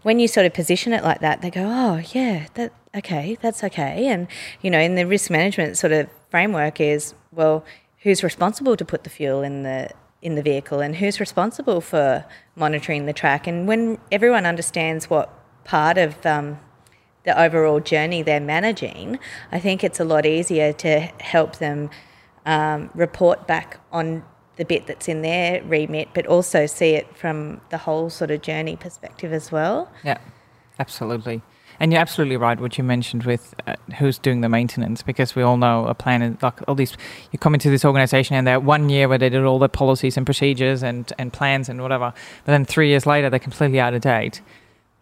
when 0.03 0.21
you 0.21 0.29
sort 0.29 0.47
of 0.47 0.55
position 0.55 0.93
it 0.93 1.03
like 1.03 1.21
that, 1.21 1.43
they 1.43 1.51
go, 1.51 1.65
oh 1.65 2.03
yeah, 2.15 2.47
that 2.55 2.73
okay, 2.95 3.37
that's 3.43 3.63
okay. 3.65 4.07
And 4.07 4.29
you 4.63 4.71
know, 4.71 4.81
in 4.81 4.95
the 4.95 5.07
risk 5.07 5.31
management 5.31 5.77
sort 5.77 5.93
of 5.93 6.09
framework 6.31 6.81
is 6.81 7.15
well, 7.33 7.65
who's 7.99 8.23
responsible 8.23 8.77
to 8.77 8.85
put 8.85 9.05
the 9.05 9.11
fuel 9.11 9.43
in 9.43 9.65
the 9.65 9.91
in 10.23 10.35
the 10.35 10.43
vehicle 10.43 10.81
and 10.81 10.97
who's 10.97 11.21
responsible 11.21 11.81
for 11.81 12.25
monitoring 12.57 13.07
the 13.07 13.13
track 13.13 13.47
and 13.47 13.69
when 13.69 13.99
everyone 14.11 14.47
understands 14.47 15.11
what 15.11 15.31
part 15.65 15.99
of 15.99 16.25
um, 16.25 16.59
the 17.27 17.39
overall 17.39 17.81
journey 17.81 18.23
they're 18.23 18.41
managing, 18.41 19.19
I 19.53 19.61
think 19.61 19.85
it's 19.85 20.01
a 20.01 20.05
lot 20.05 20.25
easier 20.25 20.73
to 20.73 21.01
help 21.21 21.57
them 21.57 21.91
um, 22.47 22.89
report 22.95 23.47
back 23.47 23.79
on 23.93 24.25
the 24.57 24.65
bit 24.65 24.87
that's 24.87 25.09
in 25.09 25.21
their 25.21 25.63
remit, 25.65 26.09
but 26.15 26.27
also 26.27 26.65
see 26.65 26.95
it 26.95 27.15
from 27.15 27.61
the 27.69 27.79
whole 27.79 28.09
sort 28.09 28.31
of 28.31 28.41
journey 28.41 28.77
perspective 28.77 29.33
as 29.33 29.53
well. 29.53 29.93
Yeah, 30.03 30.19
absolutely. 30.79 31.43
And 31.79 31.93
you're 31.93 32.01
absolutely 32.01 32.39
right 32.39 32.59
what 32.59 32.79
you 32.79 32.85
mentioned 32.85 33.25
with 33.25 33.55
uh, 33.67 33.75
who's 33.99 34.17
doing 34.17 34.41
the 34.41 34.49
maintenance 34.49 35.03
because 35.03 35.37
we 35.37 35.43
all 35.43 35.59
know 35.59 35.87
a 35.87 35.95
plan 35.95 36.23
is 36.23 36.43
like 36.43 36.67
all 36.67 36.75
these. 36.75 36.97
You 37.33 37.39
come 37.39 37.53
into 37.53 37.69
this 37.69 37.85
organization 37.85 38.35
and 38.35 38.47
they're 38.47 38.61
one 38.61 38.89
year 38.89 39.09
where 39.09 39.19
they 39.19 39.29
did 39.29 39.45
all 39.45 39.59
the 39.59 39.69
policies 39.69 40.17
and 40.17 40.25
procedures 40.25 40.83
and, 40.83 41.13
and 41.19 41.35
plans 41.35 41.69
and 41.69 41.83
whatever, 41.83 42.15
but 42.47 42.53
then 42.53 42.65
three 42.65 42.89
years 42.89 43.05
later 43.05 43.29
they're 43.29 43.39
completely 43.39 43.79
out 43.79 43.93
of 43.93 44.01
date 44.01 44.41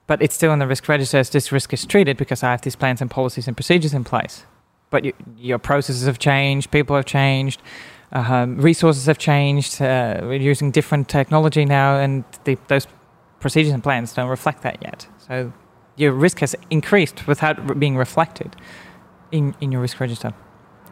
but 0.07 0.21
it's 0.23 0.35
still 0.35 0.53
in 0.53 0.59
the 0.59 0.67
risk 0.67 0.89
register 0.89 1.19
as 1.19 1.31
this 1.31 1.51
risk 1.51 1.73
is 1.73 1.87
treated 1.87 2.17
because 2.17 2.43
I 2.43 2.51
have 2.51 2.63
these 2.63 2.77
plans 2.77 3.01
and 3.01 3.11
policies 3.11 3.49
and 3.49 3.57
procedures 3.57 3.95
in 3.95 4.05
place. 4.05 4.45
But 4.91 5.05
you, 5.05 5.13
your 5.37 5.59
processes 5.59 6.07
have 6.07 6.19
changed, 6.19 6.71
people 6.71 6.95
have 6.97 7.07
changed, 7.07 7.63
um, 8.13 8.59
resources 8.59 9.07
have 9.07 9.19
changed. 9.19 9.81
Uh, 9.81 10.21
we're 10.23 10.35
using 10.35 10.71
different 10.71 11.09
technology 11.09 11.65
now, 11.65 11.99
and 11.99 12.25
the, 12.45 12.57
those 12.69 12.87
procedures 13.41 13.73
and 13.73 13.83
plans 13.83 14.13
don't 14.13 14.29
reflect 14.29 14.63
that 14.63 14.79
yet. 14.83 15.07
So 15.27 15.53
your 15.97 16.13
risk 16.13 16.41
has 16.41 16.55
increased 16.71 17.27
without 17.27 17.79
being 17.79 17.97
reflected 17.97 18.57
in, 19.33 19.55
in 19.61 19.73
your 19.73 19.81
risk 19.81 20.01
register. 20.01 20.33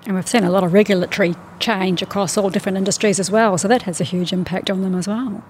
And 0.04 0.16
we've 0.16 0.28
seen 0.28 0.42
a 0.42 0.50
lot 0.50 0.64
of 0.64 0.72
regulatory 0.72 1.36
change 1.60 2.02
across 2.02 2.36
all 2.36 2.50
different 2.50 2.76
industries 2.76 3.20
as 3.20 3.30
well, 3.30 3.56
so 3.56 3.68
that 3.68 3.82
has 3.82 4.00
a 4.00 4.04
huge 4.04 4.32
impact 4.32 4.68
on 4.68 4.82
them 4.82 4.96
as 4.96 5.06
well. 5.06 5.44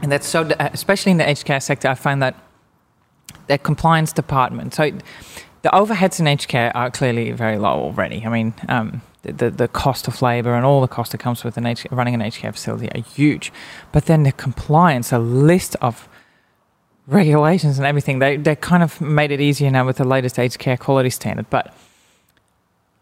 And 0.00 0.10
that's 0.10 0.26
so, 0.26 0.50
especially 0.58 1.12
in 1.12 1.18
the 1.18 1.28
aged 1.28 1.44
care 1.44 1.60
sector, 1.60 1.88
I 1.88 1.94
find 1.94 2.22
that 2.22 2.34
their 3.52 3.58
compliance 3.58 4.12
department. 4.14 4.72
So 4.72 4.90
the 5.60 5.68
overheads 5.68 6.18
in 6.18 6.26
aged 6.26 6.48
care 6.48 6.74
are 6.74 6.90
clearly 6.90 7.32
very 7.32 7.58
low 7.58 7.76
already. 7.88 8.24
I 8.24 8.30
mean, 8.30 8.54
um, 8.66 9.02
the, 9.24 9.32
the, 9.32 9.50
the 9.50 9.68
cost 9.68 10.08
of 10.08 10.22
labour 10.22 10.54
and 10.54 10.64
all 10.64 10.80
the 10.80 10.88
cost 10.88 11.12
that 11.12 11.18
comes 11.18 11.44
with 11.44 11.58
an 11.58 11.66
running 11.90 12.14
an 12.14 12.22
aged 12.22 12.38
care 12.38 12.50
facility 12.50 12.88
are 12.92 13.02
huge. 13.02 13.52
But 13.92 14.06
then 14.06 14.22
the 14.22 14.32
compliance, 14.32 15.12
a 15.12 15.18
list 15.18 15.76
of 15.82 16.08
regulations 17.06 17.78
and 17.78 17.86
everything, 17.86 18.20
they, 18.20 18.38
they 18.38 18.56
kind 18.56 18.82
of 18.82 18.98
made 19.02 19.30
it 19.30 19.40
easier 19.42 19.70
now 19.70 19.84
with 19.84 19.98
the 19.98 20.04
latest 20.04 20.38
aged 20.38 20.58
care 20.58 20.78
quality 20.78 21.10
standard. 21.10 21.50
But 21.50 21.74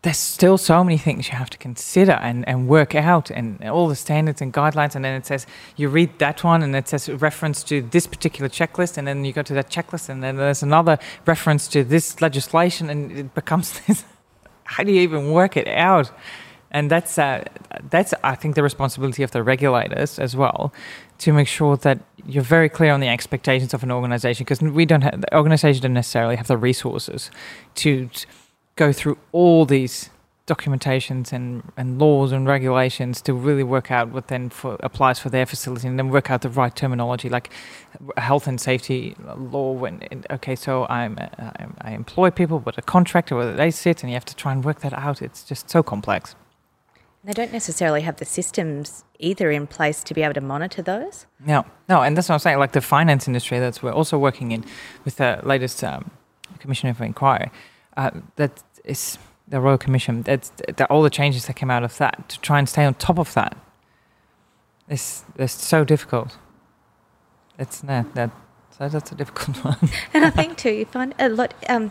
there's 0.02 0.16
still 0.16 0.56
so 0.56 0.82
many 0.82 0.96
things 0.96 1.28
you 1.28 1.36
have 1.36 1.50
to 1.50 1.58
consider 1.58 2.12
and, 2.12 2.48
and 2.48 2.68
work 2.68 2.94
out 2.94 3.30
and 3.30 3.62
all 3.68 3.86
the 3.86 3.96
standards 3.96 4.40
and 4.40 4.52
guidelines. 4.52 4.94
And 4.94 5.04
then 5.04 5.14
it 5.14 5.26
says 5.26 5.46
you 5.76 5.88
read 5.88 6.18
that 6.18 6.42
one 6.42 6.62
and 6.62 6.74
it 6.74 6.88
says 6.88 7.08
reference 7.08 7.62
to 7.64 7.82
this 7.82 8.06
particular 8.06 8.48
checklist 8.48 8.96
and 8.96 9.06
then 9.06 9.24
you 9.24 9.32
go 9.32 9.42
to 9.42 9.52
that 9.54 9.70
checklist 9.70 10.08
and 10.08 10.22
then 10.22 10.36
there's 10.36 10.62
another 10.62 10.98
reference 11.26 11.68
to 11.68 11.84
this 11.84 12.20
legislation 12.22 12.88
and 12.88 13.12
it 13.12 13.34
becomes 13.34 13.78
this. 13.86 14.04
How 14.64 14.84
do 14.84 14.92
you 14.92 15.02
even 15.02 15.32
work 15.32 15.56
it 15.56 15.68
out? 15.68 16.10
And 16.70 16.88
that's 16.90 17.18
uh, 17.18 17.44
that's 17.90 18.14
I 18.22 18.36
think 18.36 18.54
the 18.54 18.62
responsibility 18.62 19.24
of 19.24 19.32
the 19.32 19.42
regulators 19.42 20.20
as 20.20 20.36
well 20.36 20.72
to 21.18 21.32
make 21.32 21.48
sure 21.48 21.76
that 21.78 21.98
you're 22.24 22.44
very 22.44 22.68
clear 22.68 22.92
on 22.92 23.00
the 23.00 23.08
expectations 23.08 23.74
of 23.74 23.82
an 23.82 23.90
organization 23.90 24.44
because 24.44 24.62
we 24.62 24.86
don't 24.86 25.00
have 25.00 25.20
the 25.20 25.36
organization 25.36 25.82
don't 25.82 25.94
necessarily 25.94 26.36
have 26.36 26.46
the 26.46 26.56
resources 26.56 27.32
to 27.74 28.08
go 28.80 28.92
through 28.94 29.18
all 29.32 29.66
these 29.66 30.08
documentations 30.46 31.32
and, 31.32 31.62
and 31.76 32.00
laws 32.00 32.32
and 32.32 32.46
regulations 32.46 33.20
to 33.22 33.32
really 33.32 33.62
work 33.62 33.90
out 33.90 34.08
what 34.08 34.26
then 34.28 34.48
for, 34.48 34.76
applies 34.80 35.18
for 35.18 35.28
their 35.28 35.46
facility 35.46 35.86
and 35.86 35.96
then 35.98 36.08
work 36.08 36.28
out 36.30 36.40
the 36.40 36.48
right 36.48 36.74
terminology 36.74 37.28
like 37.28 37.50
health 38.16 38.48
and 38.48 38.60
safety 38.60 39.14
law 39.36 39.70
when 39.70 39.92
okay 40.28 40.56
so 40.56 40.86
I'm, 40.88 41.12
I'm 41.38 41.76
I 41.82 41.92
employ 41.92 42.30
people 42.30 42.58
but 42.58 42.76
a 42.78 42.82
contractor 42.82 43.36
where 43.36 43.52
they 43.54 43.70
sit 43.70 44.02
and 44.02 44.10
you 44.10 44.14
have 44.14 44.24
to 44.24 44.34
try 44.34 44.50
and 44.50 44.64
work 44.64 44.80
that 44.80 44.94
out 44.94 45.22
it's 45.22 45.44
just 45.44 45.70
so 45.70 45.82
complex 45.82 46.34
they 47.22 47.34
don't 47.34 47.52
necessarily 47.52 48.00
have 48.00 48.16
the 48.16 48.24
systems 48.24 49.04
either 49.18 49.50
in 49.50 49.66
place 49.66 50.02
to 50.04 50.14
be 50.14 50.22
able 50.22 50.32
to 50.32 50.40
monitor 50.40 50.80
those. 50.80 51.26
No, 51.52 51.66
no, 51.86 52.00
and 52.00 52.16
that's 52.16 52.30
what 52.30 52.36
I'm 52.36 52.38
saying. 52.38 52.58
Like 52.58 52.72
the 52.72 52.80
finance 52.80 53.28
industry, 53.28 53.58
that's 53.58 53.82
we're 53.82 53.92
also 53.92 54.16
working 54.16 54.52
in 54.52 54.64
with 55.04 55.16
the 55.16 55.38
latest 55.42 55.84
um, 55.84 56.10
Commission 56.60 56.88
of 56.88 56.98
Inquiry. 56.98 57.50
Uh, 57.96 58.10
that 58.36 58.62
is 58.90 59.18
the 59.48 59.60
Royal 59.60 59.78
Commission. 59.78 60.22
That's 60.22 60.50
that 60.66 60.90
all 60.90 61.02
the 61.02 61.10
changes 61.10 61.46
that 61.46 61.56
came 61.56 61.70
out 61.70 61.82
of 61.82 61.96
that 61.98 62.28
to 62.28 62.40
try 62.40 62.58
and 62.58 62.68
stay 62.68 62.84
on 62.84 62.94
top 62.94 63.18
of 63.18 63.32
that. 63.34 63.56
It's 64.88 65.24
it's 65.36 65.54
so 65.54 65.84
difficult. 65.84 66.36
It's 67.58 67.82
not 67.82 68.14
that 68.14 68.30
so 68.76 68.88
that's 68.88 69.12
a 69.12 69.14
difficult 69.14 69.64
one. 69.64 69.90
and 70.14 70.24
I 70.24 70.30
think 70.30 70.56
too, 70.56 70.70
you 70.70 70.86
find 70.86 71.14
a 71.18 71.28
lot. 71.28 71.54
Um, 71.68 71.90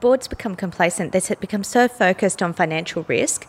boards 0.00 0.28
become 0.28 0.56
complacent. 0.56 1.12
They 1.12 1.20
become 1.40 1.64
so 1.64 1.88
focused 1.88 2.42
on 2.42 2.52
financial 2.54 3.04
risk 3.04 3.46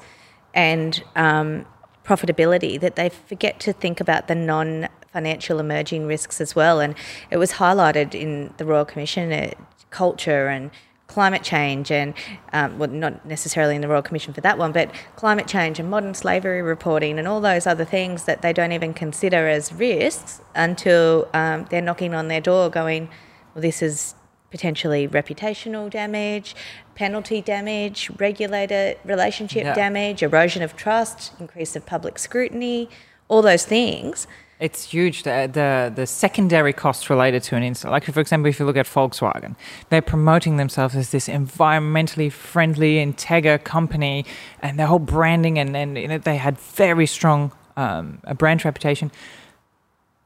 and 0.54 1.04
um, 1.16 1.66
profitability 2.04 2.80
that 2.80 2.96
they 2.96 3.10
forget 3.10 3.60
to 3.62 3.74
think 3.74 4.00
about 4.00 4.28
the 4.28 4.36
non 4.36 4.88
financial 5.12 5.60
emerging 5.60 6.08
risks 6.08 6.42
as 6.42 6.56
well. 6.56 6.82
And 6.82 6.94
it 7.32 7.38
was 7.38 7.54
highlighted 7.54 8.14
in 8.14 8.54
the 8.58 8.66
Royal 8.66 8.86
Commission 8.86 9.32
uh, 9.32 9.52
culture 9.90 10.48
and 10.48 10.72
climate 11.08 11.44
change 11.44 11.92
and 11.92 12.14
um, 12.54 12.78
well 12.80 12.90
not 12.90 13.26
necessarily 13.26 13.76
in 13.76 13.82
the 13.82 13.88
royal 13.88 14.02
commission 14.02 14.34
for 14.34 14.42
that 14.42 14.58
one 14.58 14.72
but 14.72 14.92
climate 15.16 15.48
change 15.48 15.80
and 15.80 15.90
modern 15.90 16.14
slavery 16.14 16.62
reporting 16.62 17.20
and 17.20 17.28
all 17.28 17.40
those 17.40 17.68
other 17.68 17.86
things 17.86 18.26
that 18.26 18.42
they 18.42 18.52
don't 18.52 18.72
even 18.72 18.94
consider 18.94 19.48
as 19.48 19.72
risks 19.72 20.42
until 20.56 21.28
um, 21.34 21.66
they're 21.70 21.82
knocking 21.82 22.14
on 22.16 22.28
their 22.28 22.42
door 22.42 22.70
going 22.70 23.08
well 23.54 23.62
this 23.62 23.82
is 23.82 24.16
potentially 24.56 25.06
reputational 25.06 25.90
damage, 25.90 26.56
penalty 26.96 27.42
damage, 27.42 28.10
regulator 28.18 28.96
relationship 29.04 29.66
yeah. 29.66 29.74
damage, 29.74 30.24
erosion 30.24 30.64
of 30.64 30.78
trust, 30.78 31.34
increase 31.42 31.76
of 31.76 31.86
public 31.86 32.18
scrutiny, 32.18 32.90
all 33.28 33.42
those 33.42 33.66
things. 33.66 34.28
It's 34.58 34.86
huge. 34.86 35.24
The, 35.24 35.50
the, 35.52 35.92
the 35.94 36.08
secondary 36.08 36.72
costs 36.72 37.10
related 37.10 37.44
to 37.44 37.58
an 37.58 37.64
incident, 37.64 37.92
like 37.92 38.06
for 38.06 38.22
example, 38.22 38.50
if 38.50 38.58
you 38.58 38.66
look 38.66 38.78
at 38.78 38.86
Volkswagen, 38.86 39.56
they're 39.90 40.02
promoting 40.02 40.56
themselves 40.56 40.96
as 40.96 41.10
this 41.10 41.28
environmentally 41.28 42.32
friendly 42.32 42.96
Integra 43.06 43.62
company, 43.62 44.26
and 44.62 44.80
their 44.80 44.88
whole 44.88 45.00
branding 45.00 45.60
and 45.60 45.76
and 45.76 46.24
they 46.24 46.38
had 46.38 46.58
very 46.58 47.06
strong 47.06 47.52
um, 47.76 48.20
a 48.24 48.34
brand 48.34 48.64
reputation 48.64 49.12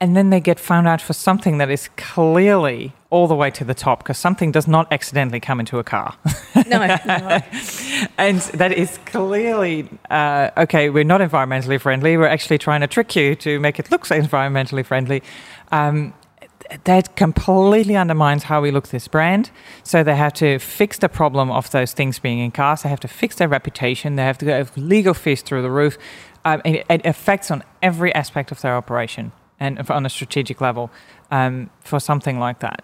and 0.02 0.16
then 0.16 0.30
they 0.30 0.39
get 0.39 0.60
found 0.60 0.88
out 0.88 1.02
for 1.02 1.14
something 1.14 1.58
that 1.58 1.70
is 1.70 1.89
clearly 1.97 2.93
all 3.10 3.28
the 3.28 3.36
way 3.36 3.52
to 3.52 3.66
the 3.66 3.74
top 3.74 4.00
because 4.00 4.18
something 4.18 4.52
does 4.52 4.68
not 4.68 4.91
accidentally 4.93 5.39
come 5.41 5.60
into 5.60 5.78
a 5.78 5.84
car. 5.84 6.16
no, 6.68 6.86
no. 6.88 6.95
and 8.18 8.39
that 8.54 8.72
is 8.72 8.97
clearly 9.06 9.89
uh, 10.10 10.52
okay. 10.56 10.89
We're 10.89 11.04
not 11.04 11.20
environmentally 11.22 11.82
friendly. 11.82 12.16
We're 12.16 12.28
actually 12.28 12.60
trying 12.60 12.82
to 12.82 12.88
trick 12.88 13.16
you 13.16 13.36
to 13.36 13.60
make 13.60 13.78
it 13.80 13.91
look 13.91 14.04
environmentally 14.04 14.86
friendly. 14.86 15.22
Um, 15.72 16.14
that 16.84 17.16
completely 17.16 17.95
undermines 17.95 18.43
how 18.43 18.62
we 18.62 18.72
look 18.72 18.89
this 18.89 19.08
brand. 19.08 19.50
So 19.84 20.04
they 20.04 20.16
have 20.16 20.34
to 20.34 20.60
fix 20.60 21.00
the 21.00 21.10
problem 21.10 21.50
of 21.52 21.72
those 21.72 21.93
things 21.93 22.20
being 22.20 22.39
in 22.39 22.52
cars. 22.52 22.84
They 22.84 22.89
have 22.89 23.00
to 23.02 23.08
fix 23.08 23.36
their 23.36 23.47
reputation. 23.47 24.16
They 24.16 24.24
have 24.24 24.38
to 24.38 24.45
have 24.45 24.78
legal 24.78 25.14
fees 25.14 25.41
through 25.41 25.64
the 25.64 25.72
roof. 25.72 25.97
Um, 26.45 26.62
it, 26.64 26.86
it 26.89 27.06
affects 27.06 27.52
on 27.52 27.64
every 27.82 28.14
aspect 28.14 28.52
of 28.52 28.62
their 28.62 28.76
operation 28.76 29.32
and 29.60 29.80
on 29.89 30.05
a 30.05 30.10
strategic 30.10 30.62
level 30.62 30.89
um, 31.32 31.70
for 31.82 31.99
something 31.99 32.39
like 32.39 32.60
that. 32.60 32.84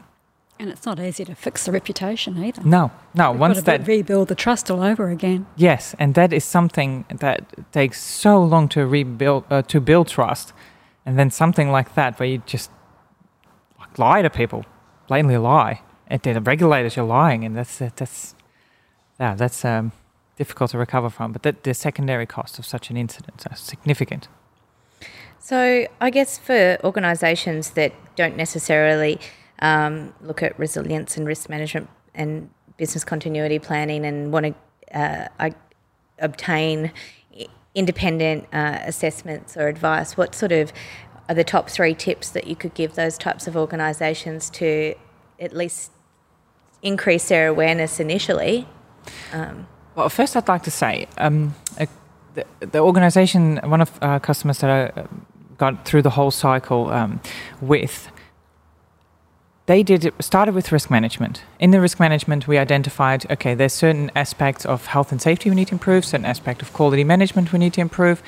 And 0.58 0.70
it's 0.70 0.86
not 0.86 1.00
easy 1.00 1.26
to 1.26 1.36
fix 1.36 1.66
the 1.66 1.72
reputation 1.74 2.42
either. 2.42 2.62
No, 2.64 2.92
no. 3.14 3.32
We've 3.32 3.42
once 3.42 3.62
that 3.64 3.86
rebuild 3.86 4.30
the 4.30 4.36
trust 4.36 4.72
all 4.72 4.82
over 4.82 5.10
again. 5.10 5.48
Yes, 5.58 5.96
and 6.00 6.14
that 6.16 6.32
is 6.32 6.46
something 6.46 7.04
that 7.10 7.44
takes 7.74 8.02
so 8.02 8.42
long 8.42 8.70
to 8.70 8.86
rebuild 8.86 9.44
uh, 9.50 9.64
to 9.64 9.82
build 9.82 10.08
trust, 10.08 10.54
and 11.06 11.20
then 11.20 11.30
something 11.30 11.72
like 11.72 11.96
that 11.96 12.18
where 12.20 12.30
you 12.30 12.42
just 12.46 12.72
like, 13.78 14.00
lie 14.00 14.22
to 14.22 14.30
people, 14.30 14.64
blatantly 15.08 15.38
lie, 15.38 15.82
and 16.08 16.22
then 16.22 16.36
the 16.36 16.42
regulators 16.42 16.96
you're 16.96 17.06
lying, 17.06 17.44
and 17.44 17.58
that's 17.58 17.80
that's 17.80 18.34
yeah, 19.20 19.36
that's 19.36 19.66
um, 19.66 19.92
difficult 20.38 20.72
to 20.72 20.78
recover 20.78 21.10
from. 21.10 21.34
But 21.34 21.44
the, 21.44 21.56
the 21.64 21.74
secondary 21.74 22.26
costs 22.26 22.60
of 22.60 22.66
such 22.66 22.90
an 22.90 22.96
incident 22.96 23.46
are 23.50 23.58
significant. 23.58 24.30
So, 25.46 25.86
I 26.02 26.10
guess 26.10 26.40
for 26.40 26.80
organisations 26.84 27.70
that 27.72 27.94
don't 28.16 28.36
necessarily 28.36 29.20
um, 29.60 30.12
look 30.20 30.42
at 30.42 30.58
resilience 30.58 31.18
and 31.18 31.28
risk 31.28 31.50
management 31.50 31.88
and 32.16 32.50
business 32.78 33.04
continuity 33.04 33.60
planning 33.60 34.08
and 34.08 34.34
want 34.34 34.56
to 34.92 35.00
uh, 35.40 35.50
obtain 36.18 36.92
independent 37.76 38.48
uh, 38.54 38.80
assessments 38.86 39.56
or 39.56 39.68
advice, 39.68 40.18
what 40.18 40.34
sort 40.34 40.52
of 40.52 40.74
are 41.30 41.36
the 41.36 41.44
top 41.44 41.70
three 41.70 41.94
tips 41.94 42.32
that 42.32 42.48
you 42.48 42.56
could 42.56 42.74
give 42.74 42.96
those 42.96 43.16
types 43.16 43.46
of 43.46 43.56
organisations 43.56 44.50
to 44.50 44.96
at 45.40 45.56
least 45.56 45.92
increase 46.82 47.28
their 47.28 47.50
awareness 47.50 48.00
initially? 48.00 48.68
Um, 49.32 49.68
well, 49.94 50.10
first, 50.10 50.36
I'd 50.36 50.48
like 50.48 50.64
to 50.64 50.72
say 50.72 51.08
um, 51.20 51.54
the, 52.34 52.46
the 52.62 52.80
organisation, 52.80 53.58
one 53.58 53.82
of 53.82 53.92
our 54.02 54.20
customers 54.20 54.58
that 54.62 54.72
I 54.98 55.06
got 55.58 55.86
through 55.86 56.02
the 56.02 56.12
whole 56.12 56.32
cycle 56.32 56.90
um, 56.92 57.20
with 57.62 58.10
they 59.68 59.82
did 59.82 60.06
it 60.06 60.14
started 60.20 60.54
with 60.54 60.72
risk 60.72 60.92
management. 60.92 61.44
In 61.60 61.72
the 61.72 61.82
risk 61.82 62.00
management, 62.00 62.48
we 62.48 62.58
identified 62.58 63.30
okay, 63.32 63.56
there's 63.56 63.74
certain 63.74 64.12
aspects 64.16 64.66
of 64.66 64.86
health 64.88 65.12
and 65.12 65.22
safety 65.22 65.50
we 65.50 65.56
need 65.56 65.70
to 65.70 65.76
improve, 65.76 66.06
certain 66.06 66.26
aspect 66.26 66.62
of 66.62 66.72
quality 66.74 67.04
management 67.04 67.52
we 67.52 67.60
need 67.60 67.74
to 67.74 67.82
improve. 67.82 68.22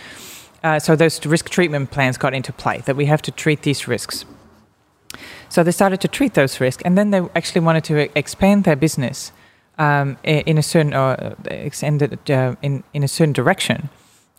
Uh, 0.63 0.79
so 0.79 0.95
those 0.95 1.23
risk 1.25 1.49
treatment 1.49 1.91
plans 1.91 2.17
got 2.17 2.33
into 2.33 2.51
play 2.51 2.81
that 2.85 2.95
we 2.95 3.05
have 3.05 3.21
to 3.21 3.31
treat 3.31 3.61
these 3.61 3.87
risks. 3.87 4.25
So 5.49 5.63
they 5.63 5.71
started 5.71 6.01
to 6.01 6.07
treat 6.07 6.33
those 6.33 6.59
risks, 6.59 6.81
and 6.83 6.97
then 6.97 7.11
they 7.11 7.21
actually 7.35 7.61
wanted 7.61 7.83
to 7.85 8.17
expand 8.17 8.63
their 8.63 8.75
business 8.75 9.31
um, 9.77 10.17
in 10.23 10.57
a 10.57 10.63
certain 10.63 10.93
uh, 10.93 11.35
extended 11.45 12.31
uh, 12.31 12.55
in 12.61 12.83
in 12.93 13.03
a 13.03 13.07
certain 13.07 13.33
direction. 13.33 13.89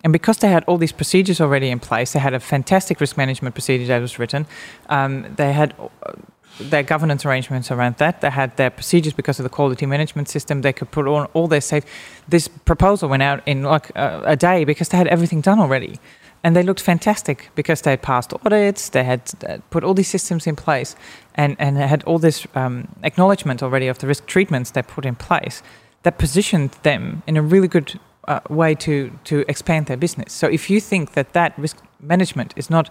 And 0.05 0.13
because 0.13 0.39
they 0.39 0.49
had 0.49 0.65
all 0.65 0.79
these 0.79 0.93
procedures 0.93 1.41
already 1.41 1.71
in 1.71 1.81
place, 1.81 2.13
they 2.13 2.21
had 2.21 2.35
a 2.35 2.41
fantastic 2.41 3.01
risk 3.01 3.17
management 3.17 3.55
procedure 3.55 3.87
that 3.87 4.01
was 4.01 4.19
written. 4.19 4.47
Um, 4.89 5.35
they 5.37 5.53
had 5.53 5.75
uh, 5.81 6.13
their 6.61 6.83
governance 6.83 7.25
arrangements 7.27 7.71
around 7.71 7.97
that. 7.97 8.21
They 8.21 8.31
had 8.31 8.57
their 8.57 8.71
procedures 8.71 9.13
because 9.13 9.39
of 9.41 9.45
the 9.45 9.51
quality 9.51 9.87
management 9.87 10.29
system. 10.29 10.63
They 10.63 10.73
could 10.73 10.91
put 10.91 11.07
on 11.07 11.27
all 11.35 11.49
their 11.49 11.61
safe. 11.61 11.85
This 12.29 12.49
proposal 12.49 13.09
went 13.09 13.23
out 13.23 13.43
in 13.47 13.63
like 13.63 13.91
a, 13.97 14.23
a 14.25 14.37
day 14.37 14.65
because 14.65 14.89
they 14.89 14.97
had 14.97 15.09
everything 15.09 15.41
done 15.41 15.59
already. 15.59 15.99
And 16.45 16.55
they 16.55 16.63
looked 16.63 16.81
fantastic 16.81 17.51
because 17.57 17.83
they 17.83 17.91
had 17.91 18.03
passed 18.03 18.33
audits, 18.33 18.91
they 18.91 19.03
had 19.03 19.23
uh, 19.47 19.59
put 19.71 19.83
all 19.83 19.95
these 19.95 20.09
systems 20.09 20.47
in 20.47 20.55
place, 20.55 20.95
and, 21.35 21.57
and 21.59 21.77
had 21.77 22.05
all 22.05 22.21
this 22.21 22.47
um, 22.55 22.87
acknowledgement 23.03 23.61
already 23.61 23.89
of 23.89 23.99
the 23.99 24.07
risk 24.07 24.27
treatments 24.27 24.71
they 24.71 24.83
put 24.83 25.05
in 25.05 25.17
place 25.17 25.63
that 26.05 26.17
positioned 26.17 26.71
them 26.85 27.23
in 27.27 27.37
a 27.37 27.43
really 27.43 27.67
good 27.67 27.99
uh, 28.29 28.41
way 28.49 28.75
to 28.75 29.11
to 29.25 29.45
expand 29.49 29.87
their 29.87 29.97
business. 29.97 30.33
So 30.33 30.47
if 30.47 30.71
you 30.71 30.81
think 30.81 31.13
that 31.13 31.33
that 31.33 31.59
risk 31.59 31.77
management 32.01 32.53
is 32.57 32.71
not 32.71 32.91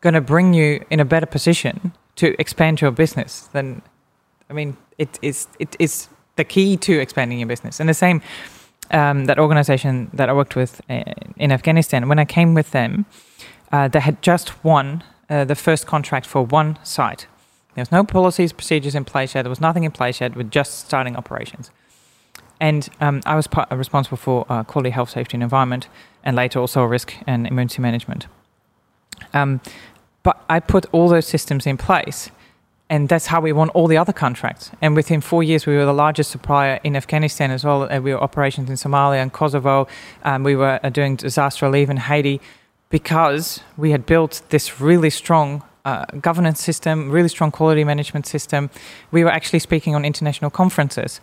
going 0.00 0.14
to 0.14 0.20
bring 0.20 0.54
you 0.54 0.84
in 0.90 0.98
a 1.00 1.04
better 1.04 1.26
position 1.26 1.92
to 2.16 2.34
expand 2.38 2.80
your 2.80 2.90
business, 2.90 3.48
then 3.52 3.82
I 4.50 4.52
mean 4.54 4.76
it 4.98 5.18
is 5.22 5.46
it 5.58 5.76
is 5.78 6.08
the 6.36 6.44
key 6.44 6.76
to 6.78 6.92
expanding 7.00 7.38
your 7.38 7.48
business. 7.48 7.80
And 7.80 7.88
the 7.88 7.94
same 7.94 8.22
um, 8.90 9.26
that 9.26 9.38
organization 9.38 10.10
that 10.14 10.28
I 10.28 10.32
worked 10.32 10.56
with 10.56 10.80
uh, 10.90 11.02
in 11.36 11.52
Afghanistan, 11.52 12.08
when 12.08 12.18
I 12.18 12.24
came 12.24 12.54
with 12.54 12.70
them, 12.70 13.04
uh, 13.70 13.88
they 13.88 14.00
had 14.00 14.22
just 14.22 14.64
won 14.64 15.04
uh, 15.30 15.44
the 15.44 15.54
first 15.54 15.86
contract 15.86 16.26
for 16.26 16.42
one 16.42 16.78
site. 16.82 17.26
There 17.74 17.82
was 17.82 17.92
no 17.92 18.04
policies, 18.04 18.52
procedures 18.52 18.94
in 18.94 19.04
place 19.04 19.34
yet. 19.34 19.42
There 19.42 19.50
was 19.50 19.60
nothing 19.60 19.84
in 19.84 19.92
place 19.92 20.20
yet. 20.20 20.36
We're 20.36 20.42
just 20.60 20.86
starting 20.86 21.16
operations 21.16 21.70
And 22.62 22.88
um, 23.00 23.22
I 23.26 23.34
was 23.34 23.48
part, 23.48 23.68
responsible 23.72 24.16
for 24.16 24.46
uh, 24.48 24.62
quality, 24.62 24.90
health, 24.90 25.10
safety, 25.10 25.34
and 25.34 25.42
environment, 25.42 25.88
and 26.22 26.36
later 26.36 26.60
also 26.60 26.84
risk 26.84 27.12
and 27.26 27.44
emergency 27.44 27.82
management. 27.82 28.28
Um, 29.34 29.60
but 30.22 30.44
I 30.48 30.60
put 30.60 30.86
all 30.92 31.08
those 31.08 31.26
systems 31.26 31.66
in 31.66 31.76
place, 31.76 32.30
and 32.88 33.08
that's 33.08 33.26
how 33.26 33.40
we 33.40 33.52
won 33.52 33.70
all 33.70 33.88
the 33.88 33.96
other 33.96 34.12
contracts. 34.12 34.70
And 34.80 34.94
within 34.94 35.20
four 35.20 35.42
years, 35.42 35.66
we 35.66 35.74
were 35.74 35.84
the 35.84 35.92
largest 35.92 36.30
supplier 36.30 36.78
in 36.84 36.94
Afghanistan 36.94 37.50
as 37.50 37.64
well. 37.64 37.92
Uh, 37.92 37.98
we 37.98 38.14
were 38.14 38.22
operations 38.22 38.70
in 38.70 38.76
Somalia 38.76 39.20
and 39.20 39.32
Kosovo. 39.32 39.88
Um, 40.22 40.44
we 40.44 40.54
were 40.54 40.78
uh, 40.84 40.88
doing 40.90 41.16
disaster 41.16 41.66
relief 41.66 41.90
in 41.90 41.96
Haiti 41.96 42.40
because 42.90 43.60
we 43.76 43.90
had 43.90 44.06
built 44.06 44.40
this 44.50 44.80
really 44.80 45.10
strong 45.10 45.64
uh, 45.84 46.04
governance 46.20 46.62
system, 46.62 47.10
really 47.10 47.28
strong 47.28 47.50
quality 47.50 47.82
management 47.82 48.24
system. 48.24 48.70
We 49.10 49.24
were 49.24 49.32
actually 49.32 49.58
speaking 49.58 49.96
on 49.96 50.04
international 50.04 50.52
conferences 50.52 51.20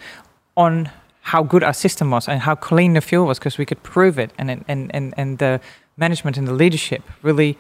on 0.57 0.89
how 1.21 1.43
good 1.43 1.63
our 1.63 1.73
system 1.73 2.11
was 2.11 2.27
and 2.27 2.41
how 2.41 2.55
clean 2.55 2.93
the 2.93 3.01
fuel 3.01 3.25
was 3.25 3.39
because 3.39 3.57
we 3.57 3.65
could 3.65 3.81
prove 3.83 4.17
it. 4.17 4.31
And, 4.37 4.63
and, 4.67 4.91
and, 4.93 5.13
and 5.17 5.37
the 5.37 5.61
management 5.97 6.37
and 6.37 6.47
the 6.47 6.53
leadership 6.53 7.03
really 7.21 7.57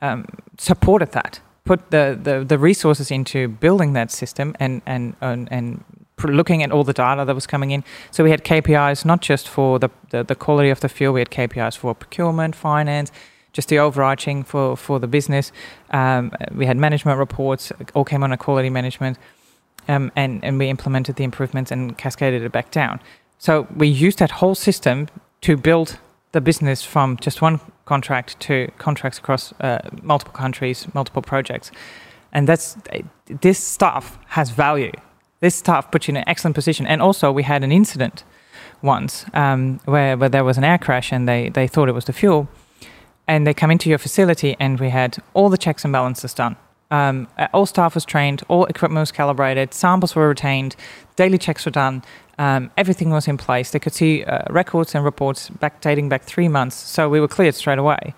um, 0.00 0.26
supported 0.58 1.12
that, 1.12 1.40
put 1.64 1.90
the, 1.90 2.18
the, 2.20 2.44
the 2.44 2.58
resources 2.58 3.10
into 3.10 3.48
building 3.48 3.94
that 3.94 4.10
system 4.10 4.54
and, 4.60 4.82
and, 4.86 5.16
and, 5.20 5.48
and 5.50 5.84
looking 6.24 6.62
at 6.62 6.70
all 6.70 6.84
the 6.84 6.92
data 6.92 7.24
that 7.24 7.34
was 7.34 7.46
coming 7.46 7.70
in. 7.70 7.84
So 8.10 8.24
we 8.24 8.30
had 8.30 8.44
KPIs 8.44 9.04
not 9.04 9.20
just 9.20 9.48
for 9.48 9.78
the, 9.78 9.90
the, 10.10 10.22
the 10.22 10.34
quality 10.34 10.70
of 10.70 10.80
the 10.80 10.88
fuel, 10.88 11.14
we 11.14 11.20
had 11.20 11.30
KPIs 11.30 11.76
for 11.76 11.94
procurement, 11.94 12.54
finance, 12.54 13.10
just 13.52 13.68
the 13.68 13.78
overarching 13.78 14.44
for, 14.44 14.76
for 14.76 14.98
the 15.00 15.06
business. 15.06 15.52
Um, 15.90 16.32
we 16.52 16.66
had 16.66 16.76
management 16.76 17.18
reports, 17.18 17.72
all 17.94 18.04
came 18.04 18.22
a 18.22 18.36
quality 18.36 18.70
management, 18.70 19.18
um, 19.88 20.12
and, 20.16 20.44
and 20.44 20.58
we 20.58 20.68
implemented 20.68 21.16
the 21.16 21.24
improvements 21.24 21.70
and 21.70 21.96
cascaded 21.98 22.42
it 22.42 22.52
back 22.52 22.70
down. 22.70 23.00
So 23.38 23.66
we 23.76 23.88
used 23.88 24.18
that 24.18 24.30
whole 24.30 24.54
system 24.54 25.08
to 25.42 25.56
build 25.56 25.98
the 26.32 26.40
business 26.40 26.82
from 26.82 27.16
just 27.16 27.40
one 27.40 27.60
contract 27.84 28.38
to 28.40 28.70
contracts 28.78 29.18
across 29.18 29.52
uh, 29.60 29.78
multiple 30.02 30.34
countries, 30.34 30.86
multiple 30.94 31.22
projects. 31.22 31.70
And 32.32 32.46
that's 32.46 32.76
this 33.40 33.58
stuff 33.58 34.18
has 34.26 34.50
value. 34.50 34.92
This 35.40 35.54
stuff 35.54 35.90
puts 35.90 36.08
you 36.08 36.12
in 36.12 36.16
an 36.18 36.24
excellent 36.26 36.54
position. 36.54 36.86
And 36.86 37.00
also, 37.00 37.32
we 37.32 37.44
had 37.44 37.64
an 37.64 37.72
incident 37.72 38.24
once 38.82 39.24
um, 39.32 39.80
where, 39.84 40.16
where 40.16 40.28
there 40.28 40.44
was 40.44 40.58
an 40.58 40.64
air 40.64 40.78
crash 40.78 41.12
and 41.12 41.28
they, 41.28 41.48
they 41.48 41.66
thought 41.66 41.88
it 41.88 41.94
was 41.94 42.04
the 42.04 42.12
fuel 42.12 42.48
and 43.26 43.46
they 43.46 43.54
come 43.54 43.70
into 43.70 43.88
your 43.88 43.98
facility 43.98 44.56
and 44.58 44.80
we 44.80 44.90
had 44.90 45.18
all 45.34 45.48
the 45.48 45.58
checks 45.58 45.84
and 45.84 45.92
balances 45.92 46.34
done. 46.34 46.56
Um, 46.90 47.28
all 47.52 47.66
staff 47.66 47.94
was 47.94 48.04
trained, 48.04 48.42
all 48.48 48.64
equipment 48.64 49.00
was 49.00 49.12
calibrated, 49.12 49.74
samples 49.74 50.16
were 50.16 50.28
retained, 50.28 50.74
daily 51.16 51.36
checks 51.36 51.66
were 51.66 51.70
done, 51.70 52.02
um, 52.38 52.70
everything 52.76 53.10
was 53.10 53.28
in 53.28 53.36
place. 53.36 53.72
They 53.72 53.78
could 53.78 53.92
see 53.92 54.24
uh, 54.24 54.44
records 54.48 54.94
and 54.94 55.04
reports 55.04 55.50
back 55.50 55.80
dating 55.80 56.08
back 56.08 56.22
three 56.22 56.48
months, 56.48 56.76
so 56.76 57.08
we 57.08 57.20
were 57.20 57.28
cleared 57.28 57.54
straight 57.54 57.78
away. 57.78 58.14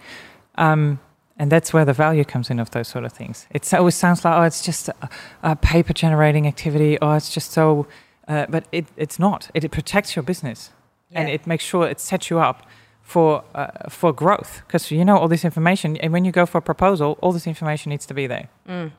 Um, 0.56 1.00
and 1.36 1.50
that's 1.50 1.72
where 1.72 1.86
the 1.86 1.94
value 1.94 2.22
comes 2.22 2.50
in 2.50 2.60
of 2.60 2.70
those 2.72 2.86
sort 2.86 3.04
of 3.04 3.12
things. 3.12 3.46
It 3.50 3.72
always 3.72 3.94
sounds 3.94 4.24
like, 4.26 4.34
oh, 4.34 4.42
it's 4.42 4.62
just 4.62 4.90
a, 4.90 5.08
a 5.42 5.56
paper 5.56 5.94
generating 5.94 6.46
activity, 6.46 6.98
or 6.98 7.12
oh, 7.12 7.14
it's 7.14 7.32
just 7.32 7.50
so, 7.52 7.86
uh, 8.28 8.44
but 8.50 8.66
it, 8.72 8.86
it's 8.98 9.18
not. 9.18 9.50
It, 9.54 9.64
it, 9.64 9.70
protects 9.70 10.14
your 10.14 10.22
business 10.22 10.70
yeah. 11.08 11.20
and 11.20 11.30
it 11.30 11.46
makes 11.46 11.64
sure 11.64 11.88
it 11.88 11.98
sets 11.98 12.28
you 12.28 12.40
up 12.40 12.66
for 13.10 13.42
uh, 13.56 13.88
for 13.88 14.12
growth 14.12 14.62
because 14.68 14.88
you 14.92 15.04
know 15.04 15.16
all 15.16 15.26
this 15.26 15.44
information 15.44 15.96
and 15.96 16.12
when 16.12 16.24
you 16.24 16.30
go 16.30 16.46
for 16.46 16.58
a 16.58 16.62
proposal 16.62 17.18
all 17.20 17.32
this 17.32 17.44
information 17.44 17.90
needs 17.90 18.06
to 18.06 18.14
be 18.14 18.28
there 18.28 18.48
mm. 18.68 18.92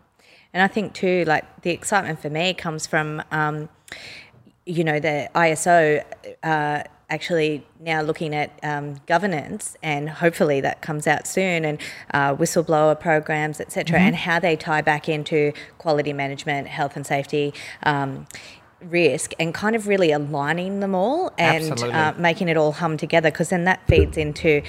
and 0.53 0.62
i 0.62 0.68
think 0.68 0.93
too 0.93 1.24
like 1.24 1.45
the 1.62 1.70
excitement 1.70 2.20
for 2.20 2.30
me 2.30 2.53
comes 2.53 2.86
from 2.86 3.24
um, 3.32 3.70
you 4.66 4.84
know 4.84 4.99
the 4.99 5.30
iso 5.34 6.03
uh, 6.43 6.84
actually 7.09 7.66
now 7.80 8.01
looking 8.01 8.36
at 8.36 8.51
um, 8.64 8.95
governance 9.05 9.78
and 9.82 10.09
hopefully 10.09 10.59
that 10.59 10.82
comes 10.82 11.07
out 11.07 11.26
soon 11.26 11.64
and 11.64 11.80
uh, 12.14 12.36
whistleblower 12.36 12.99
programs 12.99 13.62
etc 13.62 13.97
mm-hmm. 13.97 14.07
and 14.07 14.16
how 14.18 14.39
they 14.39 14.57
tie 14.57 14.82
back 14.82 15.07
into 15.07 15.53
quality 15.78 16.12
management 16.12 16.68
health 16.68 16.97
and 16.97 17.07
safety 17.07 17.53
um, 17.84 18.28
risk 18.84 19.34
and 19.40 19.54
kind 19.54 19.76
of 19.76 19.88
really 19.88 20.12
aligning 20.12 20.80
them 20.80 20.96
all 20.96 21.32
and 21.38 21.82
uh, 21.84 22.14
making 22.18 22.50
it 22.50 22.58
all 22.58 22.72
hum 22.72 22.98
together 22.98 23.32
because 23.32 23.50
then 23.50 23.66
that 23.66 23.86
feeds 23.88 24.18
into 24.18 24.62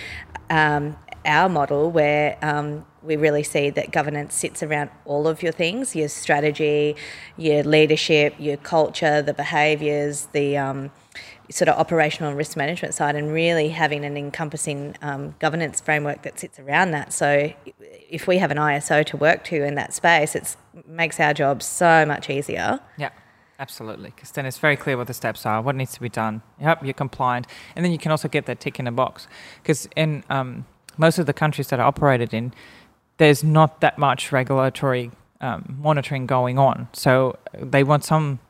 um, 0.51 0.97
our 1.25 1.49
model 1.49 1.91
where 1.91 2.37
um, 2.43 2.85
we 3.03 3.17
really 3.17 3.43
see 3.43 3.71
that 3.71 3.91
governance 3.91 4.35
sits 4.35 4.63
around 4.63 4.91
all 5.05 5.27
of 5.27 5.43
your 5.43 5.53
things 5.53 5.97
your 5.97 6.09
strategy, 6.09 6.97
your 7.37 7.63
leadership, 7.63 8.35
your 8.39 8.57
culture, 8.57 9.23
the 9.23 9.35
behaviours, 9.35 10.29
the 10.33 10.57
um, 10.57 10.91
sort 11.51 11.69
of 11.69 11.79
operational 11.79 12.31
and 12.31 12.39
risk 12.39 12.57
management 12.57 12.95
side, 12.95 13.15
and 13.15 13.33
really 13.33 13.69
having 13.69 14.05
an 14.05 14.17
encompassing 14.17 14.97
um, 15.03 15.35
governance 15.39 15.81
framework 15.81 16.23
that 16.23 16.39
sits 16.39 16.59
around 16.59 16.93
that. 16.93 17.13
So, 17.13 17.53
if 18.11 18.27
we 18.27 18.39
have 18.39 18.51
an 18.51 18.59
ISO 18.59 19.05
to 19.07 19.17
work 19.17 19.45
to 19.45 19.63
in 19.65 19.75
that 19.75 19.93
space, 19.93 20.35
it 20.35 20.57
makes 20.87 21.19
our 21.21 21.35
job 21.35 21.63
so 21.63 22.05
much 22.07 22.31
easier. 22.31 22.81
Yeah. 22.97 23.11
Absolutely, 23.63 24.11
because 24.11 24.33
then 24.33 24.45
it's 24.45 24.59
very 24.59 24.77
clear 24.77 24.97
what 24.97 25.07
the 25.07 25.15
steps 25.15 25.47
are, 25.47 25.63
what 25.63 25.77
needs 25.77 25.95
to 25.95 26.01
be 26.01 26.09
done. 26.09 26.43
Yep, 26.61 26.83
you're 26.83 26.93
compliant, 26.95 27.47
and 27.77 27.85
then 27.85 27.93
you 27.93 27.99
can 27.99 28.11
also 28.11 28.27
get 28.27 28.47
that 28.47 28.59
tick 28.59 28.81
in 28.81 28.89
a 28.89 28.93
box. 28.93 29.29
Because 29.63 29.89
in 29.95 30.25
um, 30.29 30.67
most 30.99 31.21
of 31.21 31.27
the 31.27 31.33
countries 31.33 31.69
that 31.69 31.79
are 31.79 31.87
operated 31.87 32.35
in, 32.35 32.53
there's 33.19 33.45
not 33.45 33.81
that 33.81 33.99
much 33.99 34.33
regulatory 34.33 35.13
um, 35.41 35.77
monitoring 35.81 36.27
going 36.27 36.59
on. 36.59 36.89
So 36.93 37.39
they 37.55 37.85
want 37.85 38.03
some 38.03 38.41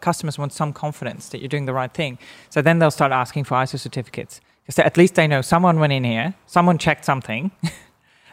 customers 0.00 0.38
want 0.38 0.52
some 0.52 0.74
confidence 0.74 1.30
that 1.30 1.38
you're 1.40 1.48
doing 1.48 1.64
the 1.64 1.72
right 1.72 1.94
thing. 1.94 2.18
So 2.50 2.60
then 2.60 2.78
they'll 2.78 2.90
start 2.90 3.10
asking 3.10 3.44
for 3.44 3.54
ISO 3.54 3.78
certificates 3.78 4.38
because 4.66 4.78
at 4.80 4.98
least 4.98 5.14
they 5.14 5.26
know 5.26 5.40
someone 5.40 5.80
went 5.80 5.94
in 5.94 6.04
here, 6.04 6.34
someone 6.44 6.76
checked 6.76 7.06
something. 7.06 7.52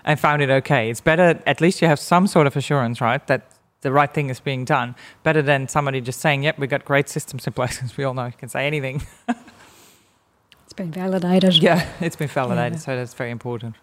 and 0.06 0.20
found 0.20 0.42
it 0.42 0.52
okay. 0.52 0.92
It's 0.92 1.02
better, 1.02 1.42
at 1.48 1.60
least 1.60 1.82
you 1.82 1.88
have 1.88 2.00
some 2.00 2.28
sort 2.28 2.46
of 2.46 2.56
assurance, 2.56 3.02
right? 3.02 3.26
That 3.26 3.42
the 3.86 3.92
right 3.92 4.12
thing 4.12 4.32
is 4.32 4.40
being 4.40 4.66
done, 4.66 4.96
better 5.22 5.44
than 5.44 5.68
somebody 5.68 6.02
just 6.02 6.20
saying, 6.20 6.42
"Yep, 6.44 6.58
we've 6.58 6.70
got 6.70 6.84
great 6.84 7.08
systems 7.08 7.46
in 7.48 7.54
place." 7.54 7.76
Because 7.78 7.96
we 7.96 8.04
all 8.04 8.16
know 8.16 8.26
you 8.26 8.34
can 8.34 8.50
say 8.50 8.66
anything. 8.66 9.06
it's 9.30 10.74
been 10.76 10.92
validated. 10.92 11.62
Yeah, 11.62 11.88
it's 12.02 12.16
been 12.16 12.28
validated, 12.28 12.80
yeah. 12.80 12.80
so 12.80 12.96
that's 12.96 13.14
very 13.14 13.30
important. 13.30 13.76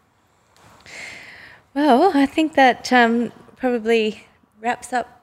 Well, 1.72 2.10
I 2.14 2.26
think 2.26 2.54
that 2.54 2.92
um, 2.92 3.32
probably 3.56 4.26
wraps 4.60 4.92
up 4.92 5.22